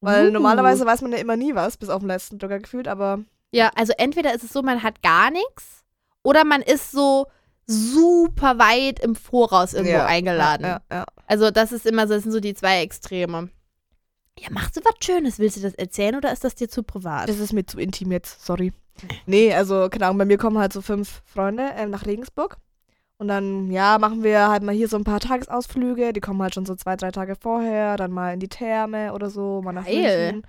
Weil 0.00 0.28
Uh. 0.28 0.32
normalerweise 0.32 0.86
weiß 0.86 1.02
man 1.02 1.12
ja 1.12 1.18
immer 1.18 1.36
nie 1.36 1.54
was, 1.54 1.76
bis 1.76 1.88
auf 1.88 2.00
den 2.00 2.08
letzten 2.08 2.38
Drücker 2.38 2.60
gefühlt, 2.60 2.88
aber 2.88 3.20
Ja, 3.52 3.70
also 3.76 3.92
entweder 3.98 4.34
ist 4.34 4.44
es 4.44 4.52
so, 4.52 4.62
man 4.62 4.82
hat 4.82 5.02
gar 5.02 5.30
nichts 5.30 5.84
oder 6.22 6.44
man 6.44 6.62
ist 6.62 6.90
so 6.92 7.26
super 7.66 8.58
weit 8.58 9.00
im 9.00 9.14
Voraus 9.14 9.74
irgendwo 9.74 9.94
Ja, 9.98 10.06
eingeladen. 10.06 10.64
Ja, 10.66 10.80
ja. 10.90 11.04
Also 11.26 11.50
das 11.50 11.70
ist 11.72 11.86
immer 11.86 12.06
so, 12.08 12.14
das 12.14 12.24
sind 12.24 12.32
so 12.32 12.40
die 12.40 12.54
zwei 12.54 12.82
Extreme. 12.82 13.48
Ja, 14.38 14.48
machst 14.50 14.76
du 14.76 14.80
was 14.84 14.94
Schönes? 15.02 15.38
Willst 15.38 15.56
du 15.56 15.60
das 15.60 15.74
erzählen 15.74 16.16
oder 16.16 16.32
ist 16.32 16.44
das 16.44 16.54
dir 16.54 16.68
zu 16.68 16.82
privat? 16.82 17.28
Das 17.28 17.38
ist 17.38 17.52
mir 17.52 17.66
zu 17.66 17.78
intim 17.78 18.12
jetzt, 18.12 18.44
sorry. 18.44 18.72
Nee, 19.26 19.52
also, 19.52 19.88
keine 19.88 20.06
Ahnung, 20.06 20.18
bei 20.18 20.24
mir 20.24 20.38
kommen 20.38 20.58
halt 20.58 20.72
so 20.72 20.80
fünf 20.82 21.22
Freunde 21.26 21.70
ähm, 21.76 21.90
nach 21.90 22.06
Regensburg. 22.06 22.56
Und 23.18 23.28
dann, 23.28 23.70
ja, 23.70 23.98
machen 23.98 24.24
wir 24.24 24.48
halt 24.48 24.64
mal 24.64 24.74
hier 24.74 24.88
so 24.88 24.96
ein 24.96 25.04
paar 25.04 25.20
Tagesausflüge. 25.20 26.12
Die 26.12 26.20
kommen 26.20 26.42
halt 26.42 26.54
schon 26.54 26.66
so 26.66 26.74
zwei, 26.74 26.96
drei 26.96 27.12
Tage 27.12 27.36
vorher. 27.36 27.96
Dann 27.96 28.10
mal 28.10 28.34
in 28.34 28.40
die 28.40 28.48
Therme 28.48 29.12
oder 29.12 29.30
so, 29.30 29.62
mal 29.62 29.72
nach 29.72 29.86
Geil. 29.86 30.32
München. 30.32 30.46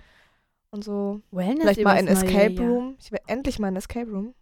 Und 0.71 0.83
so. 0.83 1.21
Wellness 1.29 1.61
Vielleicht 1.61 1.83
mal 1.83 1.99
in 1.99 2.07
Escape 2.07 2.53
Jahr. 2.53 2.65
Room. 2.67 2.95
Ich 2.99 3.11
will 3.11 3.19
endlich 3.27 3.59
mal 3.59 3.67
in 3.67 3.75
Escape 3.75 4.09
Room. 4.09 4.33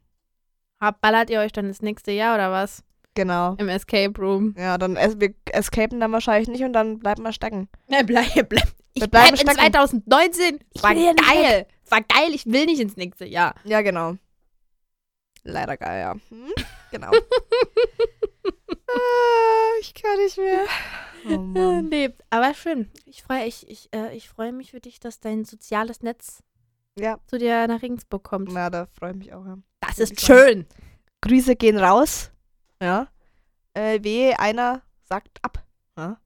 Ballert 1.01 1.29
ihr 1.29 1.41
euch 1.41 1.51
dann 1.51 1.67
das 1.67 1.81
nächste 1.81 2.11
Jahr 2.11 2.35
oder 2.35 2.51
was? 2.51 2.83
Genau. 3.15 3.55
Im 3.57 3.67
Escape 3.67 4.13
Room. 4.17 4.55
Ja, 4.57 4.77
dann 4.77 4.95
es, 4.95 5.19
wir 5.19 5.33
escapen 5.51 5.99
dann 5.99 6.13
wahrscheinlich 6.13 6.47
nicht 6.47 6.63
und 6.63 6.71
dann 6.71 6.99
bleiben 6.99 7.23
wir 7.23 7.33
stecken. 7.33 7.67
Ja, 7.89 8.01
bleib, 8.05 8.47
bleib. 8.47 8.71
Ich 8.93 9.01
Wir 9.01 9.07
bleib 9.07 9.29
bleiben 9.29 9.41
in 9.41 9.49
stecken. 9.49 9.73
2019. 9.73 10.55
Es 10.55 10.61
Ich 10.73 10.83
war 10.83 10.93
geil. 10.93 11.67
Es 11.83 11.91
war 11.91 12.01
geil. 12.01 12.33
Ich 12.33 12.45
will 12.45 12.65
nicht 12.65 12.79
ins 12.81 12.97
nächste 12.97 13.25
Jahr. 13.25 13.55
Ja, 13.63 13.81
genau. 13.81 14.15
Leider 15.43 15.77
geil, 15.77 15.99
ja. 16.01 16.13
Hm? 16.29 16.51
Genau. 16.91 17.11
ah, 18.87 19.79
ich 19.79 19.93
kann 19.93 20.17
nicht 20.17 20.37
mehr. 20.37 20.65
Oh 21.25 21.37
Mann. 21.37 21.89
Nee, 21.89 22.09
aber 22.29 22.53
schön. 22.53 22.91
Ich 23.05 23.23
freue 23.23 23.45
ich, 23.45 23.69
ich, 23.69 23.89
äh, 23.93 24.15
ich 24.15 24.29
freu 24.29 24.51
mich 24.51 24.71
für 24.71 24.79
dich, 24.79 24.99
dass 24.99 25.19
dein 25.19 25.45
soziales 25.45 26.01
Netz 26.01 26.43
Ja, 26.97 27.19
zu 27.27 27.37
dir 27.37 27.67
nach 27.67 27.81
Regensburg 27.81 28.23
kommt. 28.23 28.51
na, 28.51 28.69
da 28.69 28.87
freue 28.87 29.11
ich 29.11 29.17
mich 29.17 29.33
auch. 29.33 29.45
Ja. 29.45 29.57
Das 29.81 29.99
ist 29.99 30.13
ich 30.13 30.19
schön. 30.19 30.65
Grüße 31.21 31.55
gehen 31.55 31.77
raus. 31.77 32.31
Ja. 32.81 33.07
Äh, 33.73 34.03
wehe, 34.03 34.37
einer 34.39 34.81
sagt 35.03 35.39
ab. 35.43 35.63
Ja? 35.97 36.19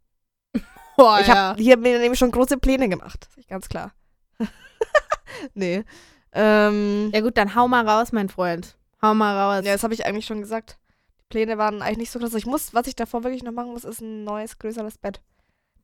Oh, 0.97 1.17
Ich 1.19 1.29
habe 1.29 1.61
hier 1.61 1.77
mir 1.77 1.99
nämlich 1.99 2.19
schon 2.19 2.31
große 2.31 2.57
Pläne 2.57 2.87
gemacht. 2.89 3.27
Ganz 3.49 3.67
klar. 3.67 3.91
nee. 5.53 5.83
Ähm, 6.31 7.11
Ja 7.13 7.21
gut, 7.21 7.37
dann 7.37 7.55
hau 7.55 7.67
mal 7.67 7.87
raus, 7.87 8.11
mein 8.11 8.29
Freund. 8.29 8.77
Hau 9.01 9.13
mal 9.13 9.37
raus. 9.37 9.65
ja, 9.65 9.73
das 9.73 9.83
habe 9.83 9.93
ich 9.93 10.05
eigentlich 10.05 10.25
schon 10.25 10.41
gesagt. 10.41 10.77
Die 11.19 11.25
Pläne 11.29 11.57
waren 11.57 11.81
eigentlich 11.81 11.97
nicht 11.97 12.11
so 12.11 12.19
krass. 12.19 12.33
Ich 12.33 12.45
muss, 12.45 12.73
was 12.73 12.87
ich 12.87 12.95
davor 12.95 13.23
wirklich 13.23 13.43
noch 13.43 13.51
machen 13.51 13.71
muss, 13.71 13.83
ist 13.83 14.01
ein 14.01 14.23
neues, 14.23 14.57
größeres 14.57 14.97
Bett. 14.97 15.21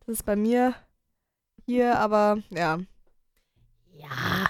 Das 0.05 0.16
ist 0.16 0.26
bei 0.26 0.36
mir 0.36 0.74
hier, 1.66 1.97
aber 1.99 2.39
ja. 2.49 2.80
Ja, 3.93 4.47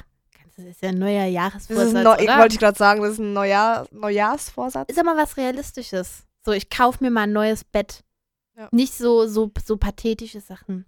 das 0.56 0.66
ist 0.66 0.82
ja 0.82 0.90
ein 0.90 1.00
neuer 1.00 1.26
Das 1.26 1.34
Jahresvorsatz, 1.34 1.96
ein 1.96 2.04
Neu 2.04 2.38
wollte 2.38 2.54
ich 2.54 2.60
gerade 2.60 2.78
sagen, 2.78 3.02
das 3.02 3.14
ist 3.14 3.20
ein 3.20 3.34
Neujahr 3.34 3.88
Neujahrsvorsatz. 3.92 4.90
ist 4.90 5.00
aber 5.00 5.18
was 5.18 5.38
Realistisches. 5.38 6.24
So, 6.46 6.52
ich 6.52 6.70
kaufe 6.70 7.04
mir 7.04 7.12
mal 7.12 7.22
ein 7.24 7.34
neues 7.34 7.64
Bett. 7.64 8.04
Ja. 8.56 8.70
Nicht 8.72 8.94
so, 8.94 9.28
so, 9.28 9.52
so 9.66 9.78
pathetische 9.78 10.42
Sachen. 10.42 10.86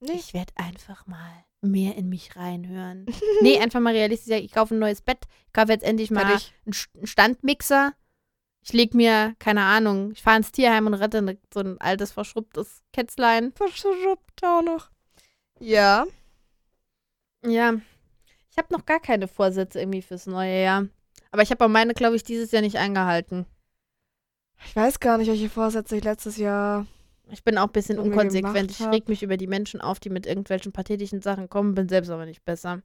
Nee. 0.00 0.12
Ich 0.12 0.34
werde 0.34 0.52
einfach 0.56 1.06
mal 1.06 1.44
mehr 1.62 1.96
in 1.96 2.08
mich 2.08 2.36
reinhören. 2.36 3.06
nee, 3.40 3.58
einfach 3.58 3.80
mal 3.80 3.94
realistisch 3.94 4.28
sagen, 4.28 4.44
ich 4.44 4.52
kaufe 4.52 4.74
ein 4.74 4.78
neues 4.78 5.00
Bett. 5.00 5.20
Ich 5.46 5.52
kaufe 5.52 5.72
jetzt 5.72 5.84
endlich 5.84 6.10
mal 6.10 6.26
Fertig. 6.26 6.52
einen 6.66 6.72
St- 6.74 6.96
einen 6.96 7.06
Standmixer. 7.06 7.94
Ich 8.62 8.72
leg 8.72 8.94
mir, 8.94 9.34
keine 9.38 9.62
Ahnung, 9.62 10.10
ich 10.12 10.22
fahre 10.22 10.38
ins 10.38 10.52
Tierheim 10.52 10.86
und 10.86 10.94
rette 10.94 11.22
ne, 11.22 11.38
so 11.54 11.60
ein 11.60 11.80
altes, 11.80 12.12
verschrubbtes 12.12 12.82
Kätzlein. 12.92 13.52
Verschrubbt 13.52 14.42
auch 14.44 14.62
noch. 14.62 14.90
Ja. 15.60 16.04
Ja. 17.44 17.74
Ich 18.50 18.58
habe 18.58 18.72
noch 18.74 18.84
gar 18.84 19.00
keine 19.00 19.28
Vorsätze 19.28 19.78
irgendwie 19.80 20.02
fürs 20.02 20.26
neue 20.26 20.62
Jahr. 20.62 20.86
Aber 21.30 21.42
ich 21.42 21.50
habe 21.50 21.64
auch 21.64 21.68
meine, 21.68 21.94
glaube 21.94 22.16
ich, 22.16 22.24
dieses 22.24 22.50
Jahr 22.52 22.62
nicht 22.62 22.76
eingehalten. 22.76 23.46
Ich 24.64 24.74
weiß 24.74 25.00
gar 25.00 25.18
nicht, 25.18 25.28
welche 25.28 25.48
Vorsätze 25.48 25.96
ich 25.96 26.04
letztes 26.04 26.36
Jahr. 26.36 26.86
Ich 27.30 27.42
bin 27.42 27.58
auch 27.58 27.66
ein 27.66 27.72
bisschen 27.72 27.98
unkonsequent. 27.98 28.70
Ich 28.70 28.80
reg 28.80 29.08
mich 29.08 29.22
über 29.22 29.36
die 29.36 29.46
Menschen 29.46 29.80
auf, 29.80 29.98
die 30.00 30.10
mit 30.10 30.26
irgendwelchen 30.26 30.72
pathetischen 30.72 31.22
Sachen 31.22 31.48
kommen, 31.48 31.74
bin 31.74 31.88
selbst 31.88 32.10
aber 32.10 32.24
nicht 32.24 32.44
besser. 32.44 32.82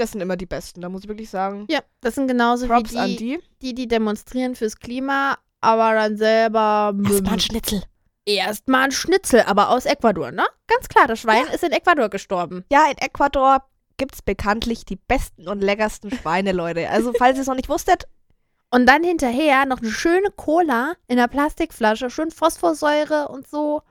Das 0.00 0.12
sind 0.12 0.22
immer 0.22 0.38
die 0.38 0.46
besten, 0.46 0.80
da 0.80 0.88
muss 0.88 1.02
ich 1.02 1.08
wirklich 1.08 1.28
sagen. 1.28 1.66
Ja, 1.68 1.80
das 2.00 2.14
sind 2.14 2.26
genauso 2.26 2.66
Props 2.66 2.94
wie 2.94 3.06
die, 3.06 3.16
die. 3.16 3.38
die, 3.60 3.74
die 3.74 3.86
demonstrieren 3.86 4.54
fürs 4.54 4.78
Klima, 4.78 5.36
aber 5.60 5.92
dann 5.92 6.16
selber 6.16 6.94
Schnitzel. 7.38 7.82
erstmal 8.24 8.84
ein 8.84 8.92
Schnitzel, 8.92 9.42
aber 9.42 9.68
aus 9.68 9.84
Ecuador, 9.84 10.30
ne? 10.30 10.46
Ganz 10.68 10.88
klar, 10.88 11.06
das 11.06 11.20
Schwein 11.20 11.44
ist 11.52 11.64
in 11.64 11.72
Ecuador 11.72 12.08
gestorben. 12.08 12.64
Ja, 12.72 12.86
in 12.90 12.96
Ecuador 12.96 13.62
gibt 13.98 14.14
es 14.14 14.22
bekanntlich 14.22 14.86
die 14.86 14.96
besten 14.96 15.46
und 15.48 15.60
leckersten 15.60 16.10
Schweine, 16.10 16.52
Leute. 16.52 16.88
Also, 16.88 17.12
falls 17.12 17.36
ihr 17.36 17.42
es 17.42 17.46
noch 17.46 17.54
nicht 17.54 17.68
wusstet, 17.68 18.08
Und 18.72 18.86
dann 18.86 19.02
hinterher 19.02 19.66
noch 19.66 19.78
eine 19.78 19.90
schöne 19.90 20.30
Cola 20.30 20.94
in 21.08 21.18
einer 21.18 21.28
Plastikflasche, 21.28 22.08
schön 22.08 22.30
Phosphorsäure 22.30 23.28
und 23.28 23.48
so. 23.48 23.82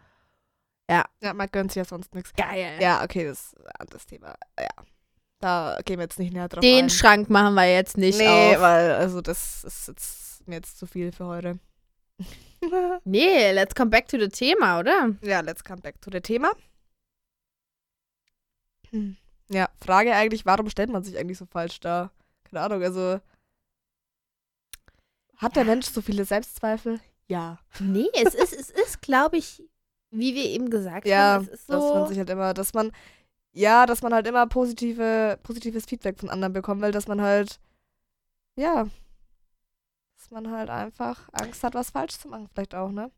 ja, 0.89 1.05
man 1.33 1.49
gönnt 1.51 1.71
sich 1.71 1.77
ja 1.77 1.85
sonst 1.85 2.15
nichts. 2.15 2.33
Geil. 2.33 2.77
Ja, 2.81 3.03
okay, 3.03 3.25
das 3.25 3.53
ist 3.53 3.57
ein 3.57 3.71
anderes 3.79 4.05
Thema. 4.05 4.35
Ja. 4.57 4.69
Da 5.39 5.79
gehen 5.85 5.99
wir 5.99 6.03
jetzt 6.03 6.19
nicht 6.19 6.33
näher 6.33 6.49
drauf 6.49 6.61
Den 6.61 6.85
ein. 6.85 6.89
Schrank 6.89 7.29
machen 7.29 7.53
wir 7.55 7.71
jetzt 7.71 7.97
nicht 7.97 8.17
nee, 8.19 8.55
auf. 8.55 8.61
weil, 8.61 8.91
also, 8.91 9.21
das 9.21 9.63
ist 9.63 9.87
jetzt 9.87 10.47
mir 10.47 10.55
jetzt 10.55 10.77
zu 10.77 10.85
viel 10.85 11.11
für 11.11 11.25
heute. 11.25 11.59
Nee, 13.05 13.53
let's 13.53 13.73
come 13.73 13.89
back 13.89 14.09
to 14.09 14.19
the 14.19 14.27
Thema, 14.27 14.79
oder? 14.79 15.15
ja, 15.21 15.39
let's 15.39 15.63
come 15.63 15.79
back 15.79 16.01
to 16.01 16.11
the 16.11 16.19
Thema. 16.19 16.51
Hm. 18.89 19.15
Ja, 19.49 19.69
Frage 19.79 20.13
eigentlich, 20.13 20.45
warum 20.45 20.69
stellt 20.69 20.89
man 20.89 21.01
sich 21.01 21.17
eigentlich 21.17 21.37
so 21.37 21.45
falsch 21.45 21.79
dar? 21.79 22.11
Keine 22.43 22.65
Ahnung, 22.65 22.83
also. 22.83 23.21
Hat 25.39 25.55
der. 25.55 25.65
Mensch 25.65 25.87
so 25.87 26.01
viele 26.01 26.25
Selbstzweifel? 26.25 26.99
Ja. 27.27 27.59
Nee, 27.79 28.07
es 28.13 28.33
ist, 28.35 28.53
es 28.53 28.69
ist, 28.69 29.01
glaube 29.01 29.37
ich, 29.37 29.63
wie 30.11 30.33
wir 30.35 30.45
eben 30.45 30.69
gesagt 30.69 31.05
Ja, 31.07 31.33
haben, 31.33 31.45
es 31.45 31.49
ist 31.49 31.69
dass 31.69 31.83
so. 31.83 31.93
man 31.93 32.07
sich 32.07 32.17
halt 32.17 32.29
immer, 32.29 32.53
dass 32.53 32.73
man, 32.73 32.91
ja, 33.51 33.85
dass 33.85 34.01
man 34.01 34.13
halt 34.13 34.27
immer 34.27 34.47
positive, 34.47 35.39
positives 35.43 35.85
Feedback 35.85 36.19
von 36.19 36.29
anderen 36.29 36.53
bekommt, 36.53 36.81
weil 36.81 36.91
dass 36.91 37.07
man 37.07 37.21
halt, 37.21 37.59
ja, 38.55 38.87
dass 40.17 40.31
man 40.31 40.51
halt 40.51 40.69
einfach 40.69 41.29
Angst 41.31 41.63
hat, 41.63 41.73
was 41.73 41.91
falsch 41.91 42.17
zu 42.17 42.27
machen, 42.27 42.47
vielleicht 42.53 42.75
auch, 42.75 42.91
ne? 42.91 43.11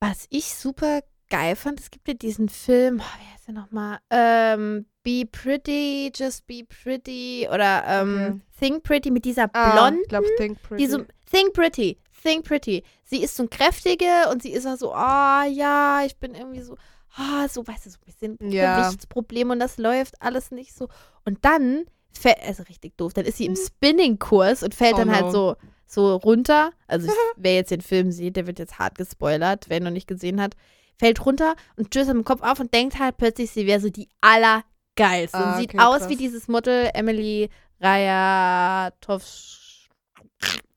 Was 0.00 0.26
ich 0.30 0.54
super 0.54 1.02
geil 1.30 1.56
fand, 1.56 1.80
es 1.80 1.90
gibt 1.90 2.06
ja 2.08 2.14
diesen 2.14 2.48
Film, 2.48 3.00
oh, 3.00 3.18
wie 3.20 3.32
heißt 3.32 3.46
der 3.48 3.54
nochmal? 3.54 3.98
Ähm, 4.10 4.86
Be 5.02 5.24
Pretty, 5.30 6.12
Just 6.14 6.46
Be 6.46 6.62
Pretty 6.64 7.48
oder 7.52 7.84
ähm, 7.86 8.42
Think 8.58 8.82
Pretty 8.82 9.10
mit 9.10 9.24
dieser 9.24 9.48
Ah, 9.54 9.72
blonden, 9.72 10.00
ich 10.02 10.08
glaube, 10.08 10.26
Think 10.36 10.60
Pretty. 10.62 10.86
so, 10.86 10.98
Think 11.30 11.54
Pretty, 11.54 11.98
Think 12.22 12.44
Pretty. 12.44 12.82
Sie 13.04 13.22
ist 13.22 13.34
so 13.36 13.44
ein 13.44 13.50
kräftige 13.50 14.28
und 14.30 14.42
sie 14.42 14.50
ist 14.52 14.66
auch 14.66 14.76
so, 14.76 14.92
ah 14.92 15.44
ja, 15.46 16.02
ich 16.04 16.16
bin 16.18 16.34
irgendwie 16.34 16.60
so, 16.60 16.76
ah, 17.16 17.48
so, 17.48 17.66
weißt 17.66 17.86
du, 17.86 17.90
so 17.90 17.98
ein 17.98 18.04
bisschen 18.36 18.52
Ja. 18.52 18.76
Gewichtsproblem 18.76 19.50
und 19.50 19.58
das 19.60 19.78
läuft 19.78 20.20
alles 20.20 20.50
nicht 20.50 20.74
so. 20.74 20.88
Und 21.24 21.44
dann, 21.44 21.84
fällt, 22.12 22.42
also 22.42 22.62
richtig 22.64 22.96
doof, 22.98 23.14
dann 23.14 23.24
ist 23.24 23.38
sie 23.38 23.46
im 23.46 23.54
Hm. 23.54 23.62
Spinning-Kurs 23.66 24.62
und 24.62 24.74
fällt 24.74 24.94
Oh 24.94 24.98
dann 24.98 25.12
halt 25.12 25.26
no. 25.26 25.30
so, 25.32 25.56
so 25.86 26.16
runter. 26.16 26.72
Also 26.88 27.06
ich, 27.06 27.12
wer 27.36 27.54
jetzt 27.54 27.70
den 27.70 27.80
Film 27.80 28.10
sieht, 28.12 28.36
der 28.36 28.46
wird 28.46 28.58
jetzt 28.58 28.78
hart 28.78 28.98
gespoilert, 28.98 29.66
wer 29.68 29.78
ihn 29.78 29.84
noch 29.84 29.90
nicht 29.90 30.06
gesehen 30.08 30.40
hat. 30.42 30.54
Fällt 31.00 31.24
runter 31.24 31.54
und 31.76 31.86
stößt 31.86 32.10
am 32.10 32.24
Kopf 32.24 32.42
auf 32.42 32.60
und 32.60 32.74
denkt 32.74 32.98
halt 32.98 33.16
plötzlich, 33.16 33.50
sie 33.50 33.66
wäre 33.66 33.80
so 33.80 33.88
die 33.88 34.10
allergeilste. 34.20 35.38
Ah, 35.38 35.52
und 35.54 35.60
sieht 35.60 35.70
okay, 35.74 35.82
aus 35.82 36.00
krass. 36.00 36.08
wie 36.10 36.16
dieses 36.16 36.46
Model 36.46 36.90
Emily 36.92 37.48
Rajatovs. 37.80 39.88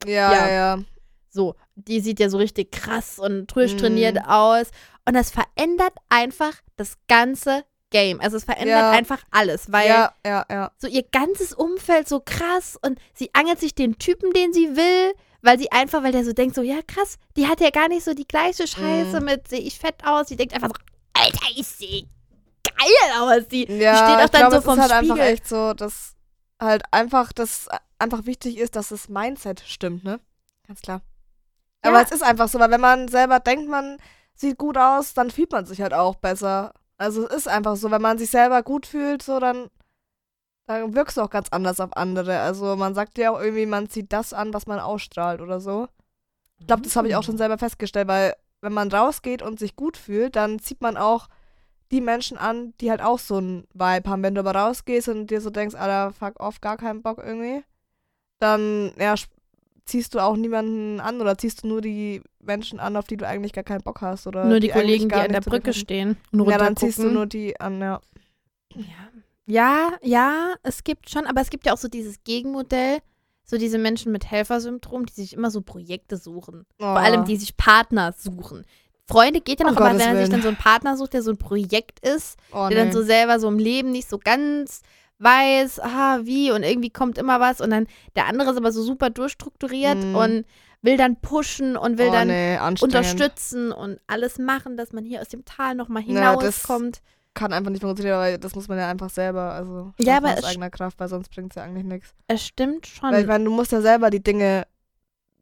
ja, 0.06 0.32
ja. 0.32 0.48
ja, 0.48 0.52
ja. 0.52 0.80
So, 1.30 1.56
die 1.76 2.00
sieht 2.00 2.20
ja 2.20 2.30
so 2.30 2.38
richtig 2.38 2.72
krass 2.72 3.18
und 3.20 3.48
durchtrainiert 3.56 4.16
Mhm. 4.16 4.26
aus. 4.30 4.68
Und 5.08 5.16
das 5.16 5.32
verändert 5.32 5.94
einfach 6.10 6.54
das 6.78 6.96
ganze 7.08 7.66
Game. 7.90 8.20
Also 8.22 8.38
es 8.38 8.44
verändert 8.46 8.80
Ja. 8.80 8.92
einfach 8.92 9.24
alles, 9.32 9.72
weil 9.72 9.88
ja, 9.90 10.14
ja, 10.26 10.46
ja. 10.50 10.72
so 10.78 10.88
ihr 10.88 11.04
ganzes 11.12 11.54
Umfeld 11.54 12.08
so 12.08 12.22
krass 12.24 12.78
und 12.82 13.00
sie 13.14 13.30
angelt 13.34 13.60
sich 13.60 13.76
den 13.76 13.98
Typen, 13.98 14.32
den 14.32 14.54
sie 14.54 14.76
will, 14.76 15.14
weil 15.44 15.60
sie 15.60 15.72
einfach, 15.72 16.02
weil 16.02 16.12
der 16.12 16.26
so 16.26 16.34
denkt, 16.34 16.56
so, 16.56 16.62
ja 16.64 16.80
krass, 16.88 17.18
die 17.38 17.48
hat 17.48 17.60
ja 17.62 17.70
gar 17.70 17.88
nicht 17.90 18.04
so 18.04 18.14
die 18.16 18.28
gleiche 18.28 18.66
Scheiße 18.66 19.20
Mhm. 19.20 19.26
mit, 19.26 19.48
sehe 19.48 19.60
ich 19.60 19.78
fett 19.78 20.04
aus. 20.04 20.28
Die 20.28 20.36
denkt 20.36 20.54
einfach 20.56 20.70
so, 20.70 20.74
Alter, 21.14 21.46
ich 21.56 21.68
sehe 21.68 22.08
geil 22.64 23.20
aus. 23.20 23.48
Die, 23.50 23.66
Ja, 23.72 23.92
die 23.92 23.98
steht 24.14 24.26
auch 24.26 24.30
dann 24.30 24.50
glaube, 24.50 24.56
so 24.56 24.62
vom 24.62 24.76
ist 24.76 24.82
halt 24.82 24.92
einfach 24.92 25.16
Spiegel. 25.16 25.32
echt 25.34 25.48
so, 25.48 25.74
dass 25.74 26.16
halt 26.60 26.84
einfach, 26.92 27.34
dass 27.34 27.68
einfach 28.00 28.26
wichtig 28.26 28.58
ist, 28.58 28.76
dass 28.76 28.90
das 28.90 29.10
Mindset 29.10 29.62
stimmt, 29.68 30.04
ne? 30.04 30.20
Ganz 30.68 30.82
klar. 30.82 31.02
Ja. 31.84 31.92
Aber 31.92 32.02
es 32.02 32.12
ist 32.12 32.24
einfach 32.24 32.48
so, 32.48 32.58
weil 32.60 32.72
wenn 32.72 32.82
man 32.82 33.08
selber 33.10 33.40
denkt, 33.40 33.70
man 33.70 33.98
sieht 34.36 34.58
gut 34.58 34.78
aus, 34.78 35.14
dann 35.14 35.30
fühlt 35.30 35.52
man 35.52 35.66
sich 35.66 35.82
halt 35.82 35.94
auch 35.94 36.16
besser. 36.16 36.74
Also 36.98 37.28
es 37.28 37.34
ist 37.36 37.48
einfach 37.48 37.76
so, 37.76 37.92
wenn 37.92 38.02
man 38.02 38.18
sich 38.18 38.30
selber 38.30 38.64
gut 38.64 38.86
fühlt, 38.86 39.22
so 39.22 39.40
dann, 39.40 39.68
dann 40.66 40.96
wirkst 40.96 41.18
du 41.18 41.22
auch 41.22 41.30
ganz 41.30 41.50
anders 41.50 41.80
auf 41.80 41.96
andere. 41.96 42.40
Also 42.40 42.76
man 42.76 42.96
sagt 42.96 43.18
ja 43.18 43.32
auch 43.32 43.40
irgendwie, 43.40 43.66
man 43.66 43.90
zieht 43.90 44.14
das 44.14 44.34
an, 44.34 44.54
was 44.54 44.68
man 44.68 44.80
ausstrahlt 44.80 45.42
oder 45.42 45.60
so. 45.60 45.88
Ich 46.60 46.68
glaube, 46.68 46.84
das 46.84 46.96
habe 46.96 47.08
ich 47.08 47.16
auch 47.16 47.24
schon 47.24 47.38
selber 47.38 47.58
festgestellt, 47.58 48.08
weil 48.08 48.36
wenn 48.62 48.74
man 48.74 48.92
rausgeht 48.92 49.42
und 49.42 49.60
sich 49.60 49.76
gut 49.76 49.98
fühlt, 49.98 50.36
dann 50.36 50.60
zieht 50.60 50.82
man 50.82 50.96
auch 50.96 51.28
die 51.92 52.02
Menschen 52.02 52.38
an, 52.38 52.74
die 52.80 52.90
halt 52.90 53.02
auch 53.02 53.20
so 53.20 53.38
einen 53.38 53.68
Vibe 53.74 54.10
haben. 54.10 54.24
Wenn 54.24 54.36
du 54.36 54.40
aber 54.40 54.56
rausgehst 54.56 55.10
und 55.10 55.28
dir 55.28 55.42
so 55.42 55.50
denkst, 55.50 55.76
Alter, 55.76 56.14
fuck 56.14 56.40
off, 56.40 56.62
gar 56.62 56.78
keinen 56.78 57.02
Bock 57.02 57.20
irgendwie, 57.24 57.64
dann 58.40 58.94
ja, 58.98 59.16
ziehst 59.86 60.16
du 60.16 60.20
auch 60.20 60.38
niemanden 60.38 61.02
an 61.02 61.20
oder 61.20 61.38
ziehst 61.38 61.64
du 61.64 61.68
nur 61.68 61.82
die 61.82 62.22
Menschen 62.40 62.80
an, 62.80 62.96
auf 62.96 63.06
die 63.06 63.18
du 63.18 63.28
eigentlich 63.28 63.54
gar 63.54 63.64
keinen 63.66 63.84
Bock 63.84 64.02
hast. 64.02 64.28
Oder 64.28 64.46
Nur 64.46 64.60
die, 64.60 64.72
eigentlich 64.72 65.02
Kollegen, 65.02 65.10
die 65.10 65.16
an 65.16 65.32
der 65.32 65.42
Brücke 65.42 65.74
stehen 65.74 66.18
und 66.32 66.50
Ja, 66.50 66.58
dann 66.58 66.78
ziehst 66.78 67.00
du 67.00 67.10
nur 67.10 67.26
die 67.26 67.60
an, 67.60 67.82
ja. 67.82 68.02
Ja. 68.76 69.10
Ja, 69.46 69.92
ja, 70.02 70.54
es 70.64 70.84
gibt 70.84 71.10
schon, 71.10 71.26
aber 71.26 71.42
es 71.42 71.50
gibt 71.50 71.66
ja 71.66 71.74
auch 71.74 71.78
so 71.78 71.88
dieses 71.88 72.24
Gegenmodell, 72.24 73.00
so 73.44 73.58
diese 73.58 73.78
Menschen 73.78 74.12
mit 74.12 74.30
Helfersyndrom, 74.32 75.06
die 75.06 75.14
sich 75.14 75.34
immer 75.34 75.52
so 75.52 75.62
Projekte 75.62 76.18
suchen. 76.18 76.66
Vor 76.80 76.98
allem, 76.98 77.26
die 77.26 77.36
sich 77.36 77.58
Partner 77.58 78.14
suchen. 78.18 78.66
Freunde 79.06 79.42
geht 79.42 79.60
ja 79.60 79.66
noch, 79.66 79.74
Um 79.74 79.80
aber 79.80 79.92
Gottes 79.92 80.08
wenn 80.08 80.16
er 80.16 80.22
sich 80.22 80.30
dann 80.30 80.42
so 80.42 80.48
einen 80.48 80.58
Partner 80.58 80.96
sucht, 80.96 81.14
der 81.14 81.22
so 81.24 81.32
ein 81.32 81.38
Projekt 81.38 82.00
ist, 82.00 82.38
oh, 82.54 82.70
der 82.70 82.78
dann 82.78 82.88
nee. 82.88 82.94
so 82.94 83.04
selber 83.04 83.40
so 83.40 83.50
im 83.50 83.60
Leben 83.60 83.92
nicht 83.92 84.10
so 84.10 84.18
ganz 84.18 84.82
weiß, 85.20 85.82
ah, 85.82 86.20
wie 86.24 86.52
und 86.52 86.64
irgendwie 86.64 86.90
kommt 86.90 87.18
immer 87.18 87.40
was 87.40 87.60
und 87.62 87.70
dann 87.70 87.88
der 88.16 88.28
andere 88.28 88.52
ist 88.52 88.58
aber 88.58 88.72
so 88.72 88.82
super 88.82 89.10
durchstrukturiert 89.10 90.04
Mhm. 90.04 90.16
und 90.16 90.46
will 90.82 90.98
dann 90.98 91.18
pushen 91.18 91.78
und 91.78 91.98
will 91.98 92.10
oh, 92.10 92.12
dann 92.12 92.28
nee, 92.28 92.58
unterstützen 92.82 93.72
und 93.72 94.00
alles 94.08 94.38
machen, 94.38 94.76
dass 94.78 94.92
man 94.92 95.06
hier 95.06 95.22
aus 95.22 95.30
dem 95.30 95.46
Tal 95.46 95.76
nochmal 95.76 96.04
Ja, 96.04 96.32
hinauskommt. 96.34 97.02
Kann 97.34 97.52
einfach 97.52 97.72
nicht 97.72 97.82
funktionieren, 97.82 98.20
weil 98.20 98.38
das 98.38 98.54
muss 98.56 98.68
man 98.68 98.78
ja 98.78 98.90
einfach 98.90 99.10
selber, 99.10 99.54
also 99.54 99.94
Ja, 100.00 100.18
aber 100.18 100.34
aus 100.34 100.44
eigener 100.44 100.70
Kraft, 100.70 101.00
weil 101.00 101.08
sonst 101.08 101.30
bringt 101.30 101.52
es 101.52 101.56
ja 101.56 101.64
eigentlich 101.64 101.86
nichts. 101.86 102.14
Es 102.28 102.46
stimmt 102.46 102.86
schon. 102.86 103.12
Weil 103.12 103.22
ich 103.22 103.28
meine, 103.28 103.44
du 103.44 103.52
musst 103.52 103.72
ja 103.72 103.82
selber 103.82 104.10
die 104.10 104.24
Dinge 104.24 104.68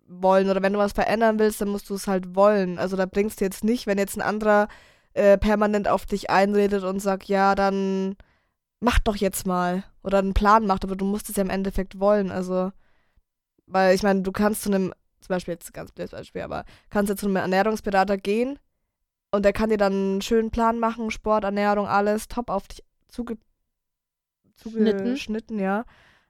wollen 0.07 0.49
oder 0.49 0.61
wenn 0.61 0.73
du 0.73 0.79
was 0.79 0.93
verändern 0.93 1.39
willst, 1.39 1.61
dann 1.61 1.69
musst 1.69 1.89
du 1.89 1.95
es 1.95 2.07
halt 2.07 2.35
wollen. 2.35 2.79
Also 2.79 2.95
da 2.95 3.05
bringst 3.05 3.39
du 3.39 3.45
jetzt 3.45 3.63
nicht, 3.63 3.87
wenn 3.87 3.97
jetzt 3.97 4.17
ein 4.17 4.21
anderer 4.21 4.67
äh, 5.13 5.37
permanent 5.37 5.87
auf 5.87 6.05
dich 6.05 6.29
einredet 6.29 6.83
und 6.83 6.99
sagt, 6.99 7.25
ja, 7.25 7.55
dann 7.55 8.15
mach 8.79 8.99
doch 8.99 9.15
jetzt 9.15 9.45
mal 9.45 9.83
oder 10.03 10.19
einen 10.19 10.33
Plan 10.33 10.65
macht, 10.65 10.83
aber 10.83 10.95
du 10.95 11.05
musst 11.05 11.29
es 11.29 11.35
ja 11.35 11.43
im 11.43 11.49
Endeffekt 11.49 11.99
wollen. 11.99 12.31
Also, 12.31 12.71
weil 13.67 13.95
ich 13.95 14.03
meine, 14.03 14.21
du 14.21 14.31
kannst 14.31 14.63
zu 14.63 14.69
einem, 14.69 14.93
zum 15.21 15.27
Beispiel 15.29 15.53
jetzt 15.53 15.73
ganz 15.73 15.91
blödes 15.91 16.11
Beispiel, 16.11 16.41
aber 16.41 16.65
kannst 16.89 17.09
jetzt 17.09 17.21
zu 17.21 17.27
einem 17.27 17.37
Ernährungsberater 17.37 18.17
gehen 18.17 18.59
und 19.32 19.43
der 19.43 19.53
kann 19.53 19.69
dir 19.69 19.77
dann 19.77 19.93
einen 19.93 20.21
schönen 20.21 20.51
Plan 20.51 20.79
machen, 20.79 21.11
Sport, 21.11 21.43
Ernährung, 21.43 21.88
alles 21.88 22.27
top 22.27 22.49
auf 22.49 22.67
dich 22.67 22.84
zuge 23.07 23.38
Schnitten. 24.55 24.97
zugeschnitten, 24.99 25.59
ja. 25.59 25.86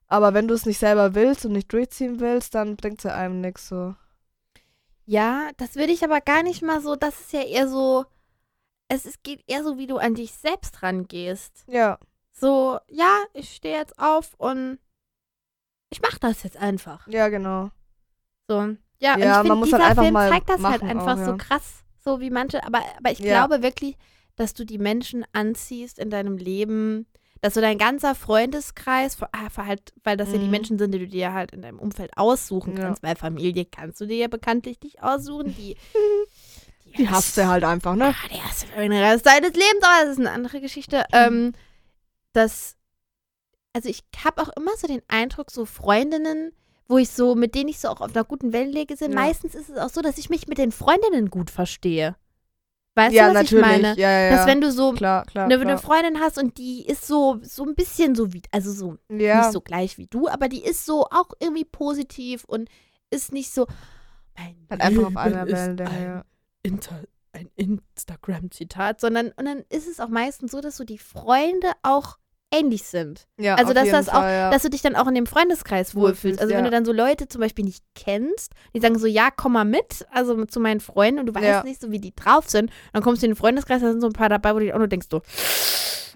Aber 0.08 0.34
wenn 0.34 0.48
du 0.48 0.54
es 0.54 0.66
nicht 0.66 0.80
selber 0.80 1.16
willst 1.16 1.46
und 1.46 1.54
nicht 1.54 1.72
durchziehen 1.72 2.20
willst, 2.20 2.56
dann 2.56 2.76
bringt 2.76 3.00
es 3.00 3.04
ja 3.06 3.16
einem 3.16 3.42
nichts 3.42 3.68
so. 3.68 3.96
Ja, 5.06 5.50
das 5.58 5.76
würde 5.76 5.92
ich 5.94 6.04
aber 6.04 6.22
gar 6.22 6.44
nicht 6.44 6.62
mal 6.62 6.82
so, 6.82 6.96
das 6.96 7.20
ist 7.20 7.34
ja 7.34 7.42
eher 7.44 7.68
so, 7.68 8.06
es 8.88 9.06
ist, 9.06 9.24
geht 9.24 9.44
eher 9.48 9.64
so, 9.64 9.78
wie 9.78 9.88
du 9.88 9.98
an 9.98 10.16
dich 10.16 10.34
selbst 10.34 10.84
rangehst. 10.84 11.66
Ja. 11.68 11.98
So, 12.34 12.80
ja, 12.88 13.24
ich 13.34 13.56
stehe 13.56 13.78
jetzt 13.78 13.98
auf 14.00 14.34
und 14.38 14.80
ich 15.90 16.02
mache 16.02 16.20
das 16.20 16.44
jetzt 16.44 16.58
einfach. 16.58 17.08
Ja, 17.08 17.30
genau. 17.30 17.72
So, 18.48 18.76
Ja, 19.00 19.16
und 19.16 19.22
Ja, 19.22 19.42
ich 19.42 19.48
man 19.48 19.48
finde, 19.48 19.56
muss 19.58 19.66
dieser 19.70 19.78
halt 19.80 19.90
einfach 19.90 20.04
Film 20.04 20.14
mal 20.14 20.30
zeigt 20.30 20.50
das 20.50 20.64
halt 20.64 20.82
machen 20.84 20.90
einfach 20.90 21.14
auch, 21.14 21.26
so 21.26 21.32
ja. 21.32 21.38
krass, 21.38 21.81
so 22.04 22.20
wie 22.20 22.30
manche, 22.30 22.64
aber, 22.66 22.80
aber 22.98 23.12
ich 23.12 23.20
Ja. 23.20 23.46
glaube 23.46 23.62
wirklich, 23.64 23.96
dass 24.36 24.54
du 24.54 24.66
die 24.66 24.78
Menschen 24.80 25.26
anziehst 25.34 26.00
in 26.00 26.10
deinem 26.10 26.38
Leben, 26.38 27.06
dass 27.42 27.54
so 27.56 27.62
dein 27.62 27.78
ganzer 27.78 28.14
Freundeskreis, 28.16 29.18
ah, 29.22 29.50
halt, 29.58 29.94
weil 30.04 30.18
das 30.18 30.32
ja 30.32 30.38
die 30.40 30.46
Mhm. 30.46 30.52
Menschen 30.52 30.78
sind, 30.80 30.92
die 30.94 31.00
du 31.00 31.08
dir 31.08 31.34
halt 31.34 31.52
in 31.52 31.62
deinem 31.62 31.80
Umfeld 31.80 32.12
aussuchen 32.18 32.76
Ja. 32.76 32.84
kannst, 32.84 33.04
weil 33.04 33.16
Familie 33.16 33.66
kannst 33.66 34.00
du 34.02 34.06
dir 34.06 34.18
ja 34.18 34.28
bekanntlich 34.28 34.80
nicht 34.82 35.02
aussuchen, 35.04 35.56
die 35.56 35.76
Die 36.98 37.08
hasst 37.10 37.38
du 37.38 37.48
halt 37.48 37.64
einfach, 37.64 37.96
ne? 37.96 38.08
Ah, 38.14 38.28
die 38.34 38.42
hast 38.42 38.64
du 38.64 38.68
für 38.68 38.82
den 38.82 38.92
Rest 38.92 39.26
deines 39.26 39.54
Lebens, 39.54 39.82
aber 39.84 40.02
das 40.06 40.10
ist 40.14 40.20
eine 40.20 40.32
andere 40.32 40.60
Geschichte. 40.60 41.06
Ähm, 41.14 41.54
dass, 42.34 42.76
also 43.74 43.88
ich 43.90 44.04
habe 44.24 44.42
auch 44.42 44.50
immer 44.50 44.76
so 44.78 44.88
den 44.88 45.02
Eindruck, 45.08 45.52
so 45.52 45.66
Freundinnen, 45.66 46.52
wo 46.88 46.98
ich 46.98 47.10
so, 47.10 47.36
mit 47.36 47.56
denen 47.56 47.70
ich 47.70 47.80
so 47.80 47.88
auch 47.90 48.02
auf 48.02 48.16
einer 48.16 48.24
guten 48.26 48.54
Wellenlänge 48.54 48.96
sind, 48.98 49.12
Ja. 49.14 49.20
meistens 49.20 49.56
ist 49.56 49.70
es 49.70 49.78
auch 49.78 49.90
so, 49.90 50.02
dass 50.02 50.18
ich 50.18 50.30
mich 50.30 50.48
mit 50.48 50.58
den 50.58 50.72
Freundinnen 50.72 51.30
gut 51.30 51.50
verstehe. 51.50 52.16
Weißt 52.96 53.14
ja, 53.16 53.30
du, 53.30 53.36
was 53.36 53.44
natürlich. 53.44 53.66
ich 53.66 53.72
meine? 53.82 53.98
Ja, 53.98 54.12
ja. 54.12 54.36
Dass 54.36 54.48
wenn 54.48 54.60
du 54.60 54.72
so 54.72 54.92
klar, 54.92 55.26
klar. 55.26 55.46
eine, 55.46 55.58
klar. 55.58 55.78
Freundin 55.78 56.20
hast 56.20 56.38
und 56.38 56.58
die 56.58 56.86
ist 56.86 57.08
so, 57.08 57.40
so 57.42 57.64
ein 57.64 57.74
bisschen 57.76 58.16
so 58.16 58.34
wie, 58.34 58.42
also 58.52 58.72
so 58.74 58.98
nicht 59.08 59.52
so 59.54 59.62
gleich 59.62 59.98
wie 59.98 60.08
du, 60.08 60.28
aber 60.28 60.50
die 60.50 60.64
ist 60.64 60.86
so 60.86 61.06
auch 61.06 61.30
irgendwie 61.40 61.64
positiv 61.64 62.44
und 62.44 62.70
ist 63.10 63.32
nicht 63.32 63.54
so. 63.54 63.66
Mein 64.38 64.68
Halt 64.70 64.82
einfach 64.82 65.04
auf 65.06 65.18
einer 65.18 65.48
Wellenlänge. 65.48 66.26
ein 66.66 66.80
ein 67.34 67.50
Instagram-Zitat, 67.56 69.00
sondern 69.00 69.28
und 69.38 69.46
dann 69.46 69.64
ist 69.70 69.88
es 69.88 70.00
auch 70.00 70.10
meistens 70.10 70.52
so, 70.52 70.60
dass 70.62 70.78
so 70.78 70.84
die 70.84 70.98
Freunde 70.98 71.72
auch 71.82 72.18
ähnlich 72.54 72.84
sind. 72.84 73.28
Ja, 73.38 73.56
Also, 73.56 73.74
dass 73.74 73.90
das 73.90 74.10
auch- 74.10 74.14
Fall, 74.14 74.34
ja. 74.34 74.52
Dass 74.52 74.62
du 74.64 74.70
dich 74.70 74.82
dann 74.82 74.96
auch 74.96 75.08
in 75.08 75.16
dem 75.16 75.26
Freundeskreis 75.26 75.96
wohlfühlst. 75.96 76.40
Also 76.42 76.54
wenn 76.54 76.60
ja. 76.64 76.70
du 76.70 76.72
dann 76.72 76.86
so 76.86 76.92
Leute 76.92 77.28
zum 77.28 77.40
Beispiel 77.42 77.64
nicht 77.66 77.84
kennst, 77.96 78.52
die 78.76 78.80
sagen 78.82 79.00
so, 79.00 79.08
ja, 79.08 79.30
komm 79.36 79.54
mal 79.54 79.64
mit, 79.66 80.06
also 80.12 80.44
zu 80.46 80.60
meinen 80.60 80.80
Freunden 80.82 81.20
und 81.22 81.26
du 81.28 81.34
weißt 81.36 81.46
Ja. 81.46 81.64
nicht 81.64 81.80
so, 81.82 81.92
wie 81.92 82.00
die 82.00 82.14
drauf 82.16 82.50
sind, 82.50 82.72
dann 82.94 83.02
kommst 83.04 83.22
du 83.22 83.26
in 83.28 83.32
den 83.32 83.38
Freundeskreis, 83.38 83.82
da 83.82 83.90
sind 83.92 84.02
so 84.02 84.08
ein 84.08 84.14
paar 84.14 84.30
dabei, 84.30 84.54
wo 84.54 84.60
du 84.60 84.66
dich 84.66 84.74
auch 84.74 84.80
nur 84.80 84.88
denkst, 84.88 85.08
so, 85.10 85.22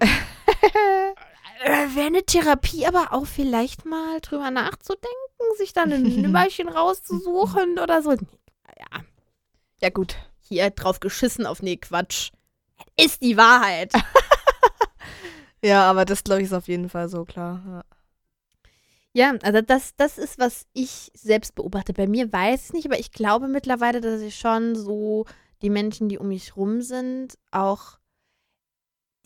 äh, 1.64 1.94
wäre 1.94 2.06
eine 2.06 2.22
Therapie 2.22 2.86
aber 2.86 3.12
auch 3.12 3.26
vielleicht 3.26 3.84
mal 3.86 4.20
drüber 4.20 4.50
nachzudenken, 4.50 5.16
sich 5.56 5.72
dann 5.72 5.92
ein 5.92 6.02
Nümmerchen 6.22 6.68
rauszusuchen 6.68 7.78
oder 7.78 8.02
so. 8.02 8.12
Ja, 8.12 9.00
ja, 9.80 9.88
gut. 9.90 10.16
hier 10.40 10.68
drauf 10.70 11.00
geschissen 11.00 11.46
auf 11.46 11.62
nee, 11.62 11.76
Quatsch. 11.76 12.30
Ist 12.98 13.22
die 13.22 13.36
Wahrheit. 13.38 13.92
Ja, 15.66 15.90
aber 15.90 16.04
das, 16.04 16.22
glaube 16.22 16.42
ich, 16.42 16.46
ist 16.46 16.52
auf 16.52 16.68
jeden 16.68 16.88
Fall 16.88 17.08
so 17.08 17.24
klar. 17.24 17.60
Ja. 17.66 17.84
Ja, 19.12 19.34
also 19.42 19.62
das, 19.62 19.96
das 19.96 20.16
ist, 20.18 20.38
was 20.38 20.66
ich 20.74 21.10
selbst 21.14 21.54
beobachte. 21.54 21.92
Bei 21.92 22.06
mir 22.06 22.32
weiß 22.32 22.66
ich 22.66 22.72
nicht, 22.74 22.86
aber 22.86 23.00
ich 23.00 23.10
glaube 23.10 23.48
mittlerweile, 23.48 24.00
dass 24.00 24.20
ich 24.20 24.36
schon 24.36 24.76
so 24.76 25.24
die 25.62 25.70
Menschen, 25.70 26.08
die 26.08 26.18
um 26.18 26.28
mich 26.28 26.54
rum 26.56 26.82
sind, 26.82 27.36
auch 27.50 27.98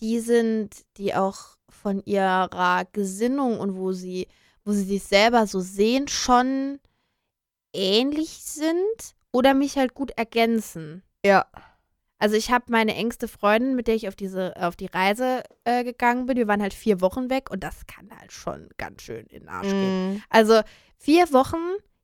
die 0.00 0.20
sind, 0.20 0.86
die 0.96 1.14
auch 1.14 1.58
von 1.68 2.00
ihrer 2.04 2.86
Gesinnung 2.92 3.58
und 3.58 3.76
wo 3.76 3.92
sie, 3.92 4.28
wo 4.64 4.72
sie 4.72 4.84
sich 4.84 5.02
selber 5.02 5.46
so 5.46 5.60
sehen, 5.60 6.08
schon 6.08 6.78
ähnlich 7.74 8.44
sind 8.44 9.14
oder 9.32 9.52
mich 9.52 9.76
halt 9.76 9.92
gut 9.94 10.12
ergänzen. 10.12 11.02
Ja. 11.24 11.46
Also 12.20 12.36
ich 12.36 12.50
habe 12.52 12.66
meine 12.68 12.94
engste 12.94 13.26
Freundin, 13.26 13.74
mit 13.74 13.88
der 13.88 13.94
ich 13.96 14.06
auf 14.06 14.14
diese 14.14 14.54
auf 14.56 14.76
die 14.76 14.86
Reise 14.86 15.42
äh, 15.64 15.82
gegangen 15.82 16.26
bin. 16.26 16.36
Wir 16.36 16.46
waren 16.46 16.62
halt 16.62 16.74
vier 16.74 17.00
Wochen 17.00 17.28
weg 17.30 17.50
und 17.50 17.64
das 17.64 17.86
kann 17.86 18.08
halt 18.18 18.30
schon 18.30 18.68
ganz 18.78 19.02
schön 19.02 19.26
in 19.26 19.40
den 19.40 19.48
Arsch 19.48 19.70
gehen. 19.70 20.14
Mm, 20.16 20.22
Also 20.28 20.60
vier 20.98 21.32
Wochen, 21.32 21.56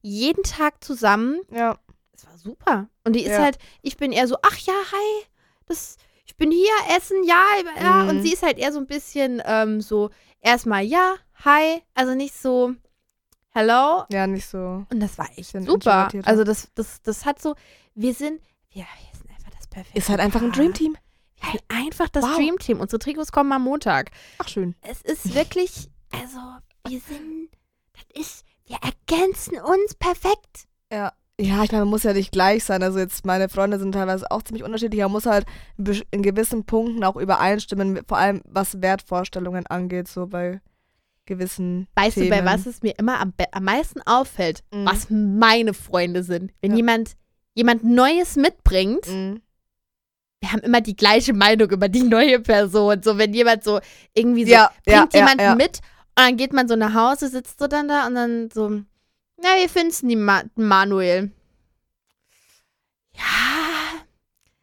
jeden 0.02 0.42
Tag 0.42 0.82
zusammen. 0.82 1.40
ja. 1.50 1.78
Das 2.12 2.26
war 2.26 2.38
super. 2.38 2.88
Und 3.04 3.12
die 3.14 3.24
ist 3.24 3.32
Ja. 3.32 3.42
halt, 3.42 3.58
ich 3.82 3.98
bin 3.98 4.10
eher 4.10 4.26
so, 4.26 4.36
ach 4.40 4.56
ja, 4.60 4.72
hi, 4.72 5.26
das, 5.66 5.98
ich 6.24 6.34
bin 6.38 6.50
hier, 6.50 6.72
essen, 6.96 7.22
ja, 7.24 7.44
ja. 7.78 8.04
Mhm. 8.04 8.08
Und 8.08 8.22
sie 8.22 8.32
ist 8.32 8.42
halt 8.42 8.56
eher 8.56 8.72
so 8.72 8.78
ein 8.78 8.86
bisschen 8.86 9.42
ähm, 9.44 9.82
so, 9.82 10.08
erstmal 10.40 10.82
ja, 10.82 11.16
hi, 11.44 11.82
also 11.92 12.14
nicht 12.14 12.32
so, 12.34 12.72
hello. 13.50 14.04
Ja, 14.10 14.26
nicht 14.26 14.46
so. 14.46 14.86
Und 14.90 15.00
das 15.00 15.18
war 15.18 15.28
echt 15.36 15.50
super. 15.50 15.72
introvertierter. 15.74 16.26
Also 16.28 16.44
das, 16.44 16.70
das, 16.74 17.02
das 17.02 17.24
hat 17.26 17.40
so, 17.42 17.54
wir 17.94 18.14
sind, 18.14 18.40
wir, 18.70 18.84
wir 18.84 19.15
perfekte 19.76 19.98
Ist 19.98 20.08
halt 20.08 20.20
einfach 20.20 20.42
ein. 20.42 20.52
Dreamteam. 20.52 20.96
Sind 21.50 21.62
einfach 21.68 22.08
das 22.08 22.24
Wow. 22.24 22.36
Dreamteam. 22.36 22.80
Unsere 22.80 22.98
Trikots 22.98 23.30
kommen 23.32 23.52
am 23.52 23.62
Montag. 23.62 24.10
Ach, 24.38 24.48
schön. 24.48 24.74
Es 24.82 25.02
ist 25.02 25.34
wirklich, 25.34 25.88
also, 26.12 26.38
wir 26.88 27.00
sind, 27.00 27.48
das 27.92 28.20
ist, 28.26 28.44
wir 28.66 28.78
ergänzen 28.82 29.58
uns 29.60 29.94
perfekt. 29.98 30.66
Ja. 30.92 31.12
Ja, 31.38 31.62
ich 31.62 31.70
meine, 31.70 31.84
man 31.84 31.90
muss 31.90 32.04
ja 32.04 32.14
nicht 32.14 32.32
gleich 32.32 32.64
sein. 32.64 32.82
Also 32.82 32.98
jetzt, 32.98 33.26
meine 33.26 33.50
Freunde 33.50 33.78
sind 33.78 33.92
teilweise 33.92 34.30
auch 34.30 34.42
ziemlich 34.42 34.64
unterschiedlich. 34.64 35.02
Man 35.02 35.12
muss 35.12 35.26
halt 35.26 35.44
in 36.10 36.22
gewissen 36.22 36.64
Punkten 36.64 37.04
auch 37.04 37.16
übereinstimmen, 37.16 38.00
vor 38.08 38.16
allem 38.16 38.40
was 38.46 38.80
Wertvorstellungen 38.80 39.66
angeht, 39.66 40.08
so 40.08 40.26
bei 40.26 40.62
gewissen 41.26 41.88
Weißt 41.94 42.14
Themen. 42.14 42.30
du, 42.30 42.36
bei 42.38 42.44
was 42.46 42.64
es 42.64 42.82
mir 42.82 42.94
immer 42.98 43.20
am, 43.20 43.34
am 43.52 43.64
meisten 43.64 44.00
auffällt, 44.06 44.62
Mhm. 44.72 44.86
was 44.86 45.08
meine 45.10 45.74
Freunde 45.74 46.22
sind? 46.22 46.52
Wenn 46.62 46.70
Ja. 46.70 46.76
jemand, 46.78 47.16
jemand 47.54 47.84
Neues 47.84 48.36
mitbringt, 48.36 49.06
Mhm. 49.06 49.42
Wir 50.40 50.52
haben 50.52 50.60
immer 50.60 50.80
die 50.80 50.96
gleiche 50.96 51.32
Meinung 51.32 51.70
über 51.70 51.88
die 51.88 52.02
neue 52.02 52.40
Person. 52.40 53.02
So, 53.02 53.18
wenn 53.18 53.32
jemand 53.32 53.64
so 53.64 53.80
irgendwie 54.14 54.44
so 54.44 54.52
Ja, 54.52 54.70
bringt 54.84 55.14
ja, 55.14 55.20
jemanden 55.20 55.42
ja. 55.42 55.54
mit 55.54 55.80
und 56.18 56.24
dann 56.24 56.36
geht 56.36 56.52
man 56.52 56.68
so 56.68 56.76
nach 56.76 56.94
Hause, 56.94 57.28
sitzt 57.28 57.58
so 57.58 57.66
dann 57.66 57.88
da 57.88 58.06
und 58.06 58.14
dann 58.14 58.50
so, 58.50 58.68
na, 59.38 59.48
wie 59.58 59.68
findest 59.68 60.02
du 60.02 60.08
die 60.08 60.16
Ma 60.16 60.42
Manuel? 60.54 61.30
Ja, 63.14 64.04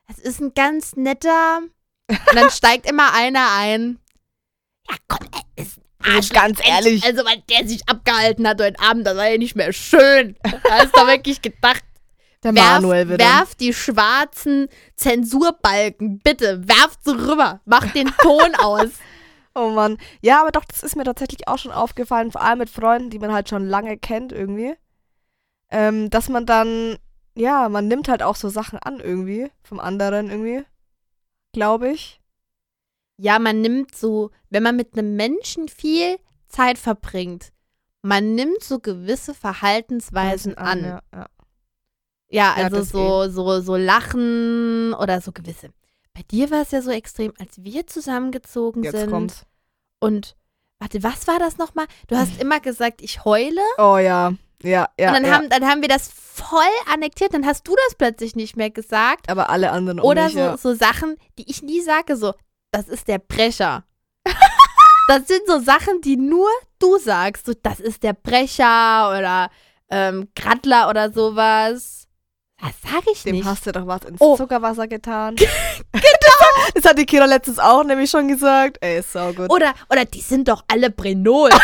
es 0.07 0.19
ist 0.19 0.41
ein 0.41 0.53
ganz 0.53 0.95
netter. 0.95 1.59
Und 2.07 2.35
dann 2.35 2.49
steigt 2.51 2.89
immer 2.89 3.13
einer 3.13 3.47
ein. 3.57 3.99
Ja, 4.89 4.95
komm, 5.07 5.27
er 5.31 5.63
ist 5.63 5.79
ein 5.99 6.15
Arschloch, 6.15 6.35
ganz 6.35 6.59
ehrlich. 6.67 7.03
Also, 7.03 7.23
weil 7.25 7.41
der 7.49 7.67
sich 7.67 7.87
abgehalten 7.87 8.47
hat 8.47 8.61
heute 8.61 8.79
Abend, 8.79 9.07
das 9.07 9.15
war 9.15 9.27
ja 9.27 9.37
nicht 9.37 9.55
mehr 9.55 9.73
schön. 9.73 10.35
Da 10.63 10.83
ist 10.83 10.95
doch 10.95 11.07
wirklich 11.07 11.41
gedacht, 11.41 11.83
Der 12.43 12.51
Manuel 12.53 13.07
wieder. 13.09 13.19
werf 13.19 13.55
die 13.55 13.73
schwarzen 13.73 14.67
Zensurbalken, 14.95 16.19
bitte, 16.19 16.67
werft 16.67 17.03
sie 17.03 17.15
rüber, 17.15 17.61
mach 17.65 17.91
den 17.93 18.11
Ton 18.21 18.55
aus. 18.59 18.89
Oh 19.55 19.69
Mann. 19.69 19.97
Ja, 20.21 20.41
aber 20.41 20.51
doch, 20.51 20.65
das 20.65 20.83
ist 20.83 20.95
mir 20.95 21.03
tatsächlich 21.03 21.47
auch 21.47 21.57
schon 21.57 21.71
aufgefallen, 21.71 22.31
vor 22.31 22.41
allem 22.41 22.59
mit 22.59 22.69
Freunden, 22.69 23.09
die 23.09 23.19
man 23.19 23.31
halt 23.31 23.49
schon 23.49 23.67
lange 23.67 23.97
kennt 23.97 24.31
irgendwie. 24.31 24.75
Ähm, 25.69 26.09
dass 26.09 26.29
man 26.29 26.45
dann, 26.45 26.97
ja, 27.35 27.69
man 27.69 27.87
nimmt 27.87 28.07
halt 28.07 28.23
auch 28.23 28.35
so 28.35 28.49
Sachen 28.49 28.79
an 28.79 28.99
irgendwie, 28.99 29.49
vom 29.63 29.79
anderen 29.79 30.29
irgendwie. 30.29 30.63
Glaube 31.53 31.89
ich. 31.89 32.19
Ja, 33.17 33.37
man 33.37 33.61
nimmt 33.61 33.95
so, 33.95 34.31
wenn 34.49 34.63
man 34.63 34.75
mit 34.75 34.97
einem 34.97 35.15
Menschen 35.15 35.67
viel 35.67 36.17
Zeit 36.47 36.79
verbringt, 36.79 37.51
man 38.01 38.35
nimmt 38.35 38.63
so 38.63 38.79
gewisse 38.79 39.33
Verhaltensweisen 39.33 40.57
an. 40.57 40.83
Ja, 40.83 41.01
ja. 41.13 41.19
Ja, 41.19 41.27
Ja, 42.33 42.53
also 42.53 42.77
das 42.77 42.89
so, 42.89 43.29
so, 43.29 43.61
so 43.61 43.75
Lachen 43.75 44.93
oder 44.95 45.21
so 45.21 45.31
gewisse. 45.31 45.69
Bei 46.13 46.21
dir 46.31 46.49
war 46.49 46.61
es 46.61 46.71
ja 46.71 46.81
so 46.81 46.89
extrem, 46.89 47.31
als 47.39 47.63
wir 47.63 47.85
zusammengezogen 47.85 48.83
Jetzt 48.83 48.97
sind. 48.97 49.09
kommt's. 49.09 49.45
Und 49.99 50.35
warte, 50.79 51.03
was 51.03 51.27
war 51.27 51.37
das 51.37 51.57
nochmal? 51.57 51.85
Du 52.07 52.15
hast 52.15 52.41
immer 52.41 52.59
gesagt, 52.59 53.01
ich 53.01 53.23
heule. 53.23 53.61
Oh 53.77 53.97
ja. 53.97 54.33
Ja, 54.63 54.89
ja. 54.99 55.09
und 55.09 55.15
dann, 55.15 55.25
ja. 55.25 55.31
haben, 55.31 55.49
dann 55.49 55.65
haben 55.65 55.81
wir 55.81 55.89
das 55.89 56.09
voll 56.11 56.61
annektiert. 56.91 57.33
Dann 57.33 57.45
hast 57.45 57.67
du 57.67 57.75
das 57.85 57.95
plötzlich 57.95 58.35
nicht 58.35 58.55
mehr 58.55 58.69
gesagt. 58.69 59.29
aber 59.29 59.49
alle 59.49 59.71
anderen 59.71 59.99
auch 59.99 60.05
Oder 60.05 60.25
nicht, 60.25 60.33
so, 60.33 60.39
ja. 60.39 60.57
so 60.57 60.73
Sachen, 60.73 61.17
die 61.37 61.49
ich 61.49 61.61
nie 61.61 61.81
sage, 61.81 62.15
so, 62.15 62.33
das 62.71 62.87
ist 62.87 63.07
der 63.07 63.19
Brecher. 63.19 63.83
das 65.07 65.27
sind 65.27 65.41
so 65.45 65.59
Sachen, 65.59 66.01
die 66.01 66.17
nur 66.17 66.49
du 66.79 66.97
sagst. 66.97 67.45
So, 67.45 67.53
das 67.61 67.79
ist 67.79 68.03
der 68.03 68.13
Brecher 68.13 69.09
oder 69.09 69.51
ähm, 69.89 70.29
Grattler 70.35 70.89
oder 70.89 71.11
sowas. 71.11 72.02
Das 72.65 72.91
sage 72.91 73.11
ich 73.11 73.23
Dem 73.23 73.35
nicht. 73.35 73.45
hast 73.45 73.65
du 73.67 73.71
doch 73.73 73.85
was 73.85 74.03
ins 74.05 74.21
Oh. 74.21 74.37
Zuckerwasser 74.37 74.87
getan. 74.87 75.35
genau. 75.91 76.71
Das 76.73 76.85
hat 76.85 76.97
die 76.97 77.05
Kira 77.05 77.25
letztens 77.25 77.59
auch 77.59 77.83
nämlich 77.83 78.09
schon 78.09 78.27
gesagt. 78.29 78.77
Ey, 78.81 78.99
ist 78.99 79.11
saugut. 79.11 79.51
Oder, 79.51 79.73
oder 79.89 80.05
die 80.05 80.21
sind 80.21 80.47
doch 80.47 80.63
alle 80.67 80.89
Brenol. 80.89 81.49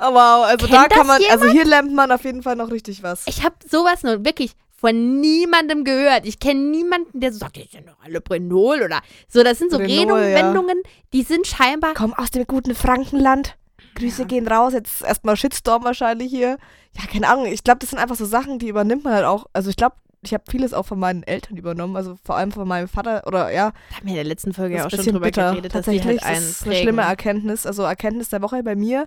Oh, 0.00 0.12
wow, 0.14 0.44
also 0.44 0.68
Kennt 0.68 0.78
da 0.78 0.86
kann 0.86 1.08
man, 1.08 1.20
also 1.28 1.48
hier 1.48 1.64
lernt 1.64 1.92
man 1.92 2.12
auf 2.12 2.22
jeden 2.22 2.44
Fall 2.44 2.54
noch 2.54 2.70
richtig 2.70 3.02
was. 3.02 3.22
Ich 3.26 3.42
habe 3.42 3.56
sowas 3.68 4.04
nur 4.04 4.24
wirklich 4.24 4.52
von 4.80 5.20
niemandem 5.20 5.82
gehört. 5.82 6.24
Ich 6.24 6.38
kenne 6.38 6.60
niemanden, 6.60 7.18
der 7.18 7.32
so 7.32 7.40
sagt, 7.40 7.56
die 7.56 7.68
sind 7.68 7.88
doch 7.88 7.96
alle 8.04 8.20
Brenol 8.20 8.82
oder 8.82 9.00
so. 9.26 9.42
Das 9.42 9.58
sind 9.58 9.72
so 9.72 9.78
Brenol, 9.78 10.20
ja. 10.20 10.26
Redewendungen, 10.36 10.80
die 11.12 11.24
sind 11.24 11.48
scheinbar 11.48 11.94
Komm 11.94 12.14
aus 12.14 12.30
dem 12.30 12.46
guten 12.46 12.76
Frankenland. 12.76 13.56
Grüße 13.98 14.22
Ja. 14.22 14.28
gehen 14.28 14.46
raus. 14.48 14.72
Jetzt 14.72 15.02
erstmal 15.02 15.36
Shitstorm 15.36 15.84
wahrscheinlich 15.84 16.30
hier. 16.30 16.58
Ja, 16.96 17.06
keine 17.10 17.28
Ahnung. 17.28 17.46
Ich 17.46 17.64
glaube, 17.64 17.78
das 17.80 17.90
sind 17.90 17.98
einfach 17.98 18.16
so 18.16 18.24
Sachen, 18.24 18.58
die 18.58 18.68
übernimmt 18.68 19.04
man 19.04 19.12
halt 19.14 19.24
auch. 19.24 19.46
Also 19.52 19.70
ich 19.70 19.76
glaube, 19.76 19.96
ich 20.22 20.34
habe 20.34 20.42
vieles 20.50 20.74
auch 20.74 20.84
von 20.86 20.98
meinen 20.98 21.22
Eltern 21.22 21.56
übernommen. 21.56 21.94
Also 21.96 22.16
vor 22.24 22.36
allem 22.36 22.50
von 22.50 22.66
meinem 22.66 22.88
Vater 22.88 23.22
oder 23.26 23.52
ja, 23.52 23.72
Da 23.90 23.96
haben 23.96 24.04
wir 24.06 24.10
in 24.10 24.14
der 24.16 24.24
letzten 24.24 24.52
Folge 24.52 24.76
ja 24.76 24.86
auch 24.86 24.90
schon 24.90 25.04
drüber 25.04 25.20
bitter. 25.26 25.50
geredet, 25.50 25.66
dass 25.74 25.84
Tatsächlich, 25.84 26.06
halt 26.06 26.22
einen 26.24 26.36
das 26.36 26.50
ist 26.50 26.66
eine 26.66 26.74
schlimme 26.76 27.02
Erkenntnis. 27.02 27.66
Also 27.66 27.82
Erkenntnis 27.82 28.28
der 28.28 28.42
Woche 28.42 28.62
bei 28.62 28.74
mir. 28.74 29.06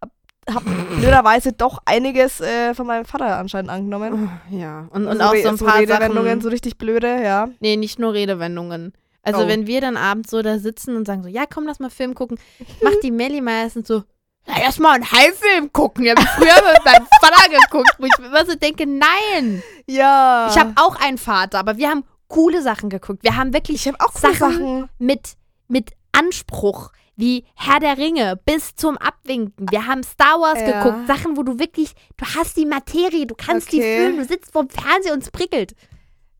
Hab- 0.00 0.10
habe 0.54 0.64
blöderweise 0.98 1.52
doch 1.52 1.80
einiges 1.84 2.40
äh, 2.40 2.72
von 2.74 2.86
meinem 2.86 3.04
Vater 3.04 3.36
anscheinend 3.36 3.70
angenommen. 3.70 4.30
Ja, 4.50 4.86
und, 4.90 5.06
und 5.06 5.20
Also 5.20 5.24
auch 5.24 5.42
so 5.42 5.64
ein 5.64 5.70
paar 5.70 5.80
Redewendungen, 5.80 6.24
Sachen. 6.30 6.40
so 6.40 6.48
richtig 6.48 6.78
blöde, 6.78 7.22
ja. 7.22 7.48
Nee, 7.60 7.76
nicht 7.76 7.98
nur 7.98 8.12
Redewendungen. 8.14 8.92
Also 9.34 9.44
Oh. 9.44 9.48
wenn 9.48 9.66
wir 9.66 9.80
dann 9.80 9.96
abends 9.96 10.30
so 10.30 10.42
da 10.42 10.58
sitzen 10.58 10.96
und 10.96 11.06
sagen 11.06 11.22
so, 11.22 11.28
ja, 11.28 11.44
komm, 11.46 11.66
lass 11.66 11.78
mal 11.80 11.90
Film 11.90 12.14
gucken, 12.14 12.38
macht 12.82 13.02
die 13.02 13.10
Melli 13.10 13.40
meistens 13.40 13.88
so, 13.88 14.02
ja, 14.46 14.54
lass 14.64 14.78
mal 14.78 14.94
einen 14.94 15.10
Hai-Film 15.12 15.72
gucken. 15.72 16.04
Ich 16.04 16.10
habe 16.10 16.22
früher 16.22 16.72
mit 16.72 16.84
meinem 16.84 17.06
Vater 17.20 17.48
geguckt, 17.50 17.90
wo 17.98 18.06
ich 18.06 18.18
immer 18.18 18.46
so 18.46 18.54
denke, 18.54 18.86
nein. 18.86 19.62
Ja. 19.86 20.48
Ich 20.50 20.58
habe 20.58 20.72
auch 20.76 20.96
einen 20.96 21.18
Vater, 21.18 21.58
aber 21.58 21.76
wir 21.76 21.90
haben 21.90 22.04
coole 22.28 22.62
Sachen 22.62 22.88
geguckt. 22.90 23.22
Wir 23.22 23.36
haben 23.36 23.52
wirklich 23.52 23.86
ich 23.86 23.92
hab 23.92 24.02
auch 24.02 24.12
Sachen, 24.16 24.38
Sachen. 24.38 24.88
mit, 24.98 25.34
mit 25.68 25.90
Anspruch, 26.12 26.90
wie 27.16 27.44
Herr 27.56 27.80
der 27.80 27.98
Ringe 27.98 28.38
bis 28.46 28.74
zum 28.76 28.96
Abwinken. 28.96 29.66
Wir 29.70 29.86
haben 29.86 30.02
Star 30.02 30.40
Wars 30.40 30.60
Ja. 30.60 30.82
geguckt, 30.82 31.06
Sachen, 31.06 31.36
wo 31.36 31.42
du 31.42 31.58
wirklich, 31.58 31.92
du 32.16 32.24
hast 32.36 32.56
die 32.56 32.64
Materie, 32.66 33.26
du 33.26 33.34
kannst 33.34 33.72
die 33.72 33.78
Okay. 33.80 33.96
fühlen, 34.06 34.16
du 34.18 34.24
sitzt 34.24 34.52
vorm 34.52 34.68
Fernseher 34.70 35.12
und 35.12 35.22
es 35.22 35.30
prickelt. 35.30 35.74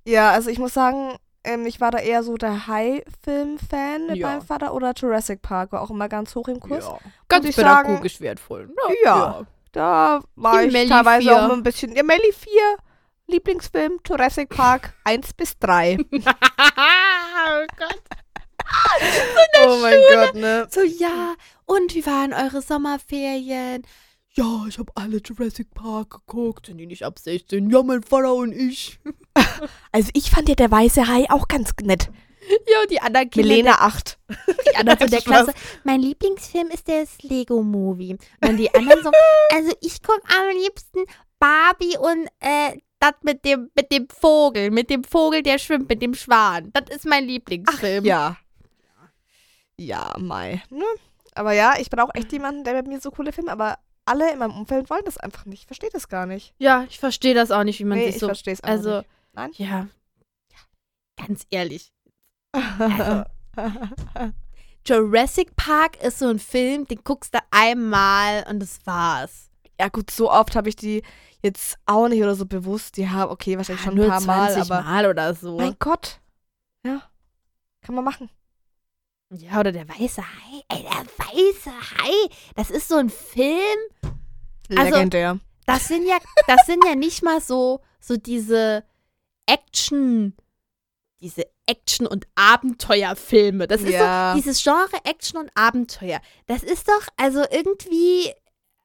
Ja, 0.06 0.30
also 0.30 0.48
ich 0.50 0.58
muss 0.58 0.72
sagen, 0.74 1.16
ähm, 1.48 1.66
ich 1.66 1.80
war 1.80 1.90
da 1.90 1.98
eher 1.98 2.22
so 2.22 2.36
der 2.36 2.66
Hai-Film-Fan 2.66 4.06
mit 4.08 4.16
Ja. 4.16 4.28
meinem 4.28 4.42
Vater 4.42 4.72
oder 4.74 4.92
Jurassic 4.96 5.42
Park 5.42 5.72
war 5.72 5.82
auch 5.82 5.90
immer 5.90 6.08
ganz 6.08 6.34
hoch 6.34 6.48
im 6.48 6.60
Kurs. 6.60 6.86
Ganz 7.28 7.46
ich 7.46 7.56
sagen- 7.56 7.86
pädagogisch 7.88 8.20
wertvoll. 8.20 8.70
Ja. 9.04 9.46
Da 9.72 10.20
war 10.36 10.62
ich 10.64 10.72
Melli 10.72 10.88
teilweise 10.88 11.22
vier. 11.28 11.36
auch 11.36 11.48
mal 11.48 11.54
ein 11.54 11.62
bisschen. 11.62 11.94
Ja, 11.94 12.02
Melli 12.02 12.32
4, 12.32 12.50
Lieblingsfilm, 13.26 13.98
Jurassic 14.06 14.48
Park 14.48 14.94
1 15.04 15.34
bis 15.34 15.58
3. 15.58 15.98
oh 16.12 17.66
Gott. 17.76 18.02
oh 19.66 19.78
mein 19.80 19.98
Gott, 20.12 20.34
ne? 20.34 20.66
So, 20.70 20.80
ja, 20.82 21.34
und 21.66 21.94
wie 21.94 22.04
waren 22.06 22.32
eure 22.32 22.62
Sommerferien? 22.62 23.82
Ja, 24.32 24.64
ich 24.68 24.78
habe 24.78 24.92
alle 24.94 25.20
Jurassic 25.24 25.72
Park 25.74 26.10
geguckt. 26.26 26.66
Sind 26.66 26.78
die 26.78 26.86
nicht 26.86 27.04
ab 27.04 27.18
16? 27.18 27.70
Ja, 27.70 27.82
mein 27.82 28.02
Vater 28.02 28.34
und 28.34 28.52
ich. 28.52 29.00
Also 29.92 30.10
ich 30.14 30.30
fand 30.30 30.48
ja 30.48 30.54
der 30.54 30.70
weiße 30.70 31.08
Hai 31.08 31.26
auch 31.30 31.48
ganz 31.48 31.72
nett. 31.82 32.10
Ja, 32.70 32.80
und 32.82 32.90
die 32.90 33.00
anderen 33.00 33.30
Kinder 33.30 33.48
Milena 33.48 33.72
8. 33.80 34.18
Die 34.70 34.76
anderen 34.76 34.98
so 35.00 35.06
der. 35.06 35.20
Klasse. 35.20 35.52
Mein 35.84 36.00
Lieblingsfilm 36.00 36.68
ist 36.68 36.88
das 36.88 37.22
Lego-Movie. 37.22 38.12
Und 38.12 38.20
dann 38.40 38.56
die 38.56 38.72
anderen 38.74 39.02
so, 39.02 39.10
also 39.54 39.72
ich 39.80 40.02
gucke 40.02 40.22
am 40.28 40.56
liebsten 40.62 41.04
Barbie 41.38 41.96
und 41.98 42.26
äh, 42.40 42.78
das 43.00 43.12
mit 43.22 43.44
dem, 43.44 43.70
mit 43.74 43.92
dem 43.92 44.08
Vogel, 44.08 44.70
mit 44.70 44.90
dem 44.90 45.04
Vogel, 45.04 45.42
der 45.42 45.58
schwimmt, 45.58 45.88
mit 45.88 46.02
dem 46.02 46.14
Schwan. 46.14 46.70
Das 46.72 46.94
ist 46.94 47.06
mein 47.06 47.24
Lieblingsfilm. 47.24 48.04
Ja. 48.04 48.36
Ja, 49.78 50.14
Mai. 50.18 50.62
Ne? 50.70 50.84
Aber 51.34 51.52
ja, 51.52 51.74
ich 51.78 51.88
bin 51.90 52.00
auch 52.00 52.10
echt 52.14 52.32
jemand, 52.32 52.66
der 52.66 52.74
mit 52.74 52.88
mir 52.88 53.00
so 53.00 53.10
coole 53.10 53.32
Filme, 53.32 53.52
aber 53.52 53.78
alle 54.04 54.32
in 54.32 54.38
meinem 54.38 54.56
Umfeld 54.56 54.90
wollen 54.90 55.04
das 55.04 55.18
einfach 55.18 55.44
nicht. 55.44 55.60
Ich 55.62 55.66
verstehe 55.66 55.90
das 55.92 56.08
gar 56.08 56.26
nicht. 56.26 56.54
Ja, 56.58 56.84
ich 56.88 56.98
verstehe 56.98 57.34
das 57.34 57.50
auch 57.50 57.62
nicht, 57.62 57.78
wie 57.78 57.84
man 57.84 57.98
nee, 57.98 58.06
sich 58.06 58.16
ich 58.16 58.20
so. 58.20 58.26
verstehe 58.26 58.54
es 58.54 58.64
auch 58.64 58.68
Also, 58.68 58.98
nicht. 58.98 59.08
Nein? 59.32 59.50
ja. 59.56 59.88
Ganz 61.16 61.46
ehrlich. 61.50 61.92
Also, 63.56 64.32
Jurassic 64.86 65.54
Park 65.56 66.00
ist 66.02 66.20
so 66.20 66.28
ein 66.28 66.38
Film, 66.38 66.86
den 66.86 67.02
guckst 67.04 67.34
du 67.34 67.38
einmal 67.50 68.44
und 68.48 68.60
das 68.60 68.78
war's. 68.86 69.50
ja 69.78 69.88
gut, 69.88 70.10
so 70.10 70.30
oft 70.30 70.54
habe 70.56 70.68
ich 70.68 70.76
die 70.76 71.02
jetzt 71.42 71.76
auch 71.86 72.08
nicht 72.08 72.22
oder 72.22 72.34
so 72.34 72.46
bewusst. 72.46 72.96
Ja, 72.96 73.28
okay, 73.28 73.56
wahrscheinlich 73.56 73.84
schon 73.84 73.94
Nur 73.96 74.04
ein 74.06 74.10
paar 74.10 74.20
Mal, 74.22 74.52
20 74.52 74.70
aber 74.72 74.82
Mal 74.82 75.06
oder 75.06 75.34
so. 75.34 75.56
mein 75.56 75.76
Gott. 75.78 76.20
Ja, 76.86 77.02
kann 77.82 77.94
man 77.96 78.04
machen. 78.04 78.30
Ja, 79.34 79.60
oder 79.60 79.72
der 79.72 79.88
weiße 79.88 80.22
Hai. 80.22 80.62
Ey, 80.68 80.82
der 80.84 81.04
weiße 81.26 81.70
Hai. 81.70 82.34
Das 82.54 82.70
ist 82.70 82.88
so 82.88 82.96
ein 82.96 83.10
Film. 83.10 83.78
Also- 84.76 84.94
Legendär. 84.94 85.38
Das 85.66 85.86
sind 85.88 86.06
ja, 86.06 86.16
das 86.46 86.64
sind 86.64 86.82
ja 86.86 86.94
nicht 86.94 87.22
mal 87.22 87.42
so, 87.42 87.82
so 88.00 88.16
diese 88.16 88.84
Action, 89.48 90.34
diese 91.20 91.46
Action- 91.66 92.06
und 92.06 92.26
Abenteuerfilme. 92.36 93.66
Das 93.66 93.82
ist 93.82 93.90
Ja. 93.90 94.32
so 94.32 94.36
dieses 94.40 94.62
Genre 94.62 94.98
Action 95.04 95.38
und 95.40 95.50
Abenteuer. 95.54 96.20
Das 96.46 96.62
ist 96.62 96.88
doch, 96.88 97.08
also 97.16 97.42
irgendwie, 97.50 98.28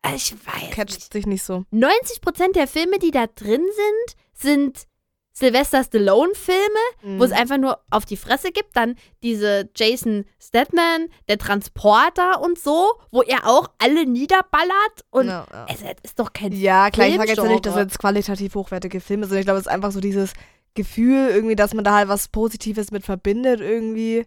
äh, 0.01 0.15
ich 0.15 0.33
weiß 0.45 0.61
nicht. 0.61 0.71
Catcht 0.71 1.13
dich 1.13 1.25
nicht 1.27 1.43
so. 1.43 1.65
90 1.71 2.21
Prozent 2.21 2.55
der 2.55 2.67
Filme, 2.67 2.97
die 2.99 3.11
da 3.11 3.27
drin 3.27 3.61
sind, 3.61 4.17
sind 4.33 4.87
Sylvester 5.35 5.83
Stallone-Filme, 5.83 7.17
wo 7.17 7.23
es 7.23 7.31
Mhm. 7.31 7.37
einfach 7.37 7.57
nur 7.57 7.79
auf 7.89 8.05
die 8.05 8.17
Fresse 8.17 8.51
gibt. 8.51 8.75
Dann 8.75 8.95
diese 9.23 9.67
Jason 9.75 10.25
Statham, 10.39 11.07
der 11.27 11.39
Transporter 11.39 12.39
und 12.41 12.59
so, 12.59 12.91
wo 13.09 13.23
er 13.23 13.47
auch 13.47 13.67
alle 13.79 14.05
niederballert. 14.05 15.01
Und 15.09 15.27
ja. 15.29 15.45
also, 15.67 15.85
das 15.85 15.95
ist 16.03 16.19
doch 16.19 16.33
kein 16.33 16.51
ja, 16.51 16.91
klar, 16.91 17.07
ich 17.07 17.15
sage 17.15 17.29
jetzt 17.29 17.43
nicht, 17.43 17.65
dass 17.65 17.75
jetzt 17.75 17.97
qualitativ 17.97 18.53
hochwertige 18.53 18.99
Filme 19.01 19.25
sind. 19.25 19.39
Ich 19.39 19.45
glaube, 19.45 19.59
es 19.59 19.65
ist 19.65 19.71
einfach 19.71 19.91
so 19.91 19.99
dieses 20.01 20.33
Gefühl 20.75 21.29
irgendwie, 21.29 21.55
dass 21.55 21.73
man 21.73 21.83
da 21.83 21.95
halt 21.95 22.09
was 22.09 22.27
Positives 22.27 22.91
mit 22.91 23.03
verbindet 23.03 23.61
irgendwie. 23.61 24.25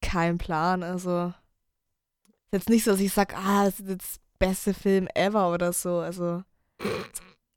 Kein 0.00 0.38
Plan, 0.38 0.82
also. 0.82 1.32
Ist 2.50 2.52
jetzt 2.52 2.68
nicht 2.68 2.84
so, 2.84 2.90
dass 2.92 3.00
ich 3.00 3.12
sage, 3.12 3.36
ah, 3.36 3.64
das 3.64 3.80
ist 3.80 3.88
jetzt 3.88 4.20
beste 4.38 4.74
Film 4.74 5.08
ever 5.14 5.52
oder 5.52 5.72
so. 5.72 5.98
Also. 5.98 6.42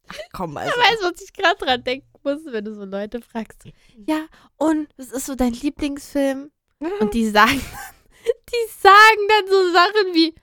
Ach, 0.07 0.15
komm, 0.34 0.55
also. 0.57 0.71
Weißt 0.71 1.01
du, 1.01 1.11
was 1.11 1.21
ich 1.21 1.34
gerade 1.34 1.57
dran 1.57 1.84
denken 1.84 2.07
muss, 2.23 2.39
wenn 2.45 2.65
du 2.65 2.73
so 2.73 2.86
Leute 2.86 3.21
fragst? 3.21 3.63
Ja, 4.07 4.26
und 4.57 4.88
was 4.97 5.11
ist 5.11 5.26
so 5.26 5.36
dein 5.36 5.53
Lieblingsfilm? 5.53 6.51
Und 6.99 7.13
die 7.13 7.30
sagen, 7.30 7.61
die 8.26 8.71
sagen 8.80 9.28
dann 9.30 9.47
so 9.49 9.71
Sachen 9.71 10.13
wie, 10.13 10.36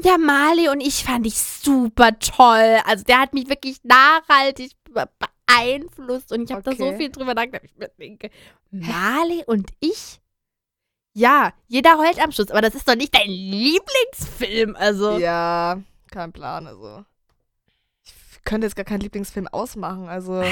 ja, 0.00 0.16
Mali 0.16 0.68
und 0.68 0.80
ich 0.80 1.04
fand 1.04 1.26
ich 1.26 1.38
super 1.38 2.18
toll. 2.18 2.78
Also 2.84 3.04
der 3.04 3.20
hat 3.20 3.34
mich 3.34 3.48
wirklich 3.48 3.78
nachhaltig 3.82 4.72
beeinflusst 5.48 6.32
und 6.32 6.42
ich 6.44 6.52
habe 6.52 6.62
da 6.62 6.72
so 6.74 6.84
Okay. 6.86 6.96
viel 6.96 7.10
drüber 7.10 7.34
nachgedacht. 7.34 7.64
Ich 7.64 7.76
mir 7.76 7.88
denke, 7.98 8.30
Mali 8.70 9.44
und 9.46 9.70
ich? 9.80 10.20
Ja, 11.14 11.52
jeder 11.66 11.98
heult 11.98 12.22
am 12.22 12.30
Schluss, 12.32 12.50
aber 12.50 12.60
das 12.60 12.74
ist 12.74 12.86
doch 12.88 12.94
nicht 12.94 13.14
dein 13.14 13.28
Lieblingsfilm. 13.28 14.76
Also, 14.76 15.18
Ja, 15.18 15.80
kein 16.10 16.32
Plan, 16.32 16.66
also. 16.66 17.04
Ich 18.04 18.44
könnte 18.44 18.66
jetzt 18.66 18.76
gar 18.76 18.84
keinen 18.84 19.00
Lieblingsfilm 19.00 19.48
ausmachen, 19.48 20.08
also. 20.08 20.42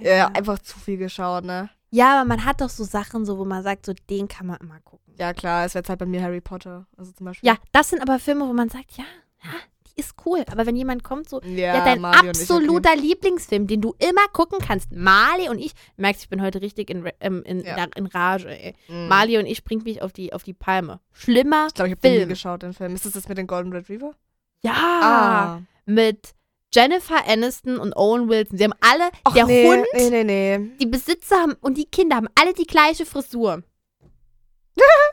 Ja, 0.00 0.28
einfach 0.28 0.58
zu 0.58 0.78
viel 0.78 0.96
geschaut, 0.96 1.44
ne? 1.44 1.70
ja, 1.92 2.20
aber 2.20 2.28
man 2.28 2.44
hat 2.44 2.60
doch 2.60 2.68
so 2.70 2.84
Sachen, 2.84 3.24
so 3.26 3.36
wo 3.38 3.44
man 3.44 3.62
sagt, 3.62 3.84
so 3.84 3.92
den 4.08 4.28
kann 4.28 4.46
man 4.46 4.56
immer 4.58 4.80
gucken. 4.80 5.14
Ja, 5.18 5.32
klar, 5.34 5.64
es 5.66 5.74
wäre 5.74 5.80
jetzt 5.82 5.88
halt 5.90 5.98
bei 5.98 6.06
mir 6.06 6.22
Harry 6.22 6.40
Potter. 6.40 6.86
Also 6.96 7.10
zum 7.12 7.26
Beispiel. 7.26 7.48
Ja, 7.48 7.56
das 7.72 7.90
sind 7.90 8.00
aber 8.00 8.18
Filme, 8.18 8.46
wo 8.48 8.52
man 8.52 8.68
sagt, 8.68 8.92
ja, 8.96 9.04
ja, 9.44 9.50
die 9.90 10.00
ist 10.00 10.14
cool. 10.24 10.44
Aber 10.50 10.66
wenn 10.66 10.76
jemand 10.76 11.04
kommt, 11.04 11.28
so, 11.28 11.40
ja, 11.42 11.74
ja, 11.76 11.84
dein 11.84 12.00
ich, 12.00 12.04
absoluter 12.06 12.96
Lieblingsfilm, 12.96 13.66
den 13.66 13.80
du 13.80 13.94
immer 13.98 14.26
gucken 14.32 14.58
kannst, 14.58 14.92
Marley 14.92 15.48
und 15.48 15.58
ich, 15.58 15.72
du 15.96 16.02
merkst, 16.02 16.22
ich 16.22 16.28
bin 16.28 16.42
heute 16.42 16.60
richtig 16.62 16.90
in, 16.90 17.08
ähm, 17.20 17.42
in, 17.44 17.60
Ja. 17.64 17.86
in, 17.96 18.06
Rage, 18.06 18.48
ey. 18.48 18.70
Okay. 18.70 18.74
Mhm. 18.88 19.08
Marley 19.08 19.38
und 19.38 19.46
ich 19.46 19.64
bringt 19.64 19.84
mich 19.84 20.02
auf 20.02 20.12
die, 20.12 20.32
auf 20.32 20.42
die 20.42 20.54
Palme. 20.54 21.00
Schlimmer 21.12 21.66
Ich 21.68 21.74
glaube, 21.74 21.88
ich 21.88 21.92
habe 21.92 22.00
den 22.08 22.20
nie 22.22 22.26
geschaut, 22.26 22.62
den 22.62 22.72
Film. 22.72 22.94
Ist 22.94 23.06
das 23.06 23.12
das 23.12 23.28
mit 23.28 23.38
dem 23.38 23.46
Golden 23.46 23.72
Retriever? 23.72 24.14
Ja, 24.62 24.72
Ah. 24.74 25.62
mit 25.86 26.34
Jennifer 26.72 27.26
Aniston 27.28 27.78
und 27.78 27.96
Owen 27.96 28.28
Wilson. 28.28 28.56
Sie 28.58 28.64
haben 28.64 28.74
alle, 28.80 29.10
Ach, 29.24 29.32
der 29.34 29.46
nee, 29.46 29.66
Hund, 29.66 29.84
Nee, 29.94 30.10
nee, 30.10 30.24
nee. 30.58 30.70
die 30.80 30.86
Besitzer 30.86 31.36
haben, 31.36 31.54
und 31.60 31.76
die 31.76 31.86
Kinder 31.86 32.16
haben 32.16 32.28
alle 32.40 32.52
die 32.54 32.66
gleiche 32.66 33.04
Frisur. 33.06 33.62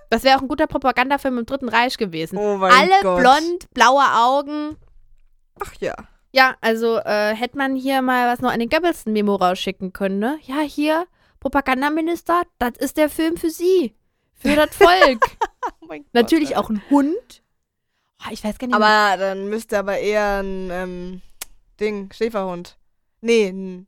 Das 0.09 0.23
wäre 0.23 0.37
auch 0.37 0.41
ein 0.41 0.47
guter 0.47 0.67
Propagandafilm 0.67 1.37
im 1.39 1.45
Dritten 1.45 1.69
Reich 1.69 1.97
gewesen. 1.97 2.37
Oh 2.37 2.57
mein 2.57 2.71
alle 2.71 3.01
Gott. 3.01 3.19
blond, 3.19 3.73
blaue 3.73 4.03
Augen. 4.03 4.77
Ach 5.59 5.73
ja. 5.79 5.95
Ja, 6.31 6.55
also 6.61 6.97
äh, 6.97 7.33
hätte 7.33 7.57
man 7.57 7.75
hier 7.75 8.01
mal 8.01 8.31
was 8.31 8.41
noch 8.41 8.51
an 8.51 8.59
den 8.59 8.69
Goebbelsen-Memo 8.69 9.35
rausschicken 9.35 9.93
können, 9.93 10.19
ne? 10.19 10.39
Ja, 10.43 10.59
hier, 10.59 11.07
Propagandaminister, 11.39 12.43
das 12.59 12.73
ist 12.77 12.97
der 12.97 13.09
Film 13.09 13.37
für 13.37 13.49
Sie. 13.49 13.95
Für 14.35 14.55
das 14.55 14.69
Volk. 14.75 15.37
Oh 15.81 15.85
mein 15.87 16.03
Gott. 16.03 16.13
Natürlich 16.13 16.51
ey. 16.51 16.55
auch 16.57 16.69
ein 16.69 16.81
Hund. 16.89 17.43
Oh, 18.21 18.31
ich 18.31 18.43
weiß 18.43 18.57
gar 18.57 18.67
nicht 18.67 18.77
mehr. 18.77 18.87
Aber 18.87 19.17
dann 19.17 19.47
müsste 19.49 19.79
aber 19.79 19.97
eher 19.97 20.41
ein 20.43 20.69
ähm, 20.71 21.21
Ding, 21.79 22.11
Schäferhund. 22.13 22.77
Nee, 23.21 23.49
ein 23.49 23.87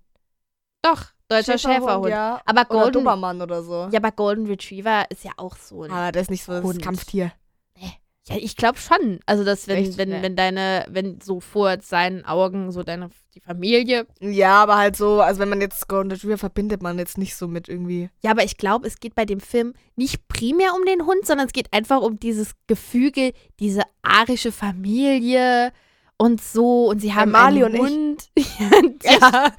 Doch, 0.81 1.07
deutscher 1.29 1.57
Schäferhund. 1.57 2.09
Ja. 2.09 2.41
Aber 2.45 2.61
Oder 2.61 2.65
Golden, 2.69 2.93
Dobermann 2.93 3.41
oder 3.41 3.63
so. 3.63 3.87
ja, 3.91 3.99
aber 3.99 4.11
Golden 4.11 4.47
Retriever 4.47 5.05
ist 5.09 5.23
ja 5.23 5.31
auch 5.37 5.55
so 5.57 5.83
ein 5.83 5.91
Aber 5.91 6.11
das 6.11 6.23
ist 6.23 6.31
nicht 6.31 6.43
so 6.43 6.51
das 6.53 6.63
Hund. 6.63 6.81
Kampftier. 6.81 7.31
Ja, 8.27 8.35
ich 8.37 8.55
glaube 8.55 8.77
schon. 8.77 9.19
Also, 9.25 9.43
dass 9.43 9.67
wenn, 9.67 9.77
Echt? 9.77 9.97
wenn, 9.97 10.09
Nee. 10.09 10.21
wenn 10.21 10.35
deine, 10.35 10.85
wenn 10.87 11.19
so 11.19 11.39
vor 11.39 11.81
seinen 11.81 12.25
Augen 12.25 12.71
so 12.71 12.83
deine, 12.83 13.09
die 13.33 13.39
Familie. 13.39 14.05
Ja, 14.19 14.61
aber 14.61 14.77
halt 14.77 14.95
so, 14.95 15.21
also 15.21 15.39
wenn 15.39 15.49
man 15.49 15.61
jetzt 15.61 15.87
Golden 15.87 16.11
Retriever 16.11 16.37
verbindet 16.37 16.83
man 16.83 16.99
jetzt 16.99 17.17
nicht 17.17 17.35
so 17.35 17.47
mit 17.47 17.67
irgendwie. 17.67 18.11
Ja, 18.21 18.29
aber 18.29 18.43
ich 18.43 18.57
glaube, 18.57 18.85
es 18.85 18.99
geht 18.99 19.15
bei 19.15 19.25
dem 19.25 19.39
Film 19.39 19.73
nicht 19.95 20.27
primär 20.27 20.75
um 20.75 20.85
den 20.85 21.07
Hund, 21.07 21.25
sondern 21.25 21.47
es 21.47 21.53
geht 21.53 21.73
einfach 21.73 22.01
um 22.01 22.19
dieses 22.19 22.51
Gefüge, 22.67 23.33
diese 23.59 23.81
arische 24.03 24.51
Familie 24.51 25.71
und 26.17 26.39
so. 26.39 26.87
Und 26.87 26.99
sie 26.99 27.15
haben 27.15 27.31
Mali 27.31 27.63
einen 27.63 27.79
und 27.79 28.29
ich. 28.35 28.59
Hund. 28.59 29.03
ja. 29.05 29.51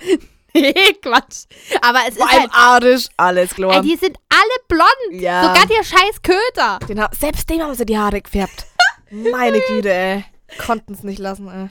Nee, 0.55 0.73
Quatsch. 1.03 1.45
Aber 1.83 2.01
es 2.09 2.17
Vor 2.17 2.27
ist 2.27 2.33
halt, 2.41 2.51
arisch, 2.53 3.09
alles 3.17 3.51
ey, 3.51 3.55
klar. 3.57 3.83
die 3.83 3.97
sind 3.97 4.17
alle 4.29 4.65
blond. 4.69 5.21
Ja. 5.23 5.43
Sogar 5.43 5.67
der 5.67 5.85
scheiß 5.85 6.23
Köter. 6.23 6.79
Den 6.89 7.05
selbst 7.19 7.49
dem 7.49 7.63
haben 7.63 7.75
sie 7.75 7.87
die 7.87 7.99
Haare 7.99 8.21
gefärbt. 8.21 8.67
Meine 9.11 9.61
Güte, 9.69 9.93
ey. 9.93 10.25
Konnten 10.67 10.95
es 10.95 11.03
nicht 11.05 11.19
lassen, 11.21 11.47
ey. 11.49 11.69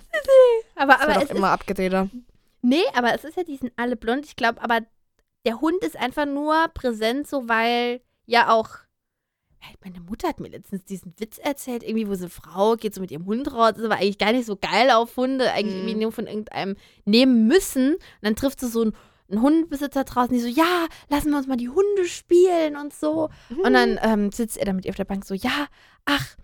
Aber, 0.76 0.94
Das 0.94 1.02
aber 1.02 1.08
war 1.16 1.22
es 1.22 1.28
doch 1.28 1.32
ist, 1.32 1.38
immer 1.38 1.50
abgedrehter. 1.52 2.10
nee, 2.62 2.84
aber 2.94 3.14
es 3.14 3.24
ist 3.26 3.36
ja, 3.36 3.44
die 3.44 3.58
sind 3.58 3.74
alle 3.76 3.96
blond. 3.98 4.26
Ich 4.26 4.36
glaube, 4.36 4.62
aber 4.62 4.80
der 5.46 5.60
Hund 5.62 5.84
ist 5.84 5.98
einfach 5.98 6.26
nur 6.26 6.68
präsent, 6.74 7.28
so 7.28 7.48
weil 7.50 8.02
ja 8.26 8.50
auch. 8.54 8.70
Meine 9.84 10.00
Mutter 10.02 10.28
hat 10.30 10.40
mir 10.40 10.50
letztens 10.50 10.84
diesen 10.86 11.14
Witz 11.18 11.38
erzählt, 11.38 11.84
irgendwie, 11.84 12.08
wo 12.08 12.14
so 12.16 12.22
eine 12.26 12.30
Frau 12.30 12.76
geht 12.76 12.94
so 12.96 13.02
mit 13.02 13.12
ihrem 13.12 13.26
Hund 13.26 13.52
raus, 13.54 13.74
ist 13.78 13.84
aber 13.86 13.96
eigentlich 13.96 14.18
gar 14.18 14.32
nicht 14.32 14.46
so 14.46 14.56
geil 14.58 14.90
auf 14.92 15.16
Hunde, 15.18 15.52
eigentlich 15.54 15.76
Mhm. 15.76 15.88
irgendwie 15.88 16.04
nur 16.04 16.12
von 16.12 16.28
irgendeinem 16.28 16.76
nehmen 17.06 17.48
müssen. 17.48 17.94
Und 17.94 18.02
dann 18.22 18.36
trifft 18.36 18.60
sie 18.60 18.68
so 18.68 18.82
einen, 18.82 18.94
einen 19.30 19.42
Hundebesitzer 19.42 20.04
draußen, 20.06 20.34
die 20.34 20.40
so, 20.42 20.48
ja, 20.48 20.88
lassen 21.10 21.30
wir 21.32 21.38
uns 21.38 21.48
mal 21.48 21.56
die 21.58 21.70
Hunde 21.70 22.06
spielen 22.06 22.76
und 22.78 22.94
so. 22.94 23.30
Und 23.64 23.74
dann 23.74 24.00
ähm, 24.02 24.32
sitzt 24.32 24.58
er 24.58 24.66
da 24.66 24.74
mit 24.74 24.86
ihr 24.86 24.90
auf 24.90 24.96
der 24.98 25.06
Bank 25.06 25.24
so, 25.26 25.34
ja, 25.36 25.68
ach, 26.06 26.36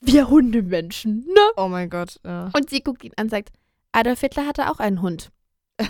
wir 0.00 0.28
Hundemenschen, 0.28 1.26
ne? 1.26 1.40
Oh 1.56 1.68
mein 1.68 1.90
Gott, 1.90 2.20
ja. 2.24 2.50
Und 2.54 2.70
sie 2.70 2.82
guckt 2.82 3.04
ihn 3.04 3.12
an 3.16 3.24
und 3.26 3.30
sagt, 3.30 3.50
Adolf 3.92 4.20
Hitler 4.20 4.46
hatte 4.46 4.70
auch 4.70 4.78
einen 4.80 5.02
Hund. 5.02 5.30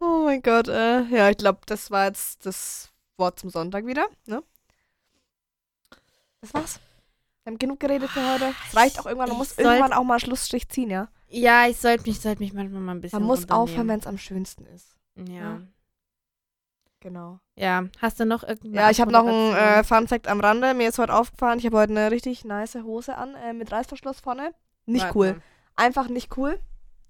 Oh 0.00 0.22
mein 0.24 0.42
Gott, 0.42 0.68
äh, 0.68 1.02
ja, 1.06 1.28
ich 1.28 1.38
glaube, 1.38 1.58
das 1.66 1.90
war 1.90 2.06
jetzt 2.06 2.46
das 2.46 2.92
Wort 3.16 3.40
zum 3.40 3.50
Sonntag 3.50 3.84
wieder, 3.84 4.06
ne? 4.26 4.44
Das 6.40 6.54
war's. 6.54 6.80
Wir 7.44 7.52
haben 7.52 7.58
genug 7.58 7.80
geredet 7.80 8.10
für 8.10 8.32
heute. 8.32 8.52
Es 8.68 8.76
reicht 8.76 9.00
auch 9.00 9.06
irgendwann, 9.06 9.28
man 9.30 9.38
muss 9.38 9.56
sollt- 9.56 9.66
irgendwann 9.66 9.92
auch 9.92 10.04
mal 10.04 10.14
einen 10.14 10.20
Schlussstrich 10.20 10.68
ziehen, 10.68 10.90
ja? 10.90 11.08
Ja, 11.28 11.66
ich 11.66 11.76
sollte 11.78 12.08
mich, 12.08 12.20
sollte 12.20 12.42
mich 12.42 12.52
manchmal 12.52 12.80
mal 12.80 12.92
ein 12.92 13.00
bisschen 13.00 13.18
Man 13.20 13.26
muss 13.26 13.50
aufhören, 13.50 13.88
wenn 13.88 14.00
es 14.00 14.06
am 14.06 14.18
schönsten 14.18 14.64
ist. 14.66 14.96
Ja. 15.16 15.60
Genau. 17.00 17.38
Ja, 17.54 17.84
hast 18.00 18.18
du 18.18 18.24
noch 18.26 18.42
irgendeine 18.42 18.74
Ja, 18.74 18.90
ich 18.90 19.00
habe 19.00 19.12
noch 19.12 19.26
einen 19.26 19.54
äh? 19.54 19.84
Fun 19.84 20.08
Fact 20.08 20.26
am 20.26 20.40
Rande. 20.40 20.74
Mir 20.74 20.88
ist 20.88 20.98
heute 20.98 21.14
aufgefallen, 21.14 21.58
ich 21.58 21.66
habe 21.66 21.76
heute 21.78 21.92
eine 21.92 22.10
richtig 22.10 22.44
nice 22.44 22.74
Hose 22.76 23.16
an, 23.16 23.34
äh, 23.36 23.52
mit 23.52 23.70
Reißverschluss 23.70 24.20
vorne. 24.20 24.52
Nicht 24.86 25.04
Warte 25.04 25.18
cool. 25.18 25.42
Einfach 25.76 26.08
nicht 26.08 26.36
cool. 26.36 26.58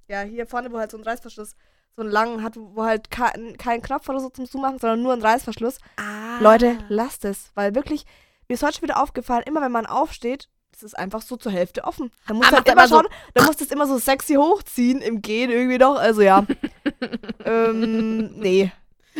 Ja, 0.09 0.21
hier 0.23 0.47
vorne, 0.47 0.71
wo 0.73 0.79
halt 0.79 0.91
so 0.91 0.99
ein 0.99 1.05
Reißverschluss 1.05 1.55
so 1.97 2.03
einen 2.03 2.11
langen 2.11 2.43
hat, 2.43 2.57
wo 2.57 2.85
halt 2.85 3.11
kein, 3.11 3.57
kein 3.57 3.81
Knopf 3.81 4.09
oder 4.09 4.21
so 4.21 4.29
zum 4.29 4.47
Zumachen, 4.47 4.79
sondern 4.79 5.03
nur 5.03 5.13
ein 5.15 5.23
Reißverschluss. 5.23 5.79
Ah. 5.97 6.39
Leute, 6.41 6.79
lasst 6.89 7.25
es. 7.25 7.51
Weil 7.55 7.75
wirklich, 7.75 8.05
mir 8.49 8.55
ist 8.55 8.63
heute 8.63 8.75
schon 8.75 8.83
wieder 8.83 9.03
aufgefallen, 9.03 9.45
immer 9.47 9.61
wenn 9.61 9.73
man 9.73 9.87
aufsteht, 9.87 10.49
ist 10.73 10.83
es 10.83 10.95
einfach 10.95 11.23
so 11.23 11.37
zur 11.37 11.53
Hälfte 11.53 11.85
offen. 11.85 12.11
Da 12.27 12.35
musst 12.35 12.51
du 12.51 12.57
Aber 12.57 12.65
halt 12.65 12.69
immer 12.69 12.81
aber 12.83 12.89
so- 12.89 12.97
schauen, 12.97 13.09
da 13.35 13.45
musst 13.45 13.61
du 13.61 13.65
es 13.65 13.71
immer 13.71 13.87
so 13.87 13.99
sexy 13.99 14.35
hochziehen 14.35 15.01
im 15.01 15.23
Gehen 15.23 15.51
irgendwie 15.51 15.79
noch. 15.79 15.97
Also 15.99 16.23
ja. 16.23 16.47
ähm, 17.45 18.31
nee. 18.39 18.71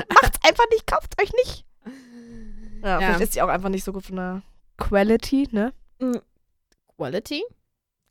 Macht's 0.09 0.39
einfach 0.47 0.65
nicht, 0.73 0.87
kauft 0.87 1.21
euch 1.21 1.33
nicht. 1.45 1.65
Ja, 2.83 2.89
Ja. 2.89 2.99
vielleicht 3.01 3.21
ist 3.21 3.33
sie 3.33 3.43
auch 3.43 3.49
einfach 3.49 3.69
nicht 3.71 3.85
so 3.85 3.93
gut 3.93 4.05
von 4.07 4.17
der 4.17 4.43
Quality, 4.77 5.49
ne? 5.51 5.73
Quality? 6.97 7.43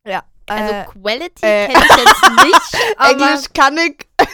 Ja. 0.06 0.24
Also 0.50 0.74
äh, 0.74 0.86
Quality 0.86 1.46
äh, 1.46 1.68
kenne 1.68 1.86
ich 1.86 1.98
jetzt 1.98 2.32
nicht, 2.46 2.98
aber 2.98 3.12
Englisch 3.12 3.46
kann 3.54 3.78
ich. 3.78 4.08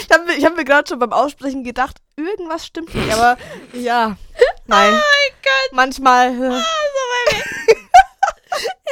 ich 0.00 0.10
habe 0.12 0.24
mir, 0.24 0.44
hab 0.46 0.56
mir 0.56 0.64
gerade 0.64 0.88
schon 0.88 0.98
beim 0.98 1.12
Aussprechen 1.12 1.64
gedacht, 1.64 1.98
irgendwas 2.16 2.66
stimmt 2.66 2.94
nicht, 2.94 3.12
aber 3.12 3.36
ja. 3.74 4.16
Nein. 4.66 4.94
Gott. 5.42 5.72
Manchmal. 5.72 6.28
Äh, 6.28 6.32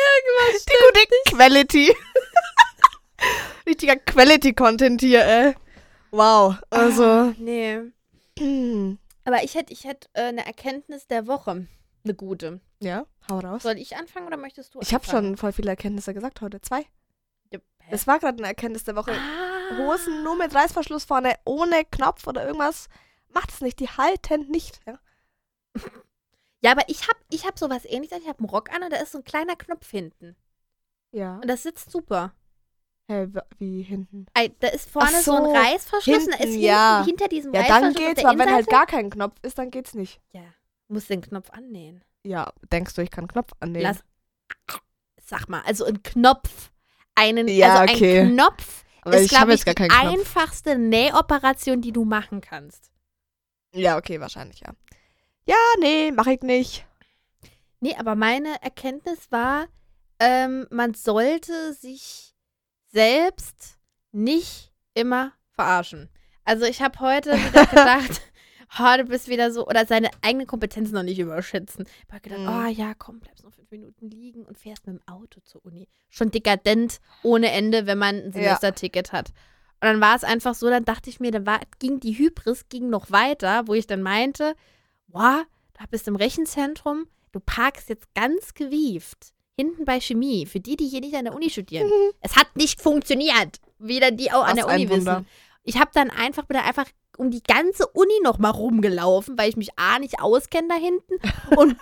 irgendwas 0.01 0.65
die 0.65 0.75
gute 0.87 1.37
Quality. 1.37 1.97
Richtiger 3.67 3.97
Quality-Content 3.97 5.01
hier, 5.01 5.25
ey. 5.25 5.55
Wow. 6.11 6.57
Also. 6.71 7.05
Ah, 7.05 7.35
nee. 7.39 7.79
Aber 9.25 9.43
ich 9.45 9.55
hätte 9.55 9.73
ich 9.73 9.85
hätt, 9.85 10.09
äh, 10.15 10.25
eine 10.25 10.45
Erkenntnis 10.47 11.07
der 11.07 11.27
Woche. 11.27 11.67
Eine 12.05 12.15
gute. 12.15 12.61
Ja, 12.81 13.05
hau 13.31 13.39
raus. 13.41 13.63
Soll 13.63 13.79
ich 13.79 13.97
anfangen 13.97 14.27
oder 14.27 14.37
möchtest 14.39 14.75
du 14.75 14.81
Ich 14.81 14.95
habe 14.95 15.07
schon 15.07 15.37
voll 15.37 15.53
viele 15.53 15.71
Erkenntnisse 15.71 16.15
gesagt 16.15 16.41
heute. 16.41 16.61
Zwei. 16.61 16.87
Das 17.91 18.07
war 18.07 18.21
gerade 18.21 18.39
eine 18.39 18.47
Erkenntnis 18.47 18.85
der 18.85 18.97
Woche. 18.97 19.13
Ah. 19.13 19.79
Hosen 19.79 20.23
nur 20.23 20.37
mit 20.37 20.55
Reißverschluss 20.55 21.05
vorne, 21.05 21.35
ohne 21.45 21.85
Knopf 21.91 22.27
oder 22.27 22.47
irgendwas. 22.47 22.89
Macht 23.29 23.51
es 23.51 23.61
nicht. 23.61 23.81
Die 23.81 23.89
halten 23.89 24.49
nicht. 24.49 24.81
Ja. 24.87 24.99
Ja, 26.63 26.73
aber 26.73 26.83
ich 26.89 27.03
habe 27.09 27.19
ich 27.31 27.47
hab 27.47 27.59
sowas 27.59 27.85
ähnliches. 27.85 28.19
Ich 28.19 28.29
habe 28.29 28.39
einen 28.41 28.49
Rock 28.51 28.71
an 28.75 28.83
und 28.83 28.93
da 28.93 28.99
ist 28.99 29.13
so 29.13 29.19
ein 29.19 29.25
kleiner 29.25 29.57
Knopf 29.57 29.91
hinten. 29.91 30.37
ja. 31.13 31.37
Und 31.37 31.49
das 31.49 31.63
sitzt 31.63 31.91
super. 31.91 32.35
Hä, 33.09 33.27
wie 33.59 33.83
hinten? 33.83 34.27
Ei, 34.35 34.53
Da 34.61 34.69
ist 34.69 34.89
vorne 34.89 35.11
Ach 35.13 35.21
so, 35.21 35.33
ein 35.35 35.45
so, 35.45 35.53
Reißverschluss 35.53 36.25
und 36.25 36.31
da 36.31 36.35
ist 36.35 36.39
hinten, 36.39 36.51
hinten, 36.53 36.63
ja. 36.63 37.03
hinter 37.05 37.29
diesem 37.29 37.53
Ja, 37.53 37.63
Reißverschluss 37.63 37.95
dann 37.95 38.03
auf 38.03 38.09
geht's, 38.15 38.25
aber 38.25 38.39
wenn 38.39 38.55
halt 38.55 38.69
gar 38.69 38.87
kein 38.87 39.11
Knopf 39.11 39.35
ist, 39.43 39.59
dann 39.59 39.71
geht's 39.71 39.95
nicht. 39.95 40.21
Ja, 40.33 40.43
muss 40.89 41.07
den 41.07 41.21
Knopf 41.21 41.51
annähen. 41.51 42.05
Ja, 42.23 42.53
denkst 42.71 42.95
du, 42.95 43.03
ich 43.03 43.11
kann 43.11 43.27
Knopf 43.27 43.51
annehmen? 43.59 43.83
Lass, 43.83 44.05
sag 45.21 45.49
mal, 45.49 45.63
also 45.63 45.85
ein 45.87 46.03
Knopf, 46.03 46.71
einen, 47.17 47.49
Ja, 47.49 47.81
also 47.81 47.95
okay. 47.95 48.21
ein 48.21 48.35
Knopf 48.35 48.85
aber 49.03 49.17
ist, 49.17 49.31
glaube 49.31 49.55
ich, 49.55 49.65
gar 49.65 49.75
die 49.75 49.91
einfachste 49.91 50.79
Nähoperation, 50.79 51.81
die 51.81 51.93
du 51.93 52.05
machen 52.05 52.41
kannst. 52.41 52.93
Ja, 53.73 53.97
okay, 53.97 54.21
wahrscheinlich, 54.21 54.61
ja. 54.61 54.73
Ja, 55.47 55.57
nee, 55.81 56.13
mach 56.13 56.27
ich 56.27 56.43
nicht. 56.43 56.87
Nee, 57.81 57.95
aber 57.99 58.15
meine 58.15 58.63
Erkenntnis 58.63 59.31
war, 59.31 59.67
ähm, 60.19 60.67
man 60.71 60.95
sollte 60.95 61.73
sich 61.73 62.35
selbst 62.89 63.79
nicht 64.13 64.73
immer 64.95 65.33
verarschen. 65.53 66.09
Also 66.45 66.65
ich 66.67 66.83
habe 66.83 66.99
heute 67.01 67.33
wieder 67.33 67.67
gedacht, 67.67 68.21
oh, 68.79 68.97
du 68.99 69.05
bist 69.05 69.29
wieder 69.29 69.51
so, 69.51 69.67
oder 69.67 69.87
seine 69.87 70.11
eigenen 70.23 70.47
Kompetenzen 70.47 70.95
noch 70.95 71.03
nicht 71.03 71.19
überschätzen. 71.19 71.87
Ich 72.07 72.13
habe 72.13 72.21
gedacht, 72.21 72.41
Mhm. 72.41 72.49
oh 72.49 72.67
ja, 72.69 72.93
komm, 72.95 73.21
bleibst 73.21 73.45
noch 73.45 73.53
fünf 73.55 73.71
Minuten 73.71 74.11
liegen 74.11 74.45
und 74.45 74.59
fährst 74.59 74.87
mit 74.87 74.97
dem 74.97 75.09
Auto 75.09 75.41
zur 75.41 75.65
Uni. 75.65 75.89
Schon 76.11 76.31
dekadent 76.31 77.01
ohne 77.23 77.51
Ende, 77.53 77.87
wenn 77.87 77.99
man 77.99 78.17
ein 78.17 78.27
Ja. 78.27 78.33
Semesterticket 78.33 79.13
hat. 79.13 79.29
Und 79.83 79.87
dann 79.89 80.01
war 80.01 80.15
es 80.17 80.25
einfach 80.25 80.55
so, 80.55 80.69
dann 80.69 80.85
dachte 80.85 81.09
ich 81.09 81.21
mir, 81.21 81.31
dann 81.31 81.47
war, 81.47 81.61
ging 81.79 82.01
die 82.01 82.13
Hybris 82.19 82.69
ging 82.69 82.91
noch 82.91 83.11
weiter, 83.11 83.67
wo 83.67 83.73
ich 83.75 83.87
dann 83.87 84.03
meinte, 84.03 84.55
boah, 85.11 85.45
da 85.79 85.85
bist 85.91 86.07
du 86.07 86.13
im 86.13 86.17
Rechenzentrum, 86.17 87.07
du 87.33 87.41
parkst 87.41 87.89
jetzt 87.89 88.13
ganz 88.15 88.55
gewieft 88.55 89.33
hinten 89.57 89.85
bei 89.85 90.01
Chemie, 90.01 90.47
für 90.47 90.61
die, 90.61 90.77
die 90.77 90.87
hier 90.87 91.01
nicht 91.01 91.15
an 91.15 91.27
der 91.27 91.35
Uni 91.35 91.51
studieren. 91.51 91.87
Mhm. 91.87 92.13
Es 92.21 92.37
hat 92.37 92.57
nicht 92.57 92.81
funktioniert. 92.81 93.61
Weder 93.79 94.11
die 94.11 94.33
auch 94.33 94.45
an 94.45 94.57
Was 94.57 94.67
der 94.67 94.75
Uni 94.75 94.89
wissen. 94.89 95.27
Ich 95.65 95.79
habe 95.79 95.91
dann 95.93 96.11
einfach, 96.11 96.47
bin 96.47 96.57
da 96.57 96.65
einfach 96.65 96.87
um 97.19 97.31
die 97.31 97.43
ganze 97.43 97.87
Uni 97.89 98.19
noch 98.23 98.39
mal 98.39 98.51
rumgelaufen, 98.51 99.37
weil 99.37 99.51
ich 99.51 99.57
mich 99.57 99.79
A 99.79 99.99
nicht 99.99 100.21
auskenne 100.21 100.69
da 100.69 100.75
hinten 100.77 101.15
und 101.57 101.77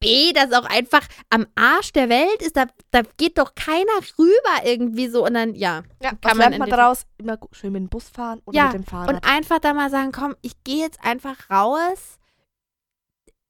B, 0.00 0.32
dass 0.32 0.52
auch 0.52 0.64
einfach 0.64 1.06
am 1.28 1.46
Arsch 1.54 1.92
der 1.92 2.08
Welt 2.08 2.40
ist, 2.40 2.56
da, 2.56 2.64
da 2.90 3.02
geht 3.18 3.36
doch 3.36 3.54
keiner 3.54 3.92
rüber 4.18 4.64
irgendwie 4.64 5.08
so 5.08 5.26
und 5.26 5.34
dann, 5.34 5.54
ja. 5.54 5.82
Ja, 6.02 6.12
Kann 6.22 6.38
man 6.38 6.56
man 6.56 6.70
daraus? 6.70 7.04
Immer 7.18 7.38
schön 7.52 7.72
mit 7.72 7.82
dem 7.82 7.88
Bus 7.90 8.08
fahren 8.08 8.40
oder 8.46 8.56
Ja, 8.56 8.64
mit 8.68 8.74
dem 8.76 8.84
Fahrrad. 8.84 9.10
Und 9.10 9.24
einfach 9.28 9.58
da 9.58 9.74
mal 9.74 9.90
sagen, 9.90 10.10
komm, 10.10 10.34
ich 10.40 10.64
gehe 10.64 10.78
jetzt 10.78 11.04
einfach 11.04 11.50
raus, 11.50 12.18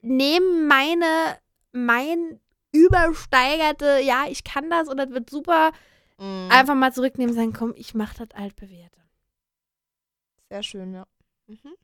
nehme 0.03 0.67
meine, 0.67 1.39
mein 1.73 2.41
übersteigerte, 2.73 4.01
ja, 4.03 4.25
ich 4.29 4.45
kann 4.45 4.71
das 4.71 4.89
und 4.89 4.97
das 4.97 5.11
wird 5.11 5.29
super, 5.31 5.73
Mhm. 6.19 6.49
einfach 6.51 6.75
mal 6.75 6.93
zurücknehmen 6.93 7.31
und 7.31 7.37
sagen, 7.37 7.53
komm, 7.55 7.73
ich 7.77 7.95
mach 7.95 8.13
das 8.15 8.29
altbewährte. 8.33 9.01
Sehr 10.51 10.63
schön, 10.63 10.93
ja. 10.93 11.07
Mhm. 11.47 11.75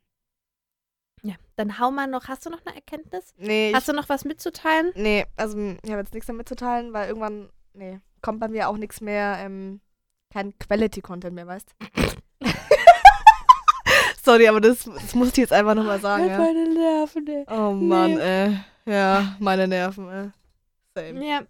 Ja, 1.23 1.33
dann 1.55 1.79
hau 1.79 1.89
mal 1.89 2.05
noch, 2.07 2.27
hast 2.27 2.45
du 2.45 2.49
noch 2.51 2.63
eine 2.65 2.75
Erkenntnis? 2.75 3.33
Nee, 3.37 3.71
Hast 3.73 3.87
du 3.87 3.93
noch 3.93 4.07
was 4.09 4.23
mitzuteilen? 4.25 4.91
nee, 4.95 5.25
also 5.35 5.57
m, 5.57 5.79
ich 5.83 5.89
habe 5.89 6.01
jetzt 6.01 6.13
nichts 6.13 6.27
damit 6.27 6.47
zu 6.47 6.55
teilen, 6.55 6.93
weil 6.93 7.07
irgendwann, 7.07 7.49
nee, 7.73 7.99
kommt 8.21 8.39
bei 8.39 8.47
mir 8.47 8.69
auch 8.69 8.77
nichts 8.77 9.01
mehr, 9.01 9.37
ähm, 9.39 9.81
kein 10.31 10.57
Quality-Content 10.59 11.33
mehr, 11.33 11.47
weißt 11.47 11.73
Sorry, 14.27 14.47
aber 14.49 14.59
das, 14.59 14.83
das 14.83 15.15
muss 15.15 15.29
ich 15.29 15.37
jetzt 15.37 15.53
einfach 15.53 15.73
nochmal 15.73 16.01
sagen, 16.01 16.27
ja. 16.27 16.37
Meine 16.37 16.67
Nerven, 16.67 17.27
ey. 17.27 17.45
Oh 17.49 17.71
Mann, 17.71 18.17
ey. 18.19 18.59
Ja, 18.85 19.35
meine 19.39 19.67
Nerven, 19.69 20.09
ey. 20.09 20.29
Same. 20.95 21.25
Ja. 21.25 21.41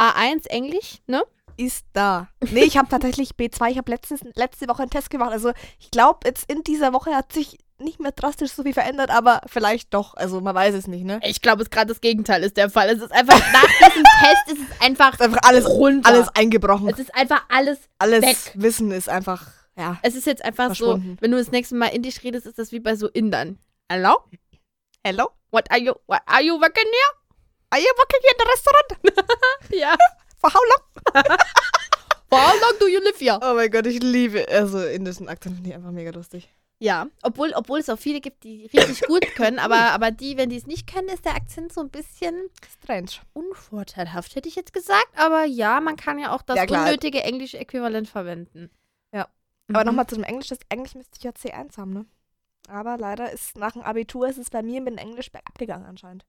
A1 0.00 0.46
Englisch, 0.48 0.98
ne? 1.06 1.22
Ist 1.58 1.84
da. 1.92 2.28
Nee, 2.50 2.62
ich 2.64 2.78
habe 2.78 2.88
tatsächlich 2.88 3.32
B2. 3.38 3.70
Ich 3.72 3.76
habe 3.78 3.90
letzte 3.90 4.68
Woche 4.68 4.82
einen 4.82 4.90
Test 4.90 5.10
gemacht. 5.10 5.32
Also 5.32 5.52
ich 5.80 5.90
glaube, 5.90 6.20
jetzt 6.24 6.50
in 6.50 6.62
dieser 6.62 6.92
Woche 6.94 7.14
hat 7.14 7.32
sich 7.32 7.58
nicht 7.80 8.00
mehr 8.00 8.12
drastisch 8.12 8.52
so 8.52 8.62
viel 8.62 8.72
verändert, 8.72 9.10
aber 9.10 9.40
vielleicht 9.46 9.92
doch. 9.92 10.14
Also 10.14 10.40
man 10.40 10.54
weiß 10.54 10.74
es 10.74 10.86
nicht, 10.86 11.04
ne? 11.04 11.20
Ich 11.24 11.42
glaube, 11.42 11.62
es 11.62 11.70
gerade 11.70 11.88
das 11.88 12.00
Gegenteil 12.00 12.42
ist 12.42 12.56
der 12.56 12.70
Fall. 12.70 12.88
Es 12.88 13.02
ist 13.02 13.12
einfach, 13.12 13.38
nach 13.52 13.88
diesem 13.88 14.02
Test 14.22 14.58
ist 14.58 14.70
es 14.70 14.80
einfach, 14.80 15.12
Ist 15.14 15.20
einfach 15.20 15.40
alles, 15.42 15.68
runter. 15.68 16.08
alles 16.08 16.28
eingebrochen. 16.34 16.88
es 16.88 16.98
ist 17.00 17.14
einfach 17.14 17.44
alles 17.48 17.78
Alles 17.98 18.22
weg. 18.22 18.36
Wissen 18.54 18.90
ist 18.92 19.08
einfach, 19.08 19.46
ja. 19.78 19.98
Es 20.02 20.14
ist 20.14 20.26
jetzt 20.26 20.44
einfach 20.44 20.74
so, 20.74 21.00
wenn 21.20 21.30
du 21.30 21.38
das 21.38 21.50
nächste 21.50 21.74
Mal 21.76 21.88
Indisch 21.88 22.22
redest, 22.22 22.46
ist 22.46 22.58
das 22.58 22.72
wie 22.72 22.80
bei 22.80 22.96
so 22.96 23.08
Indern. 23.08 23.58
Hello? 23.90 24.16
Hello? 25.04 25.30
What 25.50 25.70
are 25.70 25.80
you, 25.80 25.94
what 26.06 26.20
are 26.26 26.42
you 26.42 26.54
working 26.60 26.84
here? 26.84 27.18
Are 27.70 27.80
you 27.80 27.88
working 27.96 28.20
in 28.24 28.36
the 28.38 28.46
restaurant? 28.50 29.28
Ja. 29.70 29.94
For 30.38 30.52
how 30.52 30.60
long? 30.70 31.24
For 32.28 32.38
how 32.38 32.54
long 32.60 32.78
do 32.78 32.86
you 32.88 33.00
live 33.00 33.18
here? 33.18 33.38
Oh 33.42 33.54
mein 33.54 33.70
Gott, 33.70 33.86
ich 33.86 34.02
liebe, 34.02 34.46
also 34.48 34.82
indischen 34.84 35.28
Akzent 35.28 35.54
finde 35.56 35.70
ich 35.70 35.76
einfach 35.76 35.90
mega 35.90 36.10
lustig. 36.10 36.48
Ja, 36.80 37.08
obwohl, 37.22 37.52
obwohl 37.56 37.80
es 37.80 37.88
auch 37.88 37.98
viele 37.98 38.20
gibt, 38.20 38.44
die 38.44 38.66
richtig 38.66 39.00
gut 39.08 39.26
können, 39.34 39.58
aber, 39.58 39.90
aber 39.90 40.12
die, 40.12 40.36
wenn 40.36 40.48
die 40.48 40.56
es 40.56 40.66
nicht 40.66 40.86
können, 40.86 41.08
ist 41.08 41.24
der 41.24 41.34
Akzent 41.34 41.72
so 41.72 41.80
ein 41.80 41.90
bisschen 41.90 42.50
Strange. 42.80 43.08
unvorteilhaft, 43.32 44.36
hätte 44.36 44.48
ich 44.48 44.54
jetzt 44.54 44.72
gesagt. 44.72 45.08
Aber 45.16 45.44
ja, 45.44 45.80
man 45.80 45.96
kann 45.96 46.20
ja 46.20 46.32
auch 46.32 46.42
das 46.42 46.56
Ja, 46.56 46.64
unnötige 46.64 47.22
englische 47.24 47.58
Äquivalent 47.58 48.08
verwenden. 48.08 48.70
Aber 49.68 49.80
Mhm. 49.80 49.86
nochmal 49.86 50.06
zu 50.06 50.14
dem 50.16 50.24
Englisch, 50.24 50.48
das 50.48 50.58
eigentlich 50.70 50.94
müsste 50.94 51.16
ich 51.18 51.24
ja 51.24 51.30
C1 51.32 51.76
haben, 51.78 51.92
ne? 51.92 52.06
Aber 52.68 52.98
leider 52.98 53.30
ist 53.32 53.56
nach 53.56 53.72
dem 53.72 53.82
Abitur 53.82 54.28
ist 54.28 54.38
es 54.38 54.50
bei 54.50 54.62
mir 54.62 54.80
mit 54.80 54.94
dem 54.94 54.98
Englisch 54.98 55.30
bergab 55.32 55.56
gegangen 55.58 55.86
anscheinend. 55.86 56.24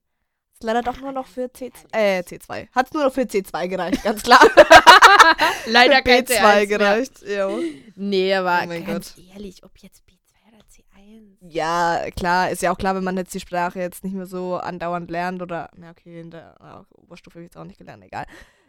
Ist 0.54 0.62
leider 0.64 0.82
doch 0.82 0.98
nur 1.00 1.12
noch 1.12 1.26
für 1.26 1.44
C2. 1.46 1.72
Äh, 1.92 2.20
C2. 2.20 2.68
Hat 2.72 2.86
es 2.86 2.92
nur 2.92 3.04
noch 3.04 3.12
für 3.12 3.22
C2 3.22 3.66
gereicht, 3.68 4.02
ganz 4.02 4.22
klar. 4.22 4.40
Leider 5.66 5.96
für 5.98 6.02
kein 6.02 6.24
B2 6.24 6.36
C1 6.38 6.40
mehr. 6.40 6.66
gereicht. 6.66 7.22
Jo. 7.22 7.62
Nee, 7.96 8.34
aber 8.34 8.60
Oh 8.64 8.66
mein 8.68 8.84
ganz 8.84 9.16
ehrlich, 9.32 9.62
ob 9.64 9.76
jetzt 9.78 10.02
B2 10.06 10.48
oder 10.48 10.58
C1. 10.66 11.36
Ja, 11.40 12.10
klar, 12.16 12.50
ist 12.50 12.62
ja 12.62 12.72
auch 12.72 12.78
klar, 12.78 12.94
wenn 12.94 13.04
man 13.04 13.16
jetzt 13.16 13.32
die 13.34 13.40
Sprache 13.40 13.78
jetzt 13.80 14.04
nicht 14.04 14.14
mehr 14.14 14.26
so 14.26 14.56
andauernd 14.56 15.10
lernt 15.10 15.40
oder, 15.42 15.70
ja, 15.80 15.90
okay, 15.90 16.20
in 16.20 16.30
der 16.30 16.84
Oberstufe 16.92 17.34
habe 17.36 17.44
ich 17.44 17.48
jetzt 17.48 17.56
auch 17.56 17.64
nicht 17.64 17.78
gelernt, 17.78 18.04
egal. 18.04 18.26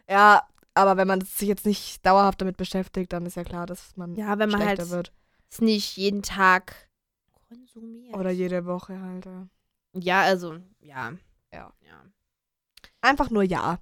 Ja, 0.08 0.46
aber 0.74 0.96
wenn 0.96 1.08
man 1.08 1.20
sich 1.20 1.48
jetzt 1.48 1.66
nicht 1.66 2.04
dauerhaft 2.04 2.40
damit 2.40 2.56
beschäftigt, 2.56 3.12
dann 3.12 3.26
ist 3.26 3.36
ja 3.36 3.44
klar, 3.44 3.66
dass 3.66 3.96
man 3.96 4.14
Ja, 4.14 4.38
wenn 4.38 4.50
man 4.50 4.60
schlechter 4.60 4.82
halt 4.82 4.90
wird. 4.90 5.12
es 5.50 5.60
nicht 5.60 5.96
jeden 5.96 6.22
Tag 6.22 6.88
konsumiert. 7.48 8.14
Oder 8.16 8.30
jede 8.30 8.64
Woche 8.64 9.00
halt. 9.00 9.26
Ja. 9.26 9.46
ja, 9.94 10.22
also, 10.22 10.56
ja. 10.80 11.12
Ja. 11.52 11.72
ja. 11.80 12.02
Einfach 13.00 13.30
nur 13.30 13.42
ja. 13.42 13.78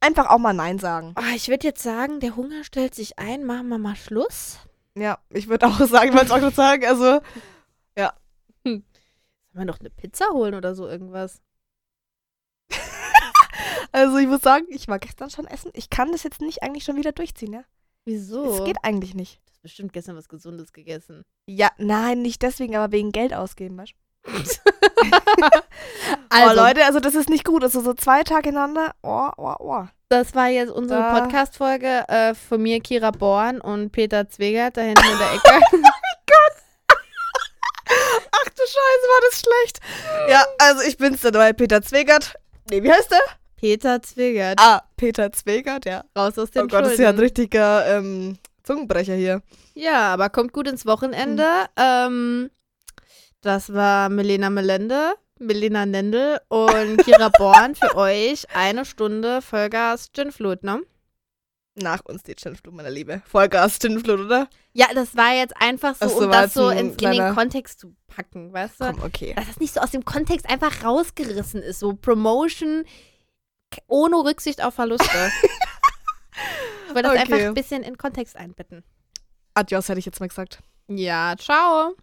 Einfach 0.00 0.30
auch 0.30 0.38
mal 0.38 0.54
Nein 0.54 0.78
sagen. 0.78 1.14
Oh, 1.18 1.34
ich 1.34 1.48
würde 1.48 1.66
jetzt 1.66 1.82
sagen, 1.82 2.20
der 2.20 2.36
Hunger 2.36 2.64
stellt 2.64 2.94
sich 2.94 3.18
ein. 3.18 3.44
Machen 3.44 3.68
wir 3.68 3.78
mal 3.78 3.96
Schluss. 3.96 4.58
Ja, 4.96 5.18
ich 5.28 5.48
würde 5.48 5.66
auch 5.66 5.78
sagen, 5.86 6.08
ich 6.08 6.14
wollte 6.14 6.26
es 6.26 6.32
auch 6.32 6.38
gerade 6.40 6.54
sagen, 6.56 6.84
also 6.86 7.20
Sollen 9.52 9.62
wir 9.66 9.72
noch 9.72 9.80
eine 9.80 9.90
Pizza 9.90 10.26
holen 10.32 10.54
oder 10.54 10.74
so 10.76 10.86
irgendwas? 10.86 11.42
Also 13.92 14.18
ich 14.18 14.26
muss 14.26 14.42
sagen, 14.42 14.66
ich 14.68 14.88
war 14.88 14.98
gestern 14.98 15.30
schon 15.30 15.46
essen. 15.46 15.70
Ich 15.74 15.90
kann 15.90 16.12
das 16.12 16.22
jetzt 16.22 16.40
nicht 16.40 16.62
eigentlich 16.62 16.84
schon 16.84 16.96
wieder 16.96 17.12
durchziehen, 17.12 17.52
ja? 17.52 17.64
Wieso? 18.04 18.58
Es 18.58 18.64
geht 18.64 18.78
eigentlich 18.82 19.14
nicht. 19.14 19.40
Du 19.46 19.52
hast 19.52 19.62
bestimmt 19.62 19.92
gestern 19.92 20.16
was 20.16 20.28
Gesundes 20.28 20.72
gegessen. 20.72 21.22
Ja, 21.46 21.70
nein, 21.78 22.22
nicht 22.22 22.42
deswegen, 22.42 22.76
aber 22.76 22.92
wegen 22.92 23.12
Geld 23.12 23.34
ausgeben, 23.34 23.78
weißt 23.78 23.92
du? 23.92 23.96
Also, 26.28 26.60
oh, 26.60 26.64
Leute, 26.64 26.84
also 26.84 27.00
das 27.00 27.14
ist 27.14 27.28
nicht 27.28 27.44
gut. 27.44 27.64
Also 27.64 27.80
so 27.80 27.92
zwei 27.94 28.22
Tage 28.22 28.50
hintereinander, 28.50 28.94
oh, 29.02 29.30
oh, 29.36 29.54
oh. 29.58 29.84
das 30.08 30.34
war 30.34 30.48
jetzt 30.48 30.70
unsere 30.70 31.00
Da- 31.00 31.18
Podcast-Folge 31.20 32.04
äh, 32.08 32.34
von 32.34 32.62
mir, 32.62 32.80
Kira 32.80 33.10
Born 33.10 33.60
und 33.60 33.90
Peter 33.90 34.28
Zwegert 34.28 34.76
da 34.76 34.82
hinten 34.82 35.02
in 35.10 35.18
der 35.18 35.32
Ecke. 35.34 35.64
Ach 38.32 38.48
du 38.50 38.62
Scheiße, 38.62 39.06
war 39.08 39.20
das 39.30 39.40
schlecht. 39.40 39.80
Ja, 40.28 40.44
also 40.58 40.82
ich 40.82 40.96
bin's, 40.96 41.22
neue 41.24 41.54
Peter 41.54 41.82
Zwegert. 41.82 42.34
Nee, 42.70 42.82
wie 42.82 42.92
heißt 42.92 43.10
der? 43.10 43.20
Peter 43.60 44.00
Zwegert. 44.00 44.58
Ah, 44.58 44.82
Peter 44.96 45.30
Zwegert, 45.32 45.84
ja. 45.84 46.02
Raus 46.16 46.38
aus 46.38 46.50
den 46.50 46.62
Oh 46.62 46.66
Gott, 46.66 46.86
das 46.86 46.92
ist 46.92 46.98
ja 46.98 47.10
ein 47.10 47.18
richtiger 47.18 47.98
ähm, 47.98 48.38
Zungenbrecher 48.62 49.14
hier. 49.14 49.42
Ja, 49.74 50.14
aber 50.14 50.30
kommt 50.30 50.54
gut 50.54 50.66
ins 50.66 50.86
Wochenende. 50.86 51.44
Ähm, 51.76 52.50
das 53.42 53.74
war 53.74 54.08
Melena 54.08 54.48
Melende, 54.48 55.12
Melena 55.38 55.84
Nendel 55.84 56.40
und 56.48 57.04
Kira 57.04 57.28
Born 57.38 57.74
für 57.74 57.96
euch. 57.96 58.46
Eine 58.54 58.86
Stunde 58.86 59.42
Vollgas 59.42 60.10
Ginflut, 60.12 60.62
ne? 60.62 60.80
Nach 61.74 62.00
uns 62.04 62.22
die 62.22 62.34
Gin-Flut, 62.34 62.74
meine 62.74 62.90
Liebe. 62.90 63.22
Vollgas 63.26 63.78
Gin-Flut, 63.78 64.20
oder? 64.20 64.48
Ja, 64.72 64.86
das 64.94 65.16
war 65.16 65.34
jetzt 65.34 65.54
einfach 65.58 65.94
so, 65.94 66.06
Ach 66.06 66.08
so, 66.08 66.24
um 66.24 66.30
das 66.30 66.54
so 66.54 66.70
in, 66.70 66.94
in 66.94 67.10
den 67.10 67.34
Kontext 67.34 67.78
zu 67.80 67.94
packen, 68.08 68.52
weißt 68.52 68.80
du? 68.80 68.84
Komm, 68.86 69.02
okay. 69.02 69.34
Dass 69.36 69.46
das 69.46 69.60
nicht 69.60 69.74
so 69.74 69.80
aus 69.80 69.90
dem 69.90 70.04
Kontext 70.04 70.48
einfach 70.48 70.82
rausgerissen 70.82 71.62
ist. 71.62 71.78
So 71.78 71.94
Promotion 71.94 72.84
ohne 73.86 74.16
Rücksicht 74.16 74.62
auf 74.62 74.74
Verluste. 74.74 75.06
ich 76.88 76.94
wollte 76.94 77.02
das 77.02 77.12
Okay. 77.12 77.20
einfach 77.20 77.38
ein 77.38 77.54
bisschen 77.54 77.82
in 77.82 77.96
Kontext 77.98 78.36
einbetten. 78.36 78.84
Adios, 79.54 79.88
hätte 79.88 79.98
ich 79.98 80.06
jetzt 80.06 80.20
mal 80.20 80.28
gesagt. 80.28 80.60
Ja, 80.88 81.34
ciao. 81.38 81.94